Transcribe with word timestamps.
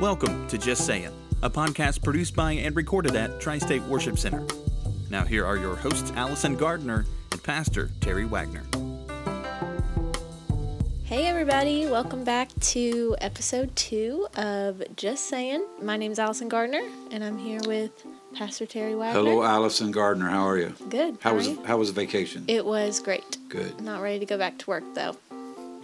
Welcome 0.00 0.48
to 0.48 0.58
Just 0.58 0.86
Saying, 0.86 1.12
a 1.42 1.48
podcast 1.48 2.02
produced 2.02 2.34
by 2.34 2.52
and 2.52 2.74
recorded 2.74 3.14
at 3.14 3.40
Tri 3.40 3.58
State 3.58 3.82
Worship 3.82 4.18
Center. 4.18 4.44
Now, 5.08 5.24
here 5.24 5.46
are 5.46 5.56
your 5.56 5.76
hosts, 5.76 6.12
Allison 6.16 6.56
Gardner 6.56 7.06
and 7.30 7.42
Pastor 7.44 7.90
Terry 8.00 8.24
Wagner. 8.24 8.64
Hey, 11.04 11.26
everybody, 11.26 11.86
welcome 11.86 12.24
back 12.24 12.48
to 12.60 13.14
episode 13.20 13.74
two 13.76 14.26
of 14.36 14.82
Just 14.96 15.28
Saying. 15.28 15.64
My 15.80 15.96
name 15.96 16.10
is 16.10 16.18
Allison 16.18 16.48
Gardner, 16.48 16.82
and 17.12 17.22
I'm 17.22 17.38
here 17.38 17.60
with 17.64 17.92
Pastor 18.34 18.66
Terry 18.66 18.96
Wagner. 18.96 19.20
Hello, 19.20 19.44
Allison 19.44 19.92
Gardner. 19.92 20.28
How 20.28 20.44
are 20.48 20.58
you? 20.58 20.74
Good. 20.88 21.18
How 21.20 21.34
was 21.34 21.46
are 21.46 21.52
you? 21.52 21.64
how 21.64 21.76
was 21.76 21.90
vacation? 21.90 22.44
It 22.48 22.66
was 22.66 22.98
great. 22.98 23.38
Good. 23.48 23.80
Not 23.80 24.02
ready 24.02 24.18
to 24.18 24.26
go 24.26 24.36
back 24.38 24.58
to 24.58 24.66
work, 24.66 24.82
though. 24.94 25.16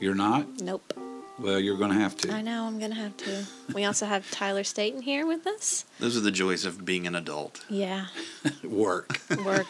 You're 0.00 0.16
not? 0.16 0.60
Nope. 0.60 0.94
Well, 1.40 1.58
you're 1.58 1.76
going 1.78 1.90
to 1.90 1.98
have 1.98 2.16
to. 2.18 2.32
I 2.32 2.42
know, 2.42 2.64
I'm 2.66 2.78
going 2.78 2.90
to 2.90 2.96
have 2.96 3.16
to. 3.18 3.44
We 3.72 3.84
also 3.84 4.04
have 4.06 4.30
Tyler 4.30 4.62
Staten 4.64 5.00
here 5.02 5.26
with 5.26 5.46
us. 5.46 5.86
Those 5.98 6.16
are 6.16 6.20
the 6.20 6.30
joys 6.30 6.64
of 6.66 6.84
being 6.84 7.06
an 7.06 7.14
adult. 7.14 7.64
Yeah, 7.68 8.06
Work. 8.64 9.20
work. 9.44 9.66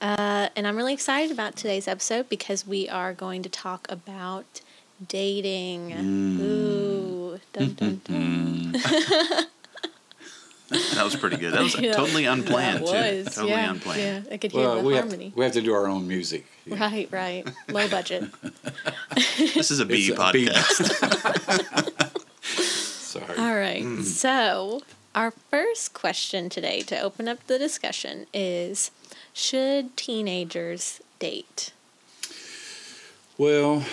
uh, 0.00 0.48
and 0.54 0.66
I'm 0.66 0.76
really 0.76 0.92
excited 0.94 1.32
about 1.32 1.56
today's 1.56 1.88
episode 1.88 2.28
because 2.28 2.66
we 2.66 2.88
are 2.88 3.12
going 3.12 3.42
to 3.42 3.48
talk 3.48 3.86
about 3.90 4.60
dating. 5.08 5.90
Mm. 5.90 6.40
Ooh. 6.40 7.40
Dun, 7.52 7.74
dun, 7.74 8.00
dun. 8.04 8.76
That 10.68 11.04
was 11.04 11.14
pretty 11.14 11.36
good. 11.36 11.52
That 11.52 11.62
was 11.62 11.74
Yeah, 11.80 11.92
totally 11.92 12.24
unplanned, 12.24 12.86
that 12.86 12.86
too. 12.86 13.24
was, 13.24 13.34
Totally 13.34 13.52
yeah, 13.52 13.70
unplanned. 13.70 14.00
Yeah, 14.26 14.34
I 14.34 14.36
could 14.36 14.50
hear 14.52 14.62
Well, 14.62 14.76
the 14.76 14.82
we 14.88 14.94
harmony. 14.94 15.24
have, 15.26 15.36
we 15.36 15.44
have 15.44 15.52
to 15.54 15.62
do 15.62 15.72
our 15.74 15.86
own 15.86 16.08
music. 16.08 16.44
Right, 16.66 17.08
right. 17.12 17.46
Low 17.68 17.88
budget. 17.88 18.24
This 19.38 19.70
is 19.70 19.78
a 19.80 19.84
B 19.86 20.08
It's 20.08 20.18
a 20.18 20.32
B. 20.32 20.46
podcast. 20.48 22.12
Sorry. 22.52 23.38
All 23.38 23.54
right. 23.56 23.82
Mm. 23.82 24.02
So, 24.02 24.82
our 25.14 25.30
first 25.30 25.94
question 25.94 26.48
today 26.50 26.80
to 26.82 27.00
open 27.00 27.28
up 27.28 27.46
the 27.46 27.58
discussion 27.58 28.26
is 28.34 28.90
Should 29.32 29.96
teenagers 29.96 31.00
date? 31.18 31.72
Well, 33.38 33.84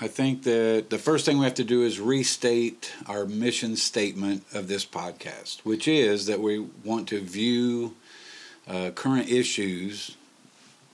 I 0.00 0.06
think 0.06 0.44
that 0.44 0.86
the 0.90 0.98
first 0.98 1.24
thing 1.26 1.38
we 1.38 1.44
have 1.44 1.54
to 1.54 1.64
do 1.64 1.82
is 1.82 1.98
restate 1.98 2.92
our 3.06 3.24
mission 3.24 3.74
statement 3.74 4.44
of 4.54 4.68
this 4.68 4.84
podcast, 4.86 5.60
which 5.60 5.88
is 5.88 6.26
that 6.26 6.40
we 6.40 6.60
want 6.84 7.08
to 7.08 7.20
view 7.20 7.96
uh, 8.68 8.90
current 8.94 9.28
issues, 9.28 10.16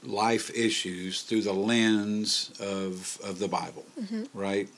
life 0.03 0.51
issues, 0.55 1.21
through 1.23 1.43
the 1.43 1.53
lens 1.53 2.51
of, 2.61 3.19
of 3.23 3.39
the 3.41 3.49
Bible, 3.49 3.85
right? 4.33 4.69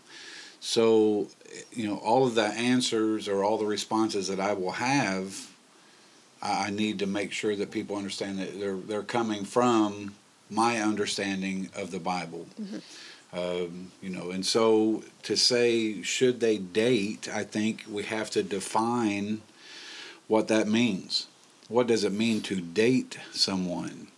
So, 0.59 1.29
you 1.73 1.87
know, 1.87 1.99
all 1.99 2.27
of 2.27 2.35
the 2.35 2.47
answers 2.47 3.29
or 3.29 3.45
all 3.45 3.59
the 3.59 3.67
responses 3.67 4.27
that 4.27 4.41
I 4.41 4.55
will 4.55 4.73
have, 4.73 5.51
I 6.43 6.67
I 6.67 6.71
need 6.71 6.99
to 6.99 7.07
make 7.07 7.31
sure 7.33 7.55
that 7.55 7.71
people 7.71 7.97
understand 7.97 8.39
that 8.41 8.59
they're 8.59 8.77
they're 8.77 9.03
coming 9.03 9.45
from 9.45 10.15
my 10.51 10.81
understanding 10.81 11.71
of 11.77 11.91
the 11.93 12.01
Bible. 12.01 12.47
Um, 13.37 13.93
you 14.01 14.09
know, 14.09 14.31
and 14.31 14.47
so 14.47 15.03
to 15.25 15.37
say 15.37 16.01
should 16.03 16.41
they 16.41 16.57
date, 16.57 17.29
I 17.33 17.45
think 17.45 17.85
we 17.91 18.05
have 18.05 18.31
to 18.31 18.43
define 18.43 19.43
what 20.27 20.49
that 20.49 20.69
means. 20.69 21.27
What 21.69 21.87
does 21.87 22.05
it 22.05 22.13
mean 22.13 22.41
to 22.43 22.61
date 22.61 23.19
someone? 23.33 24.09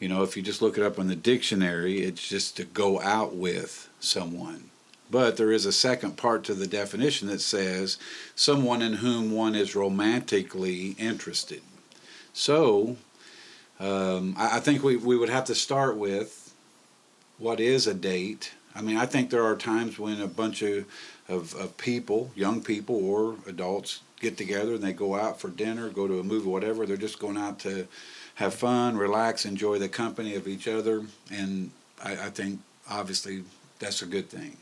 You 0.00 0.08
know, 0.08 0.22
if 0.22 0.36
you 0.36 0.42
just 0.42 0.62
look 0.62 0.76
it 0.76 0.84
up 0.84 0.98
in 0.98 1.06
the 1.06 1.16
dictionary, 1.16 2.02
it's 2.02 2.26
just 2.26 2.56
to 2.56 2.64
go 2.64 3.00
out 3.00 3.34
with 3.34 3.88
someone. 4.00 4.70
But 5.10 5.36
there 5.36 5.52
is 5.52 5.64
a 5.64 5.72
second 5.72 6.16
part 6.16 6.42
to 6.44 6.54
the 6.54 6.66
definition 6.66 7.28
that 7.28 7.40
says 7.40 7.98
someone 8.34 8.82
in 8.82 8.94
whom 8.94 9.30
one 9.30 9.54
is 9.54 9.76
romantically 9.76 10.96
interested. 10.98 11.62
So, 12.32 12.96
um, 13.78 14.34
I, 14.36 14.56
I 14.56 14.60
think 14.60 14.82
we, 14.82 14.96
we 14.96 15.16
would 15.16 15.28
have 15.28 15.44
to 15.44 15.54
start 15.54 15.96
with 15.96 16.54
what 17.38 17.60
is 17.60 17.86
a 17.86 17.94
date. 17.94 18.52
I 18.76 18.82
mean, 18.82 18.96
I 18.96 19.06
think 19.06 19.30
there 19.30 19.44
are 19.44 19.56
times 19.56 19.98
when 19.98 20.20
a 20.20 20.26
bunch 20.26 20.62
of, 20.62 20.84
of, 21.28 21.54
of 21.54 21.76
people, 21.78 22.30
young 22.34 22.62
people 22.62 23.04
or 23.04 23.36
adults, 23.46 24.00
get 24.20 24.36
together 24.36 24.74
and 24.74 24.82
they 24.82 24.92
go 24.92 25.14
out 25.14 25.40
for 25.40 25.48
dinner, 25.48 25.88
go 25.90 26.06
to 26.06 26.20
a 26.20 26.22
movie, 26.22 26.48
whatever. 26.48 26.86
They're 26.86 26.96
just 26.96 27.18
going 27.18 27.36
out 27.36 27.58
to 27.60 27.86
have 28.36 28.54
fun, 28.54 28.96
relax, 28.96 29.44
enjoy 29.44 29.78
the 29.78 29.88
company 29.88 30.34
of 30.34 30.48
each 30.48 30.68
other. 30.68 31.04
And 31.30 31.70
I, 32.02 32.12
I 32.12 32.30
think, 32.30 32.60
obviously, 32.88 33.44
that's 33.78 34.02
a 34.02 34.06
good 34.06 34.28
thing. 34.28 34.56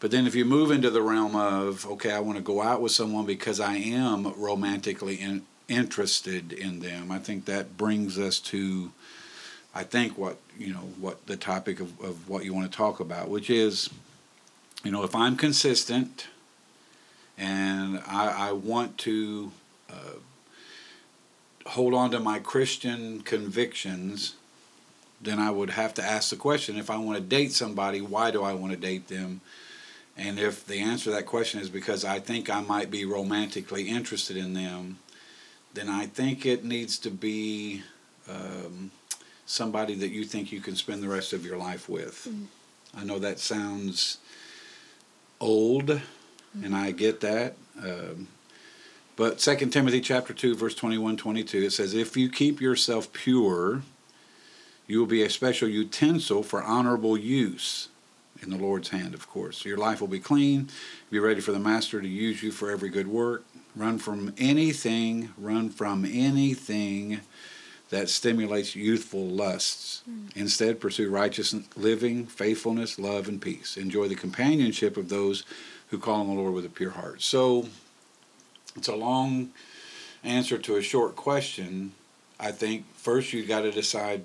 But 0.00 0.10
then 0.10 0.26
if 0.26 0.34
you 0.34 0.44
move 0.44 0.70
into 0.70 0.90
the 0.90 1.02
realm 1.02 1.36
of, 1.36 1.86
okay, 1.86 2.12
I 2.12 2.20
want 2.20 2.38
to 2.38 2.42
go 2.42 2.62
out 2.62 2.80
with 2.80 2.92
someone 2.92 3.26
because 3.26 3.60
I 3.60 3.76
am 3.76 4.32
romantically 4.34 5.16
in, 5.16 5.42
interested 5.68 6.52
in 6.52 6.80
them, 6.80 7.10
I 7.10 7.18
think 7.18 7.44
that 7.44 7.76
brings 7.76 8.18
us 8.18 8.38
to, 8.40 8.92
I 9.74 9.84
think, 9.84 10.18
what, 10.18 10.38
you 10.58 10.72
know, 10.72 10.80
what 10.98 11.26
the 11.26 11.36
topic 11.36 11.80
of, 11.80 12.00
of 12.00 12.28
what 12.28 12.44
you 12.44 12.52
want 12.52 12.70
to 12.70 12.76
talk 12.76 13.00
about, 13.00 13.28
which 13.28 13.50
is, 13.50 13.88
you 14.82 14.90
know, 14.90 15.04
if 15.04 15.14
I'm 15.14 15.36
consistent 15.36 16.26
and 17.38 18.02
I, 18.06 18.48
I 18.48 18.52
want 18.52 18.98
to 18.98 19.52
uh, 19.88 20.18
hold 21.66 21.94
on 21.94 22.10
to 22.10 22.20
my 22.20 22.38
Christian 22.38 23.20
convictions, 23.20 24.34
then 25.20 25.38
I 25.38 25.50
would 25.50 25.70
have 25.70 25.94
to 25.94 26.02
ask 26.02 26.30
the 26.30 26.36
question 26.36 26.76
if 26.76 26.90
I 26.90 26.96
want 26.96 27.18
to 27.18 27.24
date 27.24 27.52
somebody, 27.52 28.00
why 28.00 28.30
do 28.30 28.42
I 28.42 28.54
want 28.54 28.72
to 28.72 28.78
date 28.78 29.08
them? 29.08 29.40
And 30.16 30.38
if 30.38 30.66
the 30.66 30.80
answer 30.80 31.04
to 31.04 31.10
that 31.12 31.26
question 31.26 31.60
is 31.60 31.70
because 31.70 32.04
I 32.04 32.18
think 32.18 32.50
I 32.50 32.60
might 32.60 32.90
be 32.90 33.04
romantically 33.04 33.88
interested 33.88 34.36
in 34.36 34.54
them, 34.54 34.98
then 35.72 35.88
I 35.88 36.06
think 36.06 36.44
it 36.44 36.64
needs 36.64 36.98
to 36.98 37.10
be 37.10 37.82
um, 38.28 38.90
somebody 39.50 39.96
that 39.96 40.10
you 40.10 40.24
think 40.24 40.52
you 40.52 40.60
can 40.60 40.76
spend 40.76 41.02
the 41.02 41.08
rest 41.08 41.32
of 41.32 41.44
your 41.44 41.56
life 41.56 41.88
with. 41.88 42.28
I 42.96 43.04
know 43.04 43.18
that 43.18 43.40
sounds 43.40 44.18
old, 45.40 46.00
and 46.62 46.74
I 46.74 46.92
get 46.92 47.20
that. 47.20 47.56
Um, 47.82 48.28
but 49.16 49.38
2 49.38 49.56
Timothy 49.66 50.00
chapter 50.00 50.32
2 50.32 50.54
verse 50.54 50.74
21 50.74 51.16
22 51.16 51.58
it 51.58 51.72
says 51.72 51.94
if 51.94 52.16
you 52.16 52.28
keep 52.28 52.60
yourself 52.60 53.12
pure 53.12 53.82
you 54.86 54.98
will 54.98 55.06
be 55.06 55.22
a 55.22 55.30
special 55.30 55.68
utensil 55.68 56.42
for 56.42 56.62
honorable 56.62 57.16
use 57.16 57.88
in 58.42 58.50
the 58.50 58.56
Lord's 58.56 58.88
hand, 58.88 59.14
of 59.14 59.28
course. 59.28 59.64
Your 59.64 59.76
life 59.76 60.00
will 60.00 60.08
be 60.08 60.18
clean. 60.18 60.68
Be 61.10 61.18
ready 61.18 61.40
for 61.40 61.52
the 61.52 61.58
Master 61.58 62.00
to 62.00 62.08
use 62.08 62.42
you 62.42 62.50
for 62.50 62.70
every 62.70 62.88
good 62.88 63.06
work. 63.06 63.44
Run 63.76 63.98
from 63.98 64.34
anything, 64.36 65.32
run 65.38 65.70
from 65.70 66.04
anything 66.04 67.20
that 67.90 68.08
stimulates 68.08 68.74
youthful 68.74 69.26
lusts. 69.26 70.02
Mm. 70.08 70.36
Instead, 70.36 70.80
pursue 70.80 71.10
righteous 71.10 71.54
living, 71.76 72.26
faithfulness, 72.26 72.98
love, 72.98 73.28
and 73.28 73.42
peace. 73.42 73.76
Enjoy 73.76 74.08
the 74.08 74.14
companionship 74.14 74.96
of 74.96 75.08
those 75.08 75.44
who 75.88 75.98
call 75.98 76.20
on 76.20 76.28
the 76.28 76.34
Lord 76.34 76.54
with 76.54 76.64
a 76.64 76.70
pure 76.70 76.90
heart. 76.90 77.20
So, 77.20 77.66
it's 78.76 78.88
a 78.88 78.94
long 78.94 79.50
answer 80.22 80.56
to 80.58 80.76
a 80.76 80.82
short 80.82 81.16
question. 81.16 81.92
I 82.38 82.52
think 82.52 82.86
first 82.94 83.32
you've 83.32 83.48
got 83.48 83.62
to 83.62 83.72
decide 83.72 84.22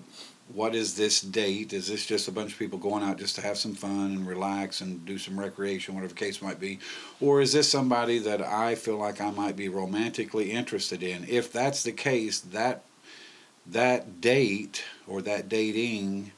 what 0.53 0.75
is 0.75 0.95
this 0.95 1.21
date? 1.21 1.73
Is 1.73 1.87
this 1.87 2.05
just 2.05 2.27
a 2.27 2.31
bunch 2.31 2.53
of 2.53 2.59
people 2.59 2.77
going 2.77 3.03
out 3.03 3.17
just 3.17 3.35
to 3.35 3.41
have 3.41 3.57
some 3.57 3.73
fun 3.73 4.11
and 4.11 4.27
relax 4.27 4.79
and 4.81 5.03
do 5.03 5.17
some 5.17 5.39
recreation, 5.39 5.95
whatever 5.95 6.13
the 6.13 6.19
case 6.19 6.41
might 6.41 6.59
be? 6.59 6.79
Or 7.19 7.41
is 7.41 7.51
this 7.51 7.69
somebody 7.69 8.19
that 8.19 8.41
I 8.41 8.75
feel 8.75 8.97
like 8.97 9.19
I 9.19 9.31
might 9.31 9.55
be 9.55 9.69
romantically 9.69 10.51
interested 10.51 11.01
in? 11.01 11.25
If 11.27 11.51
that's 11.51 11.81
the 11.81 11.91
case, 11.91 12.41
that 12.41 12.83
that 13.67 14.21
date 14.21 14.83
or 15.07 15.21
that 15.21 15.49
dating, 15.49 16.31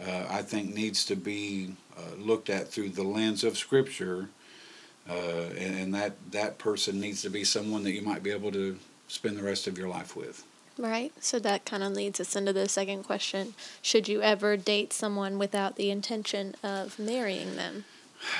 uh, 0.00 0.26
I 0.28 0.42
think, 0.42 0.74
needs 0.74 1.04
to 1.06 1.16
be 1.16 1.74
uh, 1.96 2.16
looked 2.16 2.50
at 2.50 2.68
through 2.68 2.90
the 2.90 3.02
lens 3.02 3.44
of 3.44 3.56
Scripture, 3.56 4.28
uh, 5.08 5.12
and, 5.56 5.78
and 5.78 5.94
that 5.94 6.14
that 6.32 6.58
person 6.58 7.00
needs 7.00 7.22
to 7.22 7.30
be 7.30 7.44
someone 7.44 7.84
that 7.84 7.92
you 7.92 8.02
might 8.02 8.22
be 8.22 8.30
able 8.30 8.52
to 8.52 8.78
spend 9.08 9.36
the 9.36 9.42
rest 9.42 9.66
of 9.66 9.78
your 9.78 9.88
life 9.88 10.16
with. 10.16 10.44
Right. 10.76 11.12
So, 11.20 11.40
that 11.40 11.64
kind 11.64 11.82
of 11.82 11.92
leads 11.92 12.20
us 12.20 12.36
into 12.36 12.52
the 12.52 12.68
second 12.68 13.02
question 13.02 13.54
Should 13.82 14.08
you 14.08 14.22
ever 14.22 14.56
date 14.56 14.92
someone 14.92 15.38
without 15.38 15.76
the 15.76 15.90
intention 15.90 16.54
of 16.62 16.98
marrying 16.98 17.56
them? 17.56 17.84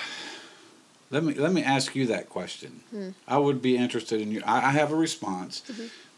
Let 1.11 1.25
me 1.25 1.33
let 1.33 1.55
me 1.55 1.63
ask 1.63 1.97
you 1.97 2.05
that 2.09 2.29
question. 2.29 2.83
I 3.27 3.39
would 3.39 3.63
be 3.63 3.79
interested 3.79 4.21
in 4.21 4.31
you. 4.31 4.43
I, 4.45 4.59
I 4.59 4.71
have 4.73 4.93
a 4.93 4.95
response, 4.95 5.63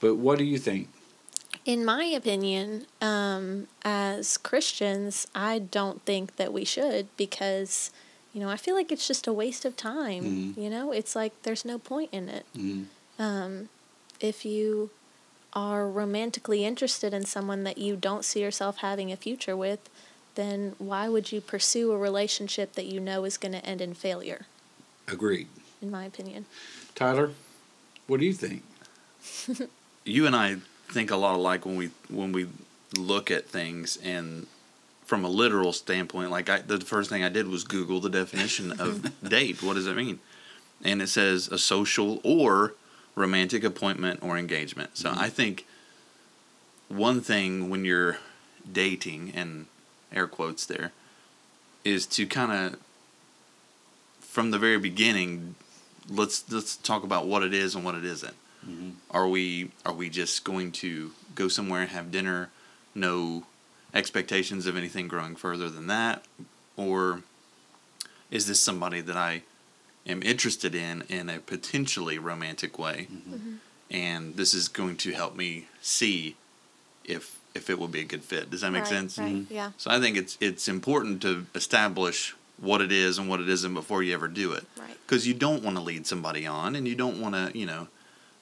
but 0.01 0.17
what 0.17 0.37
do 0.37 0.43
you 0.43 0.59
think? 0.59 0.89
In 1.65 1.85
my 1.85 2.05
opinion, 2.05 2.87
um, 3.03 3.69
as 3.85 4.37
Christians, 4.39 5.27
I 5.35 5.59
don't 5.59 6.03
think 6.03 6.37
that 6.37 6.53
we 6.53 6.65
should 6.65 7.09
because, 7.17 7.91
you 8.33 8.41
know, 8.41 8.49
I 8.49 8.57
feel 8.57 8.75
like 8.75 8.91
it's 8.91 9.07
just 9.07 9.27
a 9.27 9.33
waste 9.33 9.65
of 9.65 9.77
time. 9.77 10.55
Mhm. 10.57 10.63
You 10.63 10.71
know, 10.71 10.91
it's 10.93 11.15
like 11.15 11.33
there's 11.43 11.65
no 11.65 11.79
point 11.79 12.09
in 12.13 12.29
it. 12.29 12.47
Mhm. 12.57 12.87
Um, 13.19 13.69
if 14.21 14.45
you 14.45 14.91
are 15.53 15.87
romantically 15.87 16.65
interested 16.65 17.13
in 17.13 17.27
someone 17.27 17.65
that 17.65 17.77
you 17.77 17.95
don't 17.97 18.25
see 18.25 18.41
yourself 18.41 18.79
having 18.79 19.13
a 19.13 19.17
future 19.17 19.57
with, 19.57 19.81
then 20.37 20.75
why 20.79 21.09
would 21.09 21.31
you 21.33 21.41
pursue 21.41 21.93
a 21.93 21.99
relationship 21.99 22.73
that 22.75 22.87
you 22.87 23.01
know 23.01 23.25
is 23.25 23.37
going 23.37 23.53
to 23.53 23.65
end 23.67 23.81
in 23.83 23.93
failure, 23.95 24.47
Agreed. 25.09 25.49
in 25.83 25.91
my 25.91 26.05
opinion? 26.05 26.47
Tyler, 26.95 27.33
What 28.07 28.21
do 28.21 28.27
you 28.27 28.33
think? 28.33 28.63
you 30.05 30.27
and 30.27 30.35
I 30.37 30.57
think 30.91 31.11
a 31.11 31.17
lot 31.17 31.37
alike 31.37 31.65
when 31.65 31.77
we 31.77 31.91
when 32.09 32.33
we 32.33 32.49
look 32.97 33.31
at 33.31 33.49
things 33.49 33.97
and 34.03 34.47
from 35.05 35.25
a 35.25 35.29
literal 35.29 35.73
standpoint. 35.73 36.31
Like 36.31 36.49
I, 36.49 36.61
the 36.61 36.81
first 36.81 37.11
thing 37.11 37.25
I 37.25 37.29
did 37.29 37.49
was 37.49 37.65
Google 37.65 38.01
the 38.01 38.11
definition 38.11 38.73
of 38.81 39.11
date. 39.29 39.63
What 39.63 39.75
does 39.75 39.87
it 39.87 39.97
mean? 39.97 40.21
And 40.85 41.03
it 41.03 41.09
says 41.09 41.49
a 41.49 41.59
social 41.59 42.21
or 42.25 42.75
romantic 43.15 43.65
appointment 43.65 44.23
or 44.23 44.39
engagement. 44.39 44.97
So 44.97 45.11
Mm-hmm. 45.11 45.21
I 45.21 45.29
think 45.29 45.67
one 46.89 47.21
thing 47.21 47.71
when 47.71 47.85
you're 47.85 48.19
dating 48.71 49.33
and 49.35 49.67
air 50.13 50.27
quotes 50.27 50.67
there 50.67 50.93
is 51.85 52.07
to 52.07 52.27
kind 52.27 52.53
of 52.53 52.81
from 54.21 54.51
the 54.51 54.59
very 54.59 54.79
beginning 54.79 55.55
let's 56.09 56.45
let's 56.53 56.77
talk 56.77 57.03
about 57.05 57.27
what 57.27 57.43
it 57.43 57.55
is 57.55 57.75
and 57.75 57.85
what 57.85 57.95
it 57.95 58.05
isn't 58.05 58.35
Mhm. 58.69 58.93
are 59.11 59.27
we 59.29 59.71
are 59.87 59.93
we 59.93 60.09
just 60.11 60.45
going 60.45 60.71
to 60.73 61.13
go 61.35 61.49
somewhere 61.49 61.83
and 61.83 61.91
have 61.91 62.11
dinner 62.11 62.51
no 62.95 63.47
expectations 63.95 64.67
of 64.67 64.77
anything 64.77 65.09
growing 65.09 65.35
further 65.37 65.69
than 65.71 65.87
that 65.87 66.25
or 66.77 67.23
is 68.31 68.47
this 68.47 68.61
somebody 68.61 69.01
that 69.01 69.17
i 69.17 69.43
am 70.07 70.23
interested 70.23 70.75
in 70.75 71.03
in 71.09 71.29
a 71.31 71.39
potentially 71.41 72.19
romantic 72.19 72.79
way 72.79 73.09
and 73.91 74.37
this 74.37 74.55
is 74.55 74.69
going 74.69 74.97
to 74.97 75.13
help 75.13 75.35
me 75.37 75.67
see 75.81 76.37
if 77.05 77.39
if 77.55 77.69
it 77.69 77.79
will 77.79 77.89
be 77.89 78.01
a 78.01 78.05
good 78.05 78.23
fit 78.23 78.51
does 78.51 78.61
that 78.61 78.71
make 78.71 78.83
right, 78.83 78.89
sense 78.89 79.17
Mm-hmm. 79.17 79.35
Right. 79.39 79.47
Yeah. 79.51 79.71
so 79.77 79.91
i 79.91 79.99
think 79.99 80.17
it's 80.17 80.37
it's 80.41 80.69
important 80.69 81.23
to 81.23 81.47
establish 81.55 82.35
what 82.59 82.81
it 82.83 82.93
is 82.93 83.17
and 83.19 83.29
what 83.29 83.41
it 83.41 83.49
isn't 83.49 83.73
before 83.75 84.03
you 84.03 84.13
ever 84.13 84.29
do 84.29 84.53
it 84.53 84.65
Right. 84.79 84.97
because 85.07 85.27
you 85.27 85.33
don't 85.35 85.63
want 85.63 85.77
to 85.79 85.83
lead 85.83 86.07
somebody 86.07 86.47
on 86.47 86.77
and 86.77 86.87
you 86.87 86.95
don't 86.95 87.19
want 87.21 87.35
to 87.35 87.59
you 87.59 87.67
know 87.67 87.89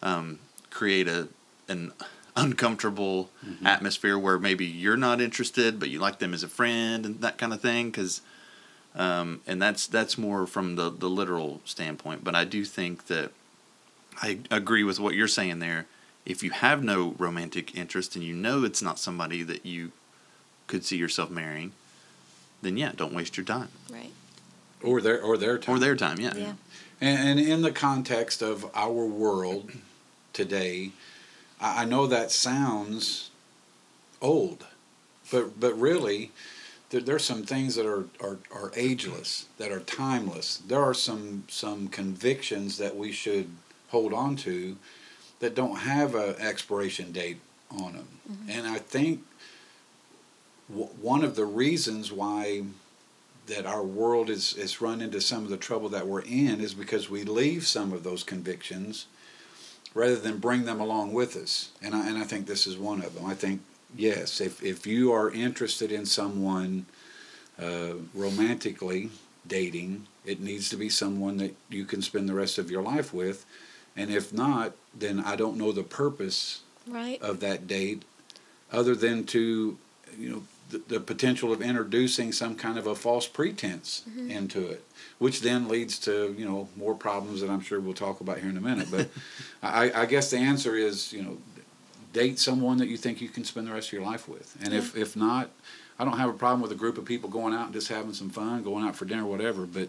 um, 0.02 0.38
create 0.70 1.08
a 1.08 1.28
an 1.68 1.92
uncomfortable 2.36 3.30
atmosphere 3.64 4.16
where 4.18 4.38
maybe 4.38 4.64
you're 4.64 4.96
not 4.96 5.20
interested 5.20 5.80
but 5.80 5.90
you 5.90 5.98
like 5.98 6.18
them 6.20 6.32
as 6.32 6.42
a 6.44 6.48
friend 6.48 7.04
and 7.04 7.20
that 7.20 7.36
kind 7.36 7.52
of 7.52 7.60
thing 7.60 7.90
because 7.90 8.20
um, 8.94 9.40
and 9.46 9.60
that's 9.60 9.86
that's 9.88 10.16
more 10.16 10.46
from 10.46 10.76
the 10.76 10.88
the 10.88 11.08
literal 11.10 11.60
standpoint 11.64 12.22
but 12.22 12.34
i 12.36 12.44
do 12.44 12.64
think 12.64 13.06
that 13.08 13.32
i 14.22 14.38
agree 14.52 14.84
with 14.84 15.00
what 15.00 15.14
you're 15.14 15.26
saying 15.28 15.58
there 15.58 15.86
if 16.24 16.42
you 16.42 16.50
have 16.50 16.82
no 16.84 17.14
romantic 17.18 17.74
interest 17.76 18.14
and 18.14 18.24
you 18.24 18.34
know 18.34 18.62
it's 18.64 18.82
not 18.82 18.98
somebody 19.00 19.42
that 19.42 19.66
you 19.66 19.90
could 20.68 20.84
see 20.84 20.96
yourself 20.96 21.30
marrying 21.30 21.72
then 22.62 22.76
yeah 22.76 22.92
don't 22.94 23.12
waste 23.14 23.36
your 23.36 23.44
time 23.46 23.68
Right. 23.90 24.12
Or 24.80 25.00
their 25.00 25.20
or 25.20 25.36
their 25.36 25.58
time. 25.58 25.74
or 25.74 25.78
their 25.80 25.96
time 25.96 26.20
yeah 26.20 26.34
Yeah. 26.36 26.52
And, 27.00 27.28
and 27.38 27.40
in 27.40 27.62
the 27.62 27.72
context 27.72 28.42
of 28.42 28.70
our 28.74 29.04
world 29.06 29.70
today, 30.38 30.92
I, 31.60 31.82
I 31.82 31.84
know 31.84 32.06
that 32.06 32.30
sounds 32.30 33.30
old, 34.22 34.64
but 35.30 35.58
but 35.58 35.74
really, 35.78 36.30
there, 36.90 37.00
there's 37.00 37.24
some 37.24 37.42
things 37.42 37.74
that 37.74 37.86
are, 37.86 38.04
are, 38.20 38.38
are 38.52 38.70
ageless, 38.76 39.46
that 39.58 39.72
are 39.72 39.80
timeless. 39.80 40.58
There 40.58 40.82
are 40.82 40.94
some 40.94 41.44
some 41.48 41.88
convictions 41.88 42.78
that 42.78 42.96
we 42.96 43.10
should 43.12 43.50
hold 43.88 44.12
on 44.12 44.36
to 44.36 44.76
that 45.40 45.54
don't 45.54 45.78
have 45.78 46.14
an 46.14 46.36
expiration 46.38 47.12
date 47.12 47.40
on 47.70 47.92
them. 47.94 48.08
Mm-hmm. 48.30 48.50
And 48.50 48.66
I 48.66 48.78
think 48.78 49.24
w- 50.68 50.90
one 51.00 51.24
of 51.24 51.34
the 51.34 51.44
reasons 51.44 52.12
why 52.12 52.62
that 53.46 53.66
our 53.66 53.82
world 53.82 54.28
is, 54.28 54.54
is 54.54 54.80
run 54.80 55.00
into 55.00 55.20
some 55.20 55.42
of 55.42 55.48
the 55.48 55.56
trouble 55.56 55.88
that 55.88 56.06
we're 56.06 56.20
in 56.20 56.60
is 56.60 56.74
because 56.74 57.08
we 57.08 57.24
leave 57.24 57.66
some 57.66 57.92
of 57.92 58.04
those 58.04 58.22
convictions 58.22 59.06
rather 59.98 60.16
than 60.16 60.38
bring 60.38 60.64
them 60.64 60.80
along 60.80 61.12
with 61.12 61.36
us. 61.36 61.70
And 61.82 61.94
I, 61.94 62.08
and 62.08 62.16
I 62.16 62.22
think 62.24 62.46
this 62.46 62.66
is 62.66 62.76
one 62.76 63.02
of 63.02 63.14
them. 63.14 63.26
I 63.26 63.34
think, 63.34 63.60
yes, 63.96 64.40
if, 64.40 64.62
if 64.62 64.86
you 64.86 65.12
are 65.12 65.28
interested 65.30 65.90
in 65.90 66.06
someone 66.06 66.86
uh, 67.60 67.94
romantically 68.14 69.10
dating, 69.46 70.06
it 70.24 70.40
needs 70.40 70.68
to 70.70 70.76
be 70.76 70.88
someone 70.88 71.38
that 71.38 71.56
you 71.68 71.84
can 71.84 72.00
spend 72.02 72.28
the 72.28 72.34
rest 72.34 72.58
of 72.58 72.70
your 72.70 72.82
life 72.82 73.12
with. 73.12 73.44
And 73.96 74.10
if 74.10 74.32
not, 74.32 74.72
then 74.96 75.18
I 75.20 75.34
don't 75.34 75.56
know 75.56 75.72
the 75.72 75.82
purpose 75.82 76.62
Right. 76.86 77.20
of 77.20 77.40
that 77.40 77.66
date 77.66 78.02
other 78.72 78.94
than 78.94 79.24
to 79.26 79.76
you 80.18 80.30
know 80.30 80.42
the, 80.70 80.82
the 80.88 81.00
potential 81.00 81.52
of 81.52 81.62
introducing 81.62 82.32
some 82.32 82.54
kind 82.54 82.78
of 82.78 82.86
a 82.86 82.94
false 82.94 83.26
pretense 83.26 84.02
mm-hmm. 84.08 84.30
into 84.30 84.66
it 84.66 84.84
which 85.18 85.40
then 85.40 85.68
leads 85.68 85.98
to 85.98 86.34
you 86.38 86.44
know 86.44 86.68
more 86.76 86.94
problems 86.94 87.40
that 87.40 87.50
i'm 87.50 87.60
sure 87.60 87.80
we'll 87.80 87.94
talk 87.94 88.20
about 88.20 88.38
here 88.38 88.50
in 88.50 88.56
a 88.56 88.60
minute 88.60 88.88
but 88.90 89.08
I, 89.62 90.02
I 90.02 90.06
guess 90.06 90.30
the 90.30 90.38
answer 90.38 90.76
is 90.76 91.12
you 91.12 91.22
know 91.22 91.38
date 92.12 92.38
someone 92.38 92.78
that 92.78 92.88
you 92.88 92.96
think 92.96 93.20
you 93.20 93.28
can 93.28 93.44
spend 93.44 93.66
the 93.66 93.72
rest 93.72 93.88
of 93.88 93.92
your 93.92 94.02
life 94.02 94.26
with. 94.26 94.56
And 94.62 94.72
if, 94.72 94.96
if 94.96 95.16
not 95.16 95.50
i 95.98 96.04
don't 96.04 96.16
have 96.16 96.30
a 96.30 96.34
problem 96.34 96.60
with 96.60 96.72
a 96.72 96.76
group 96.76 96.96
of 96.98 97.04
people 97.04 97.28
going 97.28 97.54
out 97.54 97.66
and 97.66 97.72
just 97.72 97.88
having 97.88 98.14
some 98.14 98.30
fun 98.30 98.62
going 98.62 98.84
out 98.84 98.96
for 98.96 99.04
dinner 99.04 99.24
whatever 99.24 99.66
but 99.66 99.88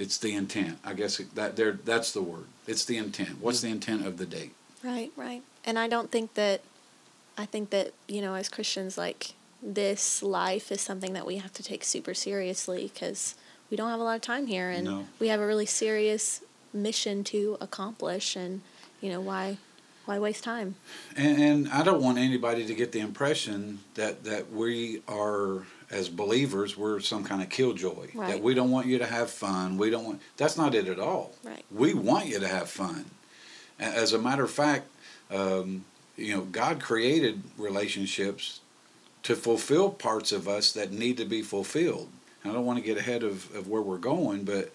it's 0.00 0.16
the 0.16 0.34
intent. 0.34 0.78
I 0.82 0.94
guess 0.94 1.18
that 1.18 1.56
there 1.56 1.72
that's 1.72 2.12
the 2.12 2.22
word. 2.22 2.46
It's 2.66 2.86
the 2.86 2.96
intent. 2.96 3.40
What's 3.40 3.58
mm. 3.58 3.64
the 3.64 3.68
intent 3.68 4.06
of 4.06 4.16
the 4.16 4.26
date? 4.26 4.54
Right, 4.82 5.12
right. 5.14 5.42
And 5.64 5.78
I 5.78 5.88
don't 5.88 6.10
think 6.10 6.34
that, 6.34 6.62
I 7.36 7.44
think 7.44 7.68
that, 7.70 7.92
you 8.08 8.22
know, 8.22 8.34
as 8.34 8.48
Christians, 8.48 8.96
like, 8.96 9.34
this 9.62 10.22
life 10.22 10.72
is 10.72 10.80
something 10.80 11.12
that 11.12 11.26
we 11.26 11.36
have 11.36 11.52
to 11.54 11.62
take 11.62 11.84
super 11.84 12.14
seriously 12.14 12.90
because 12.92 13.34
we 13.70 13.76
don't 13.76 13.90
have 13.90 14.00
a 14.00 14.02
lot 14.02 14.16
of 14.16 14.22
time 14.22 14.46
here 14.46 14.70
and 14.70 14.84
No. 14.84 15.06
we 15.18 15.28
have 15.28 15.40
a 15.40 15.46
really 15.46 15.66
serious 15.66 16.42
mission 16.72 17.22
to 17.24 17.56
accomplish. 17.60 18.36
And, 18.36 18.62
you 19.00 19.10
know, 19.10 19.20
why, 19.20 19.58
why 20.06 20.18
waste 20.18 20.44
time? 20.44 20.76
And, 21.16 21.40
and 21.40 21.68
I 21.68 21.82
don't 21.82 22.02
want 22.02 22.18
anybody 22.18 22.66
to 22.66 22.74
get 22.74 22.92
the 22.92 23.00
impression 23.00 23.80
that, 23.94 24.24
that 24.24 24.50
we 24.50 25.02
are, 25.06 25.64
as 25.90 26.08
believers, 26.08 26.76
we're 26.76 27.00
some 27.00 27.22
kind 27.24 27.42
of 27.42 27.48
killjoy. 27.48 28.08
That 28.16 28.40
we 28.42 28.54
don't 28.54 28.70
want 28.70 28.86
you 28.86 28.98
to 28.98 29.06
have 29.06 29.30
fun. 29.30 29.76
We 29.76 29.90
don't 29.90 30.04
want. 30.04 30.22
That's 30.36 30.56
not 30.56 30.74
it 30.74 30.88
at 30.88 30.98
all. 30.98 31.32
Right. 31.44 31.64
We 31.70 31.94
want 31.94 32.26
you 32.26 32.38
to 32.40 32.48
have 32.48 32.70
fun. 32.70 33.04
As 33.78 34.12
a 34.12 34.18
matter 34.18 34.44
of 34.44 34.50
fact, 34.50 34.86
um, 35.30 35.84
you 36.16 36.34
know, 36.34 36.42
God 36.42 36.80
created 36.80 37.42
relationships 37.56 38.60
to 39.24 39.34
fulfill 39.36 39.90
parts 39.90 40.32
of 40.32 40.48
us 40.48 40.72
that 40.72 40.92
need 40.92 41.16
to 41.18 41.24
be 41.24 41.42
fulfilled. 41.42 42.08
And 42.42 42.52
I 42.52 42.54
don't 42.54 42.64
want 42.64 42.78
to 42.78 42.84
get 42.84 42.96
ahead 42.96 43.22
of, 43.22 43.54
of 43.54 43.68
where 43.68 43.82
we're 43.82 43.98
going, 43.98 44.44
but 44.44 44.72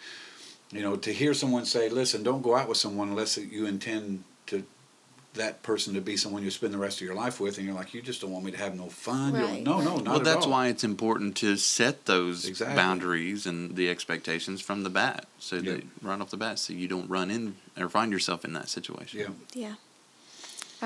you 0.72 0.82
know, 0.82 0.96
to 0.98 1.14
hear 1.14 1.34
someone 1.34 1.66
say, 1.66 1.90
"Listen, 1.90 2.24
don't 2.24 2.42
go 2.42 2.56
out 2.56 2.68
with 2.68 2.78
someone 2.78 3.10
unless 3.10 3.38
you 3.38 3.66
intend 3.66 4.24
to 4.48 4.64
that 5.36 5.62
person 5.64 5.94
to 5.94 6.02
be 6.02 6.16
someone 6.18 6.44
you 6.44 6.50
spend 6.52 6.74
the 6.74 6.78
rest 6.78 6.98
of 7.02 7.06
your 7.06 7.16
life 7.16 7.40
with," 7.40 7.58
and 7.58 7.66
you're 7.66 7.76
like, 7.76 7.94
"You 7.94 8.02
just 8.02 8.22
don't 8.22 8.32
want 8.32 8.46
me 8.46 8.52
to 8.52 8.58
have 8.58 8.76
no 8.76 8.88
fun." 8.90 9.34
You 9.36 9.42
don't- 9.42 9.52
Right, 9.52 9.64
no, 9.64 9.82
no, 9.82 9.96
right. 9.96 10.04
not 10.04 10.06
well, 10.06 10.16
at 10.18 10.24
that's 10.24 10.46
all. 10.46 10.52
why 10.52 10.68
it's 10.68 10.84
important 10.84 11.36
to 11.38 11.56
set 11.58 12.06
those 12.06 12.46
Exactly. 12.46 12.76
boundaries 12.76 13.46
and 13.46 13.76
the 13.76 13.90
expectations 13.90 14.60
from 14.62 14.84
the 14.84 14.90
bat, 14.90 15.28
so 15.40 15.56
Yeah. 15.58 15.74
that 15.74 15.84
right 16.02 16.20
off 16.22 16.30
the 16.32 16.38
bat, 16.38 16.60
so 16.60 16.74
you 16.74 16.88
don't 16.88 17.10
run 17.10 17.30
in 17.32 17.56
or 17.78 17.88
find 17.90 18.12
yourself 18.12 18.44
in 18.46 18.54
that 18.54 18.68
situation. 18.70 19.20
Yeah. 19.54 19.70
Yeah. 19.70 19.76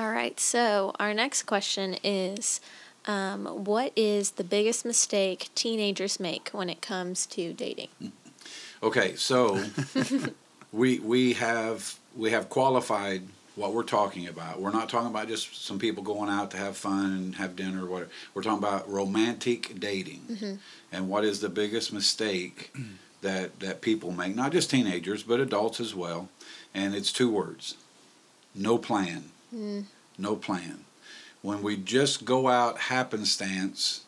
All 0.02 0.10
right. 0.10 0.38
So 0.38 0.94
our 1.00 1.14
next 1.14 1.44
question 1.44 1.94
is, 2.04 2.60
um, 3.06 3.46
what 3.46 3.92
is 3.96 4.32
the 4.32 4.44
biggest 4.44 4.84
mistake 4.84 5.48
teenagers 5.54 6.20
make 6.20 6.50
when 6.50 6.68
it 6.68 6.80
comes 6.80 7.26
to 7.26 7.52
dating? 7.52 7.88
Okay, 8.82 9.14
so 9.14 9.62
we 10.72 10.98
we 11.00 11.34
have 11.34 11.98
we 12.16 12.30
have 12.30 12.48
qualified 12.48 13.22
what 13.54 13.74
we're 13.74 13.82
talking 13.82 14.26
about. 14.26 14.58
We're 14.58 14.70
not 14.70 14.88
talking 14.88 15.08
about 15.08 15.28
just 15.28 15.66
some 15.66 15.78
people 15.78 16.02
going 16.02 16.30
out 16.30 16.50
to 16.52 16.56
have 16.56 16.78
fun 16.78 17.12
and 17.12 17.34
have 17.34 17.56
dinner 17.56 17.84
or 17.84 17.88
whatever. 17.88 18.10
We're 18.32 18.42
talking 18.42 18.64
about 18.64 18.90
romantic 18.90 19.78
dating. 19.78 20.58
And 20.90 21.10
what 21.10 21.24
is 21.24 21.40
the 21.40 21.50
biggest 21.50 21.92
mistake 21.92 22.74
that 23.20 23.60
that 23.60 23.82
people 23.82 24.12
make? 24.12 24.34
Not 24.34 24.52
just 24.52 24.70
teenagers, 24.70 25.22
but 25.22 25.40
adults 25.40 25.78
as 25.78 25.94
well. 25.94 26.30
And 26.74 26.94
it's 26.94 27.12
two 27.12 27.30
words. 27.30 27.76
No 28.54 28.78
plan. 28.78 29.24
No 30.16 30.36
plan. 30.36 30.84
When 31.42 31.62
we 31.62 31.76
just 31.76 32.24
go 32.24 32.48
out 32.48 32.78
happenstance 32.78 34.04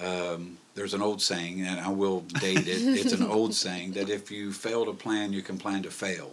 um, 0.00 0.58
there's 0.74 0.94
an 0.94 1.02
old 1.02 1.20
saying, 1.20 1.60
and 1.62 1.80
I 1.80 1.88
will 1.88 2.20
date 2.20 2.68
it. 2.68 2.82
It's 2.82 3.12
an 3.12 3.26
old 3.26 3.52
saying 3.66 3.92
that 3.92 4.08
if 4.08 4.30
you 4.30 4.52
fail 4.52 4.84
to 4.84 4.92
plan, 4.92 5.32
you 5.32 5.42
can 5.42 5.58
plan 5.58 5.82
to 5.82 5.90
fail. 5.90 6.30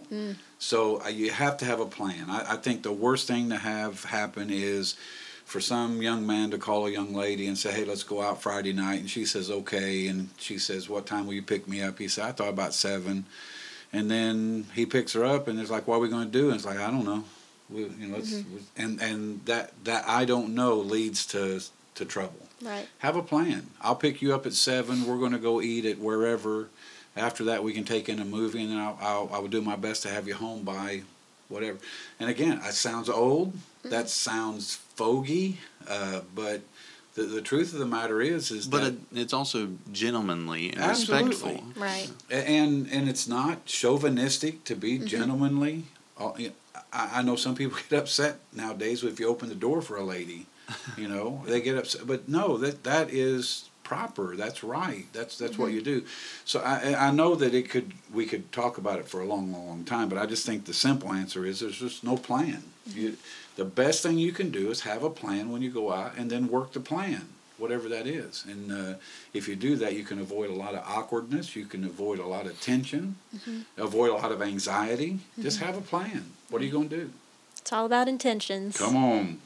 So 0.58 1.02
uh, 1.02 1.08
you 1.08 1.30
have 1.32 1.56
to 1.58 1.64
have 1.64 1.80
a 1.80 1.86
plan. 1.86 2.26
I, 2.30 2.52
I 2.52 2.56
think 2.56 2.82
the 2.82 2.92
worst 2.92 3.26
thing 3.26 3.50
to 3.50 3.56
have 3.56 4.04
happen 4.04 4.50
is 4.50 4.94
for 5.44 5.60
some 5.60 6.00
young 6.00 6.26
man 6.26 6.50
to 6.52 6.58
call 6.58 6.86
a 6.86 6.90
young 6.90 7.12
lady 7.12 7.48
and 7.48 7.58
say, 7.58 7.72
"Hey, 7.72 7.84
let's 7.84 8.04
go 8.04 8.22
out 8.22 8.40
Friday 8.40 8.72
night," 8.72 9.00
and 9.00 9.10
she 9.10 9.24
says, 9.24 9.50
"Okay," 9.50 10.06
and 10.06 10.28
she 10.38 10.58
says, 10.58 10.88
"What 10.88 11.06
time 11.06 11.26
will 11.26 11.34
you 11.34 11.42
pick 11.42 11.66
me 11.66 11.82
up?" 11.82 11.98
He 11.98 12.06
said, 12.06 12.24
"I 12.24 12.32
thought 12.32 12.48
about 12.50 12.72
seven. 12.72 13.24
And 13.92 14.10
then 14.10 14.66
he 14.74 14.84
picks 14.84 15.12
her 15.14 15.24
up, 15.24 15.48
and 15.48 15.58
it's 15.58 15.70
like, 15.70 15.88
"What 15.88 15.96
are 15.96 16.00
we 16.00 16.08
going 16.08 16.30
to 16.30 16.38
do?" 16.38 16.46
And 16.46 16.56
it's 16.56 16.66
like, 16.66 16.78
"I 16.78 16.90
don't 16.90 17.04
know." 17.04 17.24
We, 17.70 17.80
you 17.80 18.06
know, 18.06 18.18
mm-hmm. 18.18 18.54
let's, 18.54 18.66
and 18.76 19.00
and 19.00 19.44
that 19.46 19.72
that 19.84 20.08
I 20.08 20.24
don't 20.24 20.54
know 20.54 20.76
leads 20.76 21.26
to 21.26 21.60
to 21.94 22.04
trouble 22.04 22.46
Right. 22.62 22.88
have 22.98 23.16
a 23.16 23.22
plan. 23.22 23.68
I'll 23.82 23.96
pick 23.96 24.22
you 24.22 24.34
up 24.34 24.46
at 24.46 24.54
seven. 24.54 25.06
We're 25.06 25.18
going 25.18 25.32
to 25.32 25.38
go 25.38 25.60
eat 25.60 25.84
at 25.84 25.98
wherever. 25.98 26.68
After 27.16 27.44
that, 27.44 27.62
we 27.62 27.72
can 27.72 27.84
take 27.84 28.08
in 28.08 28.18
a 28.18 28.24
movie, 28.24 28.62
and 28.62 28.70
then 28.72 28.78
I'll, 28.78 28.98
I'll 29.00 29.30
I 29.32 29.38
will 29.38 29.48
do 29.48 29.60
my 29.62 29.76
best 29.76 30.02
to 30.02 30.08
have 30.08 30.26
you 30.28 30.34
home 30.34 30.62
by 30.62 31.02
whatever. 31.48 31.78
And 32.20 32.28
again, 32.30 32.60
that 32.60 32.74
sounds 32.74 33.08
old. 33.08 33.52
Mm-hmm. 33.52 33.90
That 33.90 34.08
sounds 34.08 34.76
fogey. 34.94 35.58
Uh, 35.88 36.20
but 36.34 36.62
the, 37.14 37.22
the 37.22 37.40
truth 37.40 37.72
of 37.72 37.78
the 37.78 37.86
matter 37.86 38.20
is, 38.20 38.50
is 38.50 38.66
But 38.66 38.82
that 38.82 38.92
it, 38.92 38.98
it's 39.14 39.32
also 39.32 39.70
gentlemanly 39.92 40.70
and 40.70 40.80
Absolutely. 40.80 41.28
respectful. 41.28 41.82
Right. 41.82 42.10
and 42.30 42.88
and 42.90 43.08
it's 43.08 43.26
not 43.26 43.64
chauvinistic 43.64 44.64
to 44.64 44.76
be 44.76 44.96
mm-hmm. 44.96 45.06
gentlemanly. 45.06 45.84
Uh, 46.18 46.32
you 46.36 46.48
know, 46.48 46.54
I, 46.92 47.18
I 47.18 47.22
know 47.22 47.36
some 47.36 47.54
people 47.54 47.78
get 47.88 47.98
upset 47.98 48.38
nowadays 48.52 49.02
if 49.02 49.20
you 49.20 49.28
open 49.28 49.48
the 49.48 49.54
door 49.54 49.82
for 49.82 49.96
a 49.96 50.04
lady. 50.04 50.46
You 50.96 51.06
know, 51.08 51.42
they 51.46 51.60
get 51.60 51.76
upset, 51.76 52.06
but 52.06 52.28
no, 52.28 52.56
that 52.58 52.82
that 52.84 53.10
is 53.10 53.68
proper. 53.84 54.34
That's 54.34 54.64
right. 54.64 55.04
That's 55.12 55.38
that's 55.38 55.56
what 55.56 55.70
you 55.70 55.80
do. 55.80 56.04
So 56.44 56.60
I 56.60 57.08
I 57.08 57.10
know 57.12 57.36
that 57.36 57.54
it 57.54 57.70
could 57.70 57.92
we 58.12 58.26
could 58.26 58.50
talk 58.50 58.78
about 58.78 58.98
it 58.98 59.06
for 59.08 59.20
a 59.20 59.26
long, 59.26 59.52
long, 59.52 59.66
long 59.68 59.84
time, 59.84 60.08
but 60.08 60.18
I 60.18 60.26
just 60.26 60.44
think 60.44 60.64
the 60.64 60.74
simple 60.74 61.12
answer 61.12 61.44
is 61.46 61.60
there's 61.60 61.78
just 61.78 62.02
no 62.02 62.16
plan. 62.16 62.64
You, 62.86 63.16
the 63.56 63.64
best 63.64 64.02
thing 64.02 64.18
you 64.18 64.32
can 64.32 64.50
do 64.50 64.70
is 64.70 64.80
have 64.82 65.04
a 65.04 65.10
plan 65.10 65.52
when 65.52 65.62
you 65.62 65.70
go 65.70 65.92
out, 65.92 66.16
and 66.16 66.30
then 66.30 66.48
work 66.48 66.72
the 66.72 66.80
plan, 66.80 67.28
whatever 67.58 67.88
that 67.88 68.06
is. 68.06 68.44
And 68.48 68.72
uh, 68.72 68.94
if 69.32 69.48
you 69.48 69.56
do 69.56 69.76
that, 69.76 69.94
you 69.94 70.04
can 70.04 70.18
avoid 70.18 70.50
a 70.50 70.54
lot 70.54 70.74
of 70.74 70.84
awkwardness. 70.86 71.56
You 71.56 71.64
can 71.66 71.84
avoid 71.84 72.18
a 72.18 72.26
lot 72.26 72.46
of 72.46 72.60
tension, 72.60 73.16
avoid 73.76 74.10
a 74.10 74.14
lot 74.14 74.32
of 74.32 74.42
anxiety. 74.42 75.20
Just 75.40 75.60
have 75.60 75.76
a 75.76 75.80
plan. 75.80 76.24
What 76.50 76.62
are 76.62 76.64
you 76.64 76.72
going 76.72 76.88
to 76.90 76.96
do? 76.96 77.10
It's 77.58 77.72
all 77.72 77.86
about 77.86 78.08
intentions. 78.08 78.76
Come 78.76 78.96
on, 78.96 79.38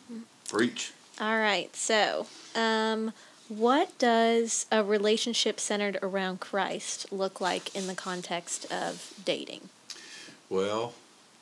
preach. 0.48 0.92
All 1.20 1.38
right. 1.38 1.74
So, 1.76 2.26
um, 2.54 3.12
what 3.48 3.96
does 3.98 4.66
a 4.70 4.84
relationship 4.84 5.58
centered 5.58 5.98
around 6.02 6.40
Christ 6.40 7.12
look 7.12 7.40
like 7.40 7.74
in 7.74 7.86
the 7.86 7.94
context 7.94 8.70
of 8.72 9.12
dating? 9.24 9.70
Well, 10.48 10.94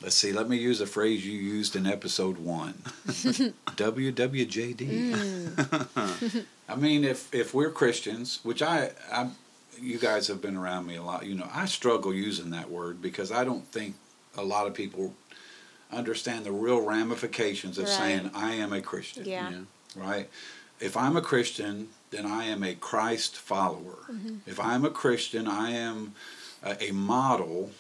let's 0.03 0.17
see. 0.17 0.33
Let 0.33 0.49
me 0.49 0.57
use 0.57 0.81
a 0.81 0.87
phrase 0.87 1.25
you 1.27 1.39
used 1.39 1.77
in 1.77 1.87
episode 1.87 2.39
one. 2.39 2.75
WWJD. 3.07 5.13
Mm. 5.13 6.45
I 6.69 6.77
mean, 6.77 7.05
if 7.05 7.33
if 7.35 7.55
we're 7.55 7.71
Christians, 7.71 8.41
which 8.43 8.63
I, 8.63 8.91
I, 9.13 9.31
you 9.81 9.99
guys 9.99 10.29
have 10.29 10.43
been 10.43 10.57
around 10.57 10.87
me 10.87 10.97
a 10.97 11.03
lot. 11.03 11.27
You 11.27 11.35
know, 11.35 11.49
I 11.53 11.67
struggle 11.67 12.13
using 12.13 12.51
that 12.51 12.71
word 12.71 13.01
because 13.01 13.33
I 13.33 13.45
don't 13.45 13.67
think 13.67 13.95
a 14.37 14.43
lot 14.43 14.67
of 14.67 14.75
people 14.75 15.15
understand 15.91 16.45
the 16.45 16.53
real 16.53 16.83
ramifications 16.83 17.79
of 17.79 17.85
Right. 17.85 17.93
saying 17.95 18.31
I 18.35 18.55
am 18.55 18.73
a 18.73 18.83
Christian. 18.83 19.25
Yeah. 19.25 19.53
Right. 19.97 20.29
If 20.81 20.97
I'm 20.97 21.17
a 21.17 21.23
Christian, 21.23 21.89
then 22.11 22.27
I 22.27 22.45
am 22.45 22.63
a 22.63 22.75
Christ 22.75 23.37
follower. 23.37 23.99
Mm-hmm. 24.11 24.37
If 24.47 24.61
I'm 24.61 24.85
a 24.85 24.91
Christian, 24.91 25.49
I 25.49 25.71
am 25.73 26.15
a, 26.63 26.91
a 26.91 26.93
model 26.93 27.71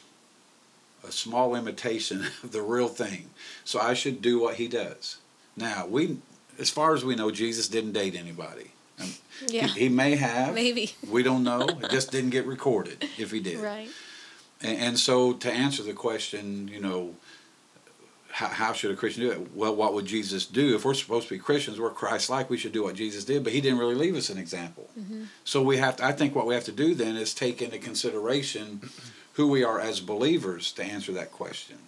a 1.09 1.13
small 1.13 1.55
imitation 1.57 2.21
of 2.43 2.53
the 2.53 2.63
real 2.63 2.89
thing. 2.89 3.31
So 3.65 3.81
I 3.81 3.95
should 3.95 4.21
do 4.23 4.39
what 4.39 4.57
he 4.57 4.69
does. 4.69 5.17
Now, 5.57 5.87
we, 5.87 6.19
as 6.59 6.71
far 6.71 6.95
as 6.95 7.05
we 7.05 7.15
know, 7.17 7.31
Jesus 7.31 7.69
didn't 7.69 7.93
date 7.93 8.15
anybody. 8.15 8.71
Um, 9.01 9.13
he- 9.49 9.57
Yeah. 9.57 9.67
He, 9.69 9.89
may 9.89 10.17
have. 10.17 10.55
Maybe. 10.55 10.93
We 11.11 11.23
don't 11.23 11.43
know. 11.43 11.63
It 11.63 11.91
just 11.91 12.11
didn't 12.13 12.31
get 12.31 12.47
recorded 12.47 13.05
if 13.19 13.31
he 13.33 13.41
did. 13.41 13.59
Right. 13.59 13.89
And, 14.61 14.79
and 14.79 14.99
so 14.99 15.33
to 15.35 15.51
answer 15.51 15.83
the 15.83 15.93
question, 15.95 16.69
you 16.69 16.81
know, 16.81 17.15
how, 18.31 18.49
how 18.49 18.73
should 18.73 18.91
a 18.93 18.97
Christian 18.97 19.23
do 19.25 19.31
it? 19.33 19.57
Well, 19.57 19.75
what 19.75 19.95
would 19.95 20.05
Jesus 20.07 20.47
do? 20.47 20.77
If 20.77 20.85
we're 20.85 20.95
supposed 20.95 21.27
to 21.29 21.35
be 21.35 21.39
Christians, 21.41 21.81
we're 21.81 21.91
Christ-like. 21.91 22.49
We 22.51 22.59
should 22.59 22.73
do 22.73 22.85
what 22.85 22.95
Jesus 22.95 23.25
did, 23.25 23.43
but 23.43 23.53
he 23.53 23.61
didn't 23.61 23.79
really 23.79 23.95
leave 23.97 24.15
us 24.15 24.29
an 24.31 24.39
example. 24.39 24.89
So 25.45 25.63
we 25.63 25.79
have 25.79 25.97
to. 25.97 26.05
I 26.05 26.13
think 26.13 26.35
what 26.37 26.47
we 26.47 26.55
have 26.55 26.65
to 26.65 26.73
do 26.73 26.95
then 26.95 27.17
is 27.17 27.35
take 27.35 27.63
into 27.63 27.79
consideration 27.79 28.91
who 29.39 29.47
we 29.47 29.63
are 29.63 29.79
as 29.79 30.01
believers 30.01 30.73
to 30.73 30.83
answer 30.83 31.13
that 31.13 31.31
question. 31.31 31.79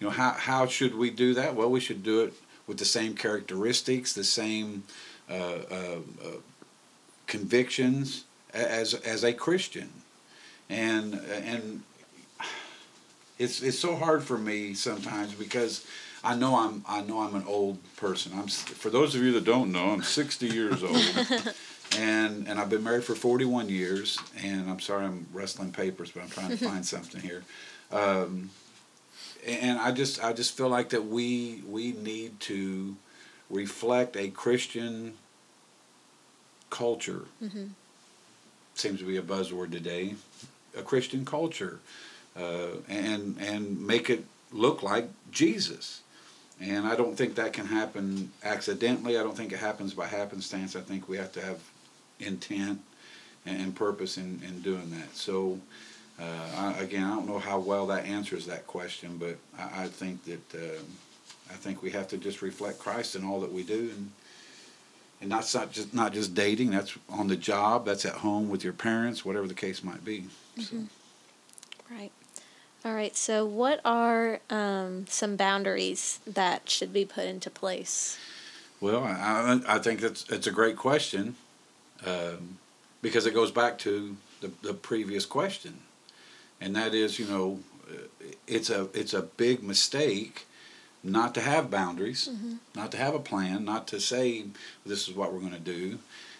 You 0.00 0.08
know, 0.08 0.10
how 0.10 0.32
how 0.32 0.66
should 0.66 0.96
we 0.96 1.10
do 1.10 1.32
that? 1.34 1.54
Well, 1.54 1.70
we 1.70 1.78
should 1.78 2.02
do 2.02 2.22
it 2.24 2.32
with 2.66 2.78
the 2.78 2.84
same 2.84 3.14
characteristics, 3.14 4.12
the 4.12 4.24
same 4.24 4.82
uh, 5.30 5.34
uh, 5.34 5.98
uh, 6.24 6.28
convictions 7.28 8.24
as 8.52 8.94
as 8.94 9.22
a 9.22 9.32
Christian, 9.32 9.90
and 10.68 11.14
and 11.14 11.82
it's 13.38 13.62
it's 13.62 13.78
so 13.78 13.94
hard 13.94 14.24
for 14.24 14.36
me 14.36 14.74
sometimes 14.74 15.34
because 15.34 15.86
I 16.24 16.34
know 16.34 16.56
I'm 16.56 16.84
I 16.88 17.02
know 17.02 17.20
I'm 17.20 17.36
an 17.36 17.44
old 17.46 17.78
person. 17.94 18.32
I'm 18.34 18.48
for 18.48 18.90
those 18.90 19.14
of 19.14 19.22
you 19.22 19.30
that 19.34 19.44
don't 19.44 19.70
know, 19.70 19.90
I'm 19.90 20.02
60 20.02 20.48
years 20.48 20.82
old. 20.82 20.96
And, 21.96 22.46
and 22.46 22.60
I've 22.60 22.68
been 22.68 22.84
married 22.84 23.04
for 23.04 23.14
41 23.14 23.68
years, 23.68 24.18
and 24.42 24.68
I'm 24.68 24.80
sorry 24.80 25.06
I'm 25.06 25.26
wrestling 25.32 25.72
papers, 25.72 26.10
but 26.10 26.22
I'm 26.22 26.28
trying 26.28 26.50
to 26.50 26.56
find 26.68 26.84
something 26.84 27.20
here. 27.20 27.44
Um, 27.90 28.50
and 29.46 29.78
I 29.78 29.92
just 29.92 30.22
I 30.22 30.32
just 30.32 30.56
feel 30.56 30.68
like 30.68 30.90
that 30.90 31.06
we 31.06 31.62
we 31.66 31.92
need 31.92 32.40
to 32.40 32.96
reflect 33.50 34.16
a 34.16 34.28
Christian 34.28 35.14
culture. 36.70 37.22
Seems 38.74 39.00
to 39.00 39.06
be 39.06 39.16
a 39.16 39.22
buzzword 39.22 39.72
today. 39.72 40.14
A 40.76 40.82
Christian 40.82 41.24
culture, 41.24 41.80
uh, 42.36 42.76
and 42.88 43.36
and 43.40 43.86
make 43.86 44.10
it 44.10 44.24
look 44.52 44.82
like 44.82 45.08
Jesus. 45.30 46.02
And 46.60 46.86
I 46.86 46.96
don't 46.96 47.16
think 47.16 47.36
that 47.36 47.52
can 47.52 47.66
happen 47.66 48.32
accidentally. 48.42 49.16
I 49.16 49.22
don't 49.22 49.36
think 49.36 49.52
it 49.52 49.60
happens 49.60 49.94
by 49.94 50.06
happenstance. 50.06 50.74
I 50.74 50.80
think 50.80 51.08
we 51.08 51.16
have 51.16 51.32
to 51.32 51.40
have 51.40 51.60
intent 52.20 52.80
and, 53.46 53.74
purpose 53.74 54.18
in, 54.18 54.40
in 54.46 54.60
doing 54.60 54.90
that. 54.90 55.14
So, 55.16 55.58
uh, 56.20 56.24
I, 56.56 56.72
again, 56.80 57.04
I 57.04 57.14
don't 57.14 57.26
know 57.26 57.38
how 57.38 57.58
well 57.58 57.86
that 57.86 58.04
answers 58.04 58.46
that 58.46 58.66
question, 58.66 59.16
but 59.18 59.36
I, 59.58 59.84
I 59.84 59.86
think 59.88 60.24
that 60.24 60.54
uh, 60.54 60.80
I 61.50 61.54
think 61.54 61.82
we 61.82 61.90
have 61.90 62.08
to 62.08 62.18
just 62.18 62.42
reflect 62.42 62.78
Christ 62.78 63.16
in 63.16 63.24
all 63.24 63.40
that 63.40 63.52
we 63.52 63.62
do, 63.62 63.90
and 63.94 64.10
and 65.20 65.32
that's 65.32 65.54
not 65.54 65.72
just 65.72 65.94
not 65.94 66.12
just 66.12 66.34
dating. 66.34 66.70
That's 66.70 66.96
on 67.08 67.28
the 67.28 67.36
job. 67.36 67.86
That's 67.86 68.04
at 68.04 68.14
home 68.14 68.48
with 68.48 68.64
your 68.64 68.72
parents, 68.72 69.24
whatever 69.24 69.46
the 69.46 69.54
case 69.54 69.82
might 69.82 70.04
be. 70.04 70.26
So. 70.60 70.76
Right. 71.90 72.12
All 72.84 72.94
right. 72.94 73.16
So, 73.16 73.44
what 73.44 73.80
are 73.84 74.40
um, 74.50 75.06
some 75.08 75.36
boundaries 75.36 76.20
that 76.26 76.68
should 76.68 76.92
be 76.92 77.04
put 77.04 77.24
into 77.24 77.50
place? 77.50 78.18
Well, 78.80 79.02
I, 79.02 79.60
I 79.66 79.76
I 79.76 79.78
think 79.78 80.00
that's 80.00 80.28
it's 80.28 80.46
a 80.46 80.52
great 80.52 80.76
question, 80.76 81.36
um, 82.06 82.58
because 83.02 83.26
it 83.26 83.34
goes 83.34 83.50
back 83.50 83.78
to 83.78 84.16
the, 84.40 84.50
the 84.62 84.74
previous 84.74 85.26
question, 85.26 85.78
and 86.60 86.74
that 86.76 86.94
is, 86.94 87.18
you 87.18 87.26
know, 87.26 87.60
uh, 87.90 88.26
it's 88.46 88.70
a 88.70 88.88
it's 88.94 89.14
a 89.14 89.22
big 89.22 89.62
mistake 89.62 90.46
not 91.02 91.34
to 91.34 91.40
have 91.40 91.70
boundaries, 91.70 92.28
not 92.74 92.90
to 92.92 92.98
have 92.98 93.14
a 93.14 93.20
plan, 93.20 93.64
not 93.64 93.86
to 93.88 94.00
say 94.00 94.44
this 94.84 95.08
is 95.08 95.14
what 95.14 95.32
we're 95.32 95.40
going 95.40 95.52
to 95.52 95.58
do, 95.58 95.98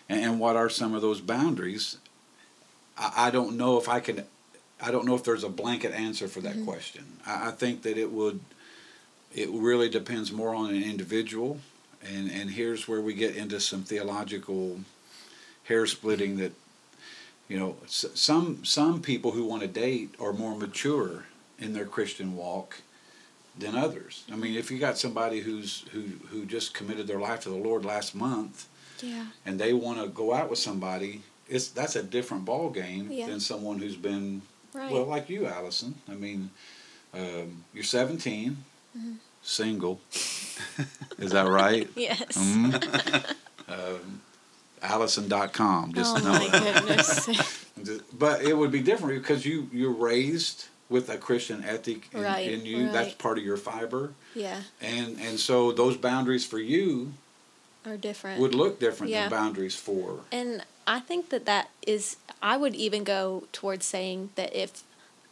and, 0.09 0.25
and 0.25 0.41
what 0.41 0.57
are 0.57 0.69
some 0.69 0.95
of 0.95 1.03
those 1.03 1.21
boundaries. 1.21 1.99
I, 2.97 3.29
I 3.29 3.31
don't 3.31 3.57
know 3.57 3.79
if 3.79 3.89
I 3.89 4.01
can. 4.01 4.25
I 4.81 4.91
don't 4.93 5.07
know 5.07 5.15
if 5.15 5.25
there's 5.25 5.45
a 5.45 5.49
blanket 5.49 5.93
answer 5.93 6.29
for 6.29 6.41
that 6.41 6.65
question. 6.65 7.05
I, 7.27 7.49
I 7.49 7.51
think 7.51 7.83
that 7.83 7.97
it 7.99 8.13
would. 8.13 8.41
It 9.35 9.51
really 9.51 9.91
depends 9.91 10.33
more 10.33 10.55
on 10.55 10.71
an 10.71 10.83
individual 10.83 11.59
and 12.03 12.31
and 12.31 12.51
here's 12.51 12.87
where 12.87 13.01
we 13.01 13.15
get 13.15 13.37
into 13.37 13.61
some 13.61 13.83
theological 13.83 14.81
hair 15.69 15.87
splitting 15.87 16.39
that 16.39 16.53
you 17.49 17.59
know 17.59 17.77
some 17.89 18.65
some 18.65 19.01
people 19.03 19.31
who 19.33 19.45
want 19.45 19.63
to 19.63 19.69
date 19.69 20.15
are 20.21 20.33
more 20.33 20.57
mature 20.57 21.25
in 21.59 21.73
their 21.73 21.87
Christian 21.87 22.37
walk 22.37 22.77
than 23.59 23.75
others. 23.75 24.25
I 24.33 24.37
mean, 24.37 24.55
if 24.57 24.71
you 24.71 24.79
got 24.79 24.99
somebody 24.99 25.41
who's 25.41 25.85
who 25.93 26.03
who 26.31 26.45
just 26.47 26.75
committed 26.75 27.07
their 27.07 27.19
life 27.21 27.41
to 27.41 27.51
the 27.51 27.57
Lord 27.69 27.85
last 27.85 28.15
month 28.15 28.67
Yeah. 29.03 29.27
and 29.47 29.59
they 29.59 29.73
want 29.73 29.99
to 30.01 30.09
go 30.09 30.33
out 30.33 30.49
with 30.51 30.59
somebody, 30.59 31.23
it's 31.49 31.69
that's 31.69 31.97
a 31.97 32.03
different 32.03 32.45
ball 32.45 32.71
game 32.71 33.11
Yeah. 33.11 33.27
than 33.27 33.41
someone 33.41 33.79
who's 33.79 33.97
been 33.97 34.43
Right. 34.75 34.93
well, 34.93 35.05
like 35.07 35.31
you, 35.31 35.47
Allison. 35.47 35.95
I 36.09 36.15
mean, 36.15 36.51
um, 37.15 37.65
you're 37.75 37.85
17, 37.85 38.57
Mm-hmm. 38.97 39.13
single. 39.43 40.01
Is 41.19 41.31
that 41.33 41.49
right? 41.49 41.89
yes. 41.97 42.37
Mhm. 42.37 42.73
um, 43.69 44.21
Allison.com. 44.83 45.93
Just 45.95 46.17
oh 46.19 46.23
my 46.29 46.49
goodness. 46.51 47.65
But 48.19 48.43
it 48.43 48.55
would 48.59 48.73
be 48.73 48.81
different 48.81 49.23
because 49.23 49.47
you 49.47 49.69
you're 49.73 49.93
raised 49.93 50.67
with 50.89 51.09
a 51.11 51.17
Christian 51.17 51.63
ethic 51.65 52.09
in, 52.13 52.23
Right, 52.23 52.51
in 52.51 52.67
you. 52.67 52.91
That's 52.91 53.15
part 53.15 53.39
of 53.39 53.45
your 53.45 53.57
fiber, 53.57 54.15
yeah. 54.35 54.63
and 54.81 55.17
and 55.21 55.39
so 55.39 55.71
those 55.71 55.97
boundaries 55.97 56.45
for 56.45 56.59
you 56.59 57.13
Are 57.87 57.97
different. 57.97 58.41
would 58.41 58.55
look 58.55 58.81
different 58.81 59.13
Yeah. 59.13 59.29
than 59.29 59.31
boundaries 59.39 59.77
for. 59.77 60.21
And 60.33 60.65
I 60.89 60.99
think 60.99 61.29
that 61.29 61.45
that 61.45 61.71
is, 61.87 62.17
I 62.43 62.57
would 62.57 62.75
even 62.75 63.05
go 63.05 63.45
towards 63.53 63.87
saying 63.87 64.31
that 64.35 64.53
if 64.57 64.83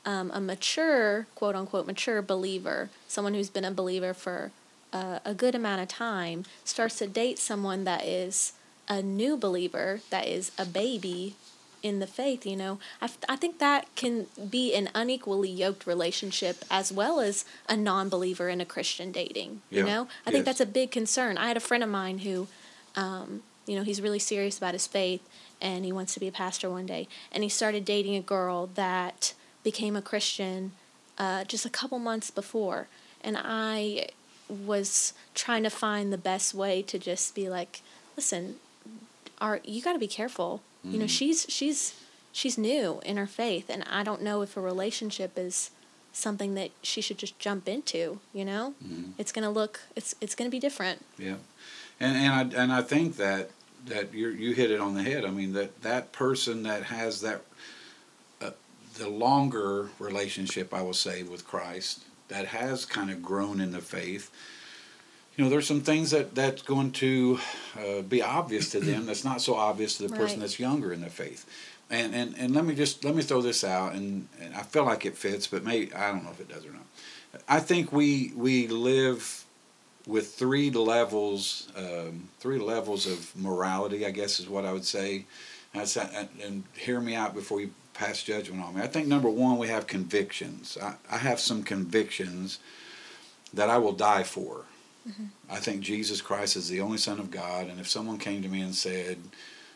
um, 0.05 0.31
a 0.33 0.41
mature, 0.41 1.27
quote 1.35 1.57
unquote, 1.57 1.87
mature 1.89 2.23
believer, 2.23 2.91
someone 3.09 3.35
who's 3.35 3.51
been 3.51 3.65
a 3.65 3.73
believer 3.73 4.15
for 4.15 4.53
uh, 4.93 5.19
a 5.25 5.35
good 5.35 5.55
amount 5.57 5.81
of 5.83 5.89
time, 5.89 6.45
starts 6.65 6.99
to 6.99 7.09
date 7.09 7.39
someone 7.41 7.83
that 7.85 8.05
is 8.05 8.53
a 8.89 9.03
new 9.03 9.37
believer, 9.37 10.01
that 10.11 10.27
is 10.27 10.53
a 10.59 10.65
baby, 10.65 11.37
in 11.83 12.01
the 12.01 12.07
faith, 12.07 12.45
you 12.45 12.57
know, 12.57 12.79
I, 13.01 13.09
I 13.29 13.37
think 13.37 13.59
that 13.59 13.95
can 13.95 14.27
be 14.51 14.75
an 14.75 14.89
unequally 14.95 15.51
yoked 15.51 15.87
relationship 15.87 16.65
as 16.71 16.93
well 16.93 17.21
as 17.21 17.45
a 17.69 17.77
non 17.77 18.09
believer 18.09 18.49
and 18.49 18.61
a 18.61 18.65
Christian 18.65 19.13
dating. 19.13 19.63
You 19.81 19.87
know, 19.87 20.09
I 20.27 20.31
think 20.31 20.45
that's 20.45 20.61
a 20.61 20.67
big 20.67 20.91
concern. 20.91 21.39
I 21.39 21.49
had 21.49 21.57
a 21.57 21.61
friend 21.61 21.85
of 21.85 21.89
mine 21.89 22.19
who, 22.19 22.49
um, 22.97 23.43
you 23.67 23.77
know, 23.77 23.85
he's 23.85 24.03
really 24.03 24.19
serious 24.19 24.59
about 24.59 24.75
his 24.75 24.87
faith 24.87 25.23
and 25.61 25.85
he 25.85 25.93
wants 25.93 26.15
to 26.15 26.21
be 26.21 26.27
a 26.27 26.33
pastor 26.33 26.69
one 26.69 26.87
day. 26.87 27.09
And 27.31 27.43
he 27.43 27.49
started 27.49 27.85
dating 27.85 28.17
a 28.17 28.21
girl 28.21 28.69
that 28.75 29.35
became 29.63 29.97
a 29.97 30.03
Christian 30.03 30.73
uh, 31.19 31.45
just 31.45 31.65
a 31.65 31.71
couple 31.71 31.99
months 31.99 32.31
before. 32.31 32.89
And 33.21 33.37
I 33.39 34.09
was 34.49 35.13
trying 35.35 35.63
to 35.63 35.71
find 35.71 36.13
the 36.13 36.19
best 36.19 36.55
way 36.55 36.83
to 36.83 36.99
just 36.99 37.35
be 37.35 37.49
like, 37.49 37.83
listen, 38.17 38.57
are 39.41 39.61
you 39.65 39.83
got 39.83 39.93
to 39.93 39.99
be 39.99 40.07
careful. 40.09 40.63
You 40.85 41.01
know, 41.01 41.09
she's 41.09 41.47
she's 41.49 41.95
she's 42.31 42.57
new 42.57 43.01
in 43.05 43.17
her 43.17 43.27
faith, 43.27 43.69
and 43.69 43.83
I 43.91 44.05
don't 44.05 44.23
know 44.23 44.43
if 44.43 44.57
a 44.57 44.61
relationship 44.61 45.33
is 45.37 45.71
something 46.13 46.55
that 46.55 46.71
she 46.81 47.01
should 47.01 47.19
just 47.19 47.37
jump 47.41 47.69
into. 47.69 48.21
You 48.33 48.45
know, 48.45 48.75
it's 49.19 49.33
gonna 49.33 49.51
look 49.51 49.81
it's 49.97 50.15
it's 50.21 50.37
gonna 50.37 50.51
be 50.51 50.61
different. 50.61 51.05
Yeah, 51.19 51.37
and 51.99 52.17
and 52.17 52.55
I 52.57 52.63
and 52.63 52.73
I 52.73 52.83
think 52.83 53.17
that 53.17 53.51
that 53.87 54.15
you 54.15 54.29
you 54.29 54.55
hit 54.55 54.71
it 54.71 54.81
on 54.81 54.95
the 54.95 55.03
head. 55.03 55.25
I 55.25 55.31
mean 55.31 55.55
that 55.55 55.83
that 55.83 56.13
person 56.13 56.63
that 56.65 56.85
has 56.85 57.21
that 57.23 57.43
uh, 58.41 58.51
the 58.95 59.09
longer 59.09 59.89
relationship, 59.99 60.73
I 60.73 60.83
will 60.83 60.95
say, 60.95 61.25
with 61.25 61.47
Christ, 61.47 62.05
that 62.29 62.47
has 62.47 62.85
kind 62.85 63.11
of 63.11 63.23
grown 63.23 63.61
in 63.61 63.73
the 63.73 63.81
faith. 63.81 64.31
You 65.37 65.45
know, 65.45 65.51
there's 65.51 65.67
some 65.67 65.83
things 65.83 66.11
that 66.13 66.35
that's 66.35 66.63
going 66.63 66.93
to 66.93 67.39
uh, 67.79 68.03
be 68.03 68.23
obvious 68.23 68.71
to 68.71 68.81
them 68.81 69.05
that's 69.07 69.25
not 69.25 69.43
so 69.43 69.55
obvious 69.55 69.99
to 69.99 70.05
the 70.05 70.09
person 70.09 70.37
Right. 70.37 70.41
that's 70.41 70.59
younger 70.59 70.93
in 70.93 71.03
the 71.03 71.11
faith. 71.11 71.45
And, 71.91 72.15
and 72.15 72.35
and 72.39 72.55
let 72.55 72.65
me 72.65 72.75
just 72.75 73.05
let 73.05 73.15
me 73.15 73.23
throw 73.23 73.43
this 73.43 73.63
out, 73.63 73.93
and, 73.93 74.29
and 74.41 74.55
I 74.57 74.63
feel 74.63 74.85
like 74.85 75.07
it 75.07 75.17
fits, 75.17 75.47
but 75.47 75.63
maybe 75.63 75.93
I 75.95 76.11
don't 76.11 76.25
know 76.25 76.31
if 76.31 76.41
it 76.41 76.49
does 76.49 76.65
or 76.67 76.73
not. 76.73 76.87
I 77.49 77.61
think 77.61 77.93
we 77.93 78.33
we 78.35 78.67
live 78.67 79.45
with 80.07 80.35
three 80.35 80.71
levels, 80.71 81.69
um, 81.77 82.29
three 82.41 82.59
levels 82.59 83.07
of 83.07 83.37
morality, 83.37 84.07
I 84.07 84.11
guess 84.11 84.41
is 84.41 84.49
what 84.49 84.65
I 84.65 84.73
would 84.73 84.85
say. 84.85 85.27
And, 85.75 86.29
and 86.43 86.65
hear 86.75 87.01
me 87.01 87.15
out 87.15 87.35
before 87.35 87.61
you 87.61 87.71
pass 87.93 88.23
judgment 88.23 88.65
on 88.65 88.77
me. 88.77 88.83
I 88.83 88.87
think 88.87 89.09
number 89.09 89.29
one, 89.29 89.59
we 89.59 89.69
have 89.69 89.87
convictions. 89.87 90.79
I, 90.81 90.95
I 91.11 91.19
have 91.19 91.39
some 91.39 91.63
convictions 91.63 92.59
that 93.53 93.69
I 93.69 93.77
will 93.77 93.93
die 93.93 94.23
for. 94.23 94.65
Mm-hmm. 95.07 95.25
I 95.51 95.57
think 95.57 95.81
Jesus 95.83 96.21
Christ 96.21 96.57
is 96.57 96.69
the 96.69 96.81
only 96.81 96.99
Son 96.99 97.19
of 97.19 97.31
God, 97.31 97.69
and 97.69 97.79
if 97.79 97.89
someone 97.89 98.19
came 98.19 98.43
to 98.43 98.49
me 98.49 98.61
and 98.61 98.75
said, 98.75 99.19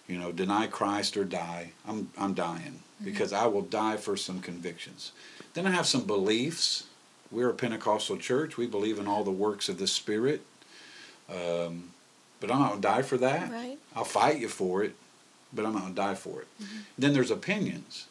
you 0.09 0.19
know, 0.19 0.33
deny 0.33 0.67
Christ 0.67 1.17
or 1.17 1.25
die, 1.25 1.71
I'm 1.87 2.11
I'm 2.19 2.35
dying 2.35 2.81
mm-hmm. 2.81 3.05
because 3.05 3.33
I 3.33 3.47
will 3.47 3.63
die 3.63 3.97
for 3.97 4.17
some 4.17 4.41
convictions. 4.41 5.13
Then 5.55 5.67
I 5.67 5.71
have 5.71 5.87
some 5.87 6.05
beliefs. 6.05 6.85
We're 7.31 7.51
a 7.51 7.55
Pentecostal 7.55 8.17
church. 8.17 8.57
We 8.57 8.67
believe 8.67 8.99
in 8.99 9.07
all 9.07 9.23
the 9.23 9.31
works 9.31 9.69
of 9.69 9.79
the 9.79 9.87
Spirit. 9.87 10.43
Um, 11.29 11.91
but 12.41 12.51
I'm 12.51 12.59
not 12.59 12.71
going 12.71 12.83
to 12.83 12.89
die 12.89 13.03
for 13.03 13.19
that. 13.19 13.51
Right. 13.51 13.79
I'll 13.95 14.05
fight 14.05 14.41
you 14.41 14.49
for 14.49 14.83
it, 14.83 14.95
but 15.53 15.65
I'm 15.65 15.75
not 15.75 15.83
going 15.83 15.95
to 15.95 16.01
die 16.01 16.15
for 16.15 16.41
it. 16.41 16.49
Mm-hmm. 16.61 16.79
Then 16.99 17.13
there's 17.13 17.31
opinions. 17.31 18.07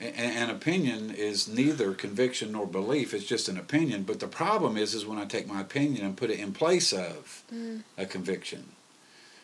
An 0.00 0.48
opinion 0.48 1.10
is 1.10 1.48
neither 1.48 1.92
conviction 1.92 2.52
nor 2.52 2.66
belief. 2.66 3.12
It's 3.12 3.24
just 3.24 3.48
an 3.48 3.58
opinion. 3.58 4.04
But 4.04 4.20
the 4.20 4.28
problem 4.28 4.76
is, 4.76 4.94
is 4.94 5.04
when 5.04 5.18
I 5.18 5.24
take 5.24 5.48
my 5.48 5.60
opinion 5.60 6.04
and 6.06 6.16
put 6.16 6.30
it 6.30 6.38
in 6.38 6.52
place 6.52 6.92
of 6.92 7.42
mm. 7.52 7.82
a 7.96 8.06
conviction, 8.06 8.68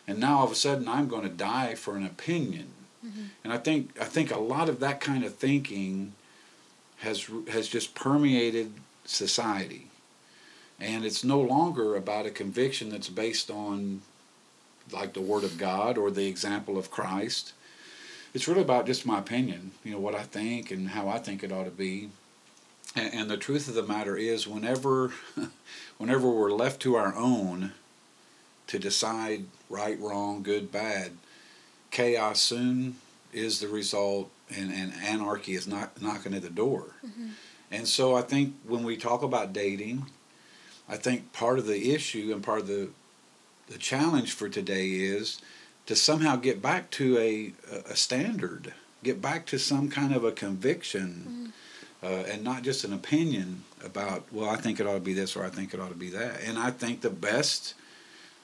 and 0.07 0.21
now 0.21 0.39
all 0.39 0.45
of 0.45 0.53
a 0.53 0.55
sudden 0.55 0.87
I'm 0.87 1.09
going 1.09 1.25
to 1.25 1.29
die 1.29 1.75
for 1.75 1.97
an 1.97 2.07
opinion. 2.07 2.69
Mm-hmm. 3.05 3.25
And 3.43 3.53
I 3.53 3.59
think 3.59 4.01
I 4.01 4.05
think 4.05 4.31
a 4.31 4.39
lot 4.39 4.69
of 4.69 4.79
that 4.79 5.01
kind 5.01 5.25
of 5.25 5.35
thinking 5.35 6.13
has 6.99 7.29
has 7.49 7.69
just 7.69 7.97
permeated 7.97 8.75
society, 9.05 9.89
and 10.79 11.05
it's 11.05 11.25
no 11.25 11.41
longer 11.41 11.97
about 11.97 12.27
a 12.27 12.31
conviction 12.31 12.91
that's 12.91 13.09
based 13.09 13.51
on 13.51 14.03
like 14.93 15.15
the 15.15 15.21
Word 15.21 15.43
of 15.43 15.59
God 15.59 15.99
or 15.99 16.11
the 16.11 16.29
example 16.29 16.79
of 16.79 16.91
Christ. 16.91 17.53
It's 18.35 18.49
really 18.49 18.63
about 18.63 18.87
just 18.87 19.07
my 19.07 19.19
opinion, 19.19 19.71
you 19.85 19.93
know, 19.93 20.01
what 20.01 20.15
I 20.15 20.25
think 20.25 20.71
and 20.71 20.89
how 20.89 21.09
I 21.09 21.19
think 21.19 21.43
it 21.43 21.53
ought 21.53 21.65
to 21.65 21.71
be. 21.71 22.11
And, 22.97 23.15
and 23.15 23.31
the 23.31 23.37
truth 23.37 23.69
of 23.69 23.75
the 23.75 23.83
matter 23.83 24.17
is, 24.17 24.47
whenever, 24.47 25.13
whenever 25.99 26.29
we're 26.29 26.51
left 26.51 26.83
to 26.83 26.97
our 26.97 27.15
own 27.15 27.73
to 28.67 28.79
decide 28.79 29.45
right, 29.71 29.99
wrong, 30.01 30.43
good, 30.43 30.73
bad, 30.73 31.13
chaos 31.91 32.41
soon 32.41 32.97
is 33.33 33.61
the 33.61 33.69
result, 33.69 34.31
and, 34.55 34.73
and 34.73 34.93
anarchy 35.03 35.55
is 35.55 35.67
not 35.67 36.03
knocking 36.03 36.35
at 36.35 36.43
the 36.43 36.51
door. 36.51 36.87
Mm-hmm. 37.07 37.29
And 37.71 37.89
so 37.89 38.15
I 38.15 38.23
think 38.23 38.55
when 38.67 38.85
we 38.85 38.97
talk 38.97 39.23
about 39.23 39.53
dating, 39.53 40.07
I 40.89 40.97
think 40.97 41.33
part 41.33 41.59
of 41.59 41.67
the 41.67 41.93
issue 41.95 42.31
and 42.33 42.43
part 42.43 42.61
of 42.61 42.67
the 42.67 42.91
the 43.69 43.79
challenge 43.79 44.33
for 44.33 44.49
today 44.49 44.89
is 44.91 45.41
to 45.87 45.97
somehow 45.97 46.37
get 46.37 46.63
back 46.63 46.91
to 46.93 47.19
a 47.19 47.53
a 47.91 47.97
standard, 47.97 48.73
get 49.03 49.21
back 49.21 49.47
to 49.47 49.59
some 49.59 49.89
kind 49.89 50.15
of 50.15 50.25
a 50.25 50.33
conviction, 50.33 51.53
uh, 52.03 52.07
and 52.07 52.43
not 52.43 52.63
just 52.63 52.85
an 52.85 52.93
opinion 52.93 53.65
about 53.85 54.25
well, 54.33 54.51
I 54.51 54.57
think 54.57 54.81
it 54.81 54.87
ought 54.87 54.95
to 54.95 55.01
be 55.01 55.15
this 55.15 55.37
or 55.37 55.45
I 55.45 55.51
think 55.51 55.75
it 55.75 55.81
ought 55.81 55.91
to 55.91 55.95
be 55.95 56.11
that. 56.11 56.41
And 56.43 56.59
I 56.59 56.71
think 56.71 57.01
the 57.01 57.11
best 57.11 57.75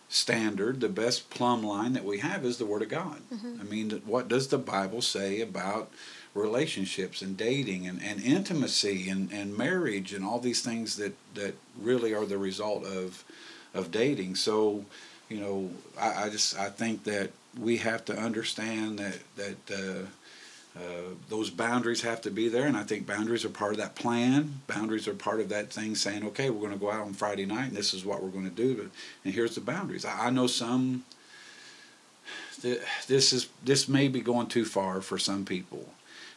standard, 0.09 0.81
the 0.81 0.89
best 0.89 1.31
plumb 1.31 1.63
line 1.63 1.93
that 1.93 2.05
we 2.05 2.19
have 2.19 2.45
is 2.45 2.59
the 2.59 2.67
Word 2.67 2.83
of 2.83 2.89
God. 2.89 3.21
I 3.61 3.63
mean, 3.63 4.03
what 4.05 4.27
does 4.27 4.49
the 4.49 4.59
Bible 4.59 5.03
say 5.03 5.41
about 5.41 5.91
relationships 6.35 7.23
and 7.23 7.37
dating 7.37 7.87
and, 7.87 8.01
and 8.03 8.23
intimacy 8.23 9.09
and, 9.09 9.33
and 9.33 9.57
marriage 9.57 10.13
and 10.13 10.25
all 10.25 10.39
these 10.39 10.63
things 10.63 10.97
that, 10.97 11.15
that 11.35 11.55
really 11.81 12.15
are 12.15 12.25
the 12.25 12.39
result 12.39 12.85
of 12.85 13.25
of 13.75 13.91
dating. 13.91 14.35
So, 14.35 14.85
you 15.31 15.41
know, 15.41 15.71
I, 15.99 16.25
I 16.25 16.29
just 16.31 16.59
I 16.59 16.69
think 16.71 17.05
that 17.05 17.31
we 17.59 17.79
have 17.79 18.05
to 18.07 18.19
understand 18.19 18.99
that 18.99 19.19
that 19.37 19.71
uh, 19.73 20.07
uh, 20.79 21.15
those 21.29 21.51
boundaries 21.51 22.03
have 22.03 22.21
to 22.23 22.31
be 22.31 22.49
there, 22.49 22.67
and 22.67 22.77
I 22.77 22.85
think 22.85 23.07
boundaries 23.07 23.45
are 23.45 23.51
part 23.51 23.73
of 23.73 23.79
that 23.79 23.95
plan. 23.97 24.61
Boundaries 24.67 25.09
are 25.09 25.15
part 25.15 25.41
of 25.41 25.49
that 25.51 25.73
thing 25.73 25.95
saying, 25.95 26.25
okay, 26.27 26.51
we're 26.51 26.61
going 26.61 26.73
to 26.73 26.79
go 26.79 26.91
out 26.91 27.03
on 27.03 27.13
Friday 27.15 27.47
night, 27.47 27.69
and 27.69 27.77
this 27.77 27.95
is 27.95 28.05
what 28.05 28.23
we're 28.23 28.31
going 28.31 28.45
to 28.49 28.51
do, 28.51 28.75
but, 28.77 28.87
and 29.25 29.35
here's 29.35 29.55
the 29.57 29.61
boundaries. 29.61 30.05
I, 30.05 30.27
I 30.27 30.31
know 30.31 30.47
some. 30.47 31.05
th- 32.63 32.81
This 33.07 33.33
is 33.33 33.49
this 33.65 33.89
may 33.89 34.09
be 34.09 34.21
going 34.21 34.47
too 34.49 34.65
far 34.65 35.01
for 35.01 35.19
some 35.19 35.45
people, 35.45 35.93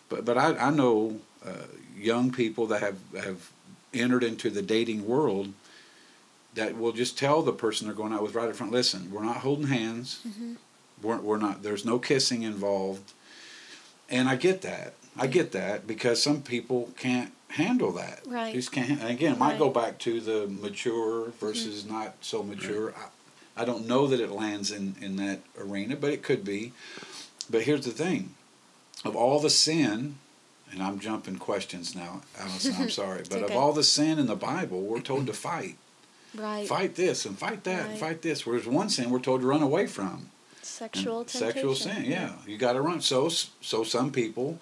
but 0.09 0.25
but 0.25 0.37
I, 0.37 0.55
I 0.57 0.69
know 0.69 1.19
uh, 1.45 1.67
young 1.97 2.31
people 2.31 2.67
that 2.67 2.81
have 2.81 2.97
have 3.15 3.51
entered 3.93 4.23
into 4.23 4.49
the 4.49 4.61
dating 4.61 5.05
world 5.07 5.53
that 6.55 6.77
will 6.77 6.91
just 6.91 7.17
tell 7.17 7.41
the 7.41 7.51
person 7.51 7.87
they're 7.87 7.95
going 7.95 8.13
out 8.13 8.23
with 8.23 8.35
right 8.35 8.49
up 8.49 8.55
front, 8.55 8.71
listen, 8.71 9.11
we're 9.11 9.23
not 9.23 9.37
holding 9.37 9.67
hands. 9.67 10.21
Mm-hmm. 10.27 10.53
We're, 11.01 11.19
we're 11.19 11.37
not, 11.37 11.63
there's 11.63 11.85
no 11.85 11.99
kissing 11.99 12.43
involved. 12.43 13.13
And 14.09 14.29
I 14.29 14.35
get 14.35 14.61
that. 14.61 14.93
I 15.17 15.27
get 15.27 15.51
that 15.51 15.87
because 15.87 16.21
some 16.21 16.41
people 16.41 16.91
can't 16.97 17.31
handle 17.49 17.91
that. 17.93 18.21
Right. 18.25 18.53
Just 18.53 18.71
can't. 18.71 19.01
And 19.01 19.09
again, 19.09 19.33
it 19.33 19.39
might 19.39 19.59
go 19.59 19.69
back 19.69 19.99
to 19.99 20.19
the 20.19 20.47
mature 20.47 21.31
versus 21.39 21.83
mm-hmm. 21.83 21.93
not 21.93 22.15
so 22.21 22.43
mature. 22.43 22.93
I, 22.95 23.61
I 23.61 23.65
don't 23.65 23.87
know 23.87 24.07
that 24.07 24.19
it 24.19 24.31
lands 24.31 24.71
in, 24.71 24.95
in 25.01 25.15
that 25.17 25.41
arena, 25.59 25.95
but 25.95 26.11
it 26.11 26.23
could 26.23 26.43
be. 26.43 26.73
But 27.49 27.63
here's 27.63 27.85
the 27.85 27.91
thing 27.91 28.33
of 29.05 29.15
all 29.15 29.39
the 29.39 29.49
sin, 29.49 30.15
and 30.71 30.81
I'm 30.81 30.99
jumping 30.99 31.37
questions 31.37 31.95
now, 31.95 32.21
Allison, 32.39 32.75
I'm 32.79 32.89
sorry, 32.89 33.23
but 33.29 33.43
of 33.43 33.51
all 33.51 33.73
the 33.73 33.83
sin 33.83 34.17
in 34.17 34.27
the 34.27 34.35
Bible, 34.35 34.81
we're 34.81 35.01
told 35.01 35.27
to 35.27 35.33
fight 35.33 35.75
Right. 36.35 36.67
fight 36.67 36.95
this 36.95 37.25
and 37.25 37.37
fight 37.37 37.63
that 37.65 37.89
and 37.89 37.99
fight 37.99 38.21
this. 38.21 38.45
Whereas 38.45 38.65
one 38.65 38.89
sin 38.89 39.09
we're 39.09 39.19
told 39.19 39.41
to 39.41 39.47
run 39.47 39.61
away 39.61 39.87
from. 39.87 40.29
Sexual 40.61 41.19
And 41.19 41.27
temptation. 41.27 41.53
Sexual 41.53 41.75
sin, 41.75 42.05
yeah. 42.05 42.33
You 42.47 42.57
got 42.57 42.73
to 42.73 42.81
run. 42.81 43.01
So, 43.01 43.29
so 43.29 43.83
some 43.83 44.11
people, 44.11 44.59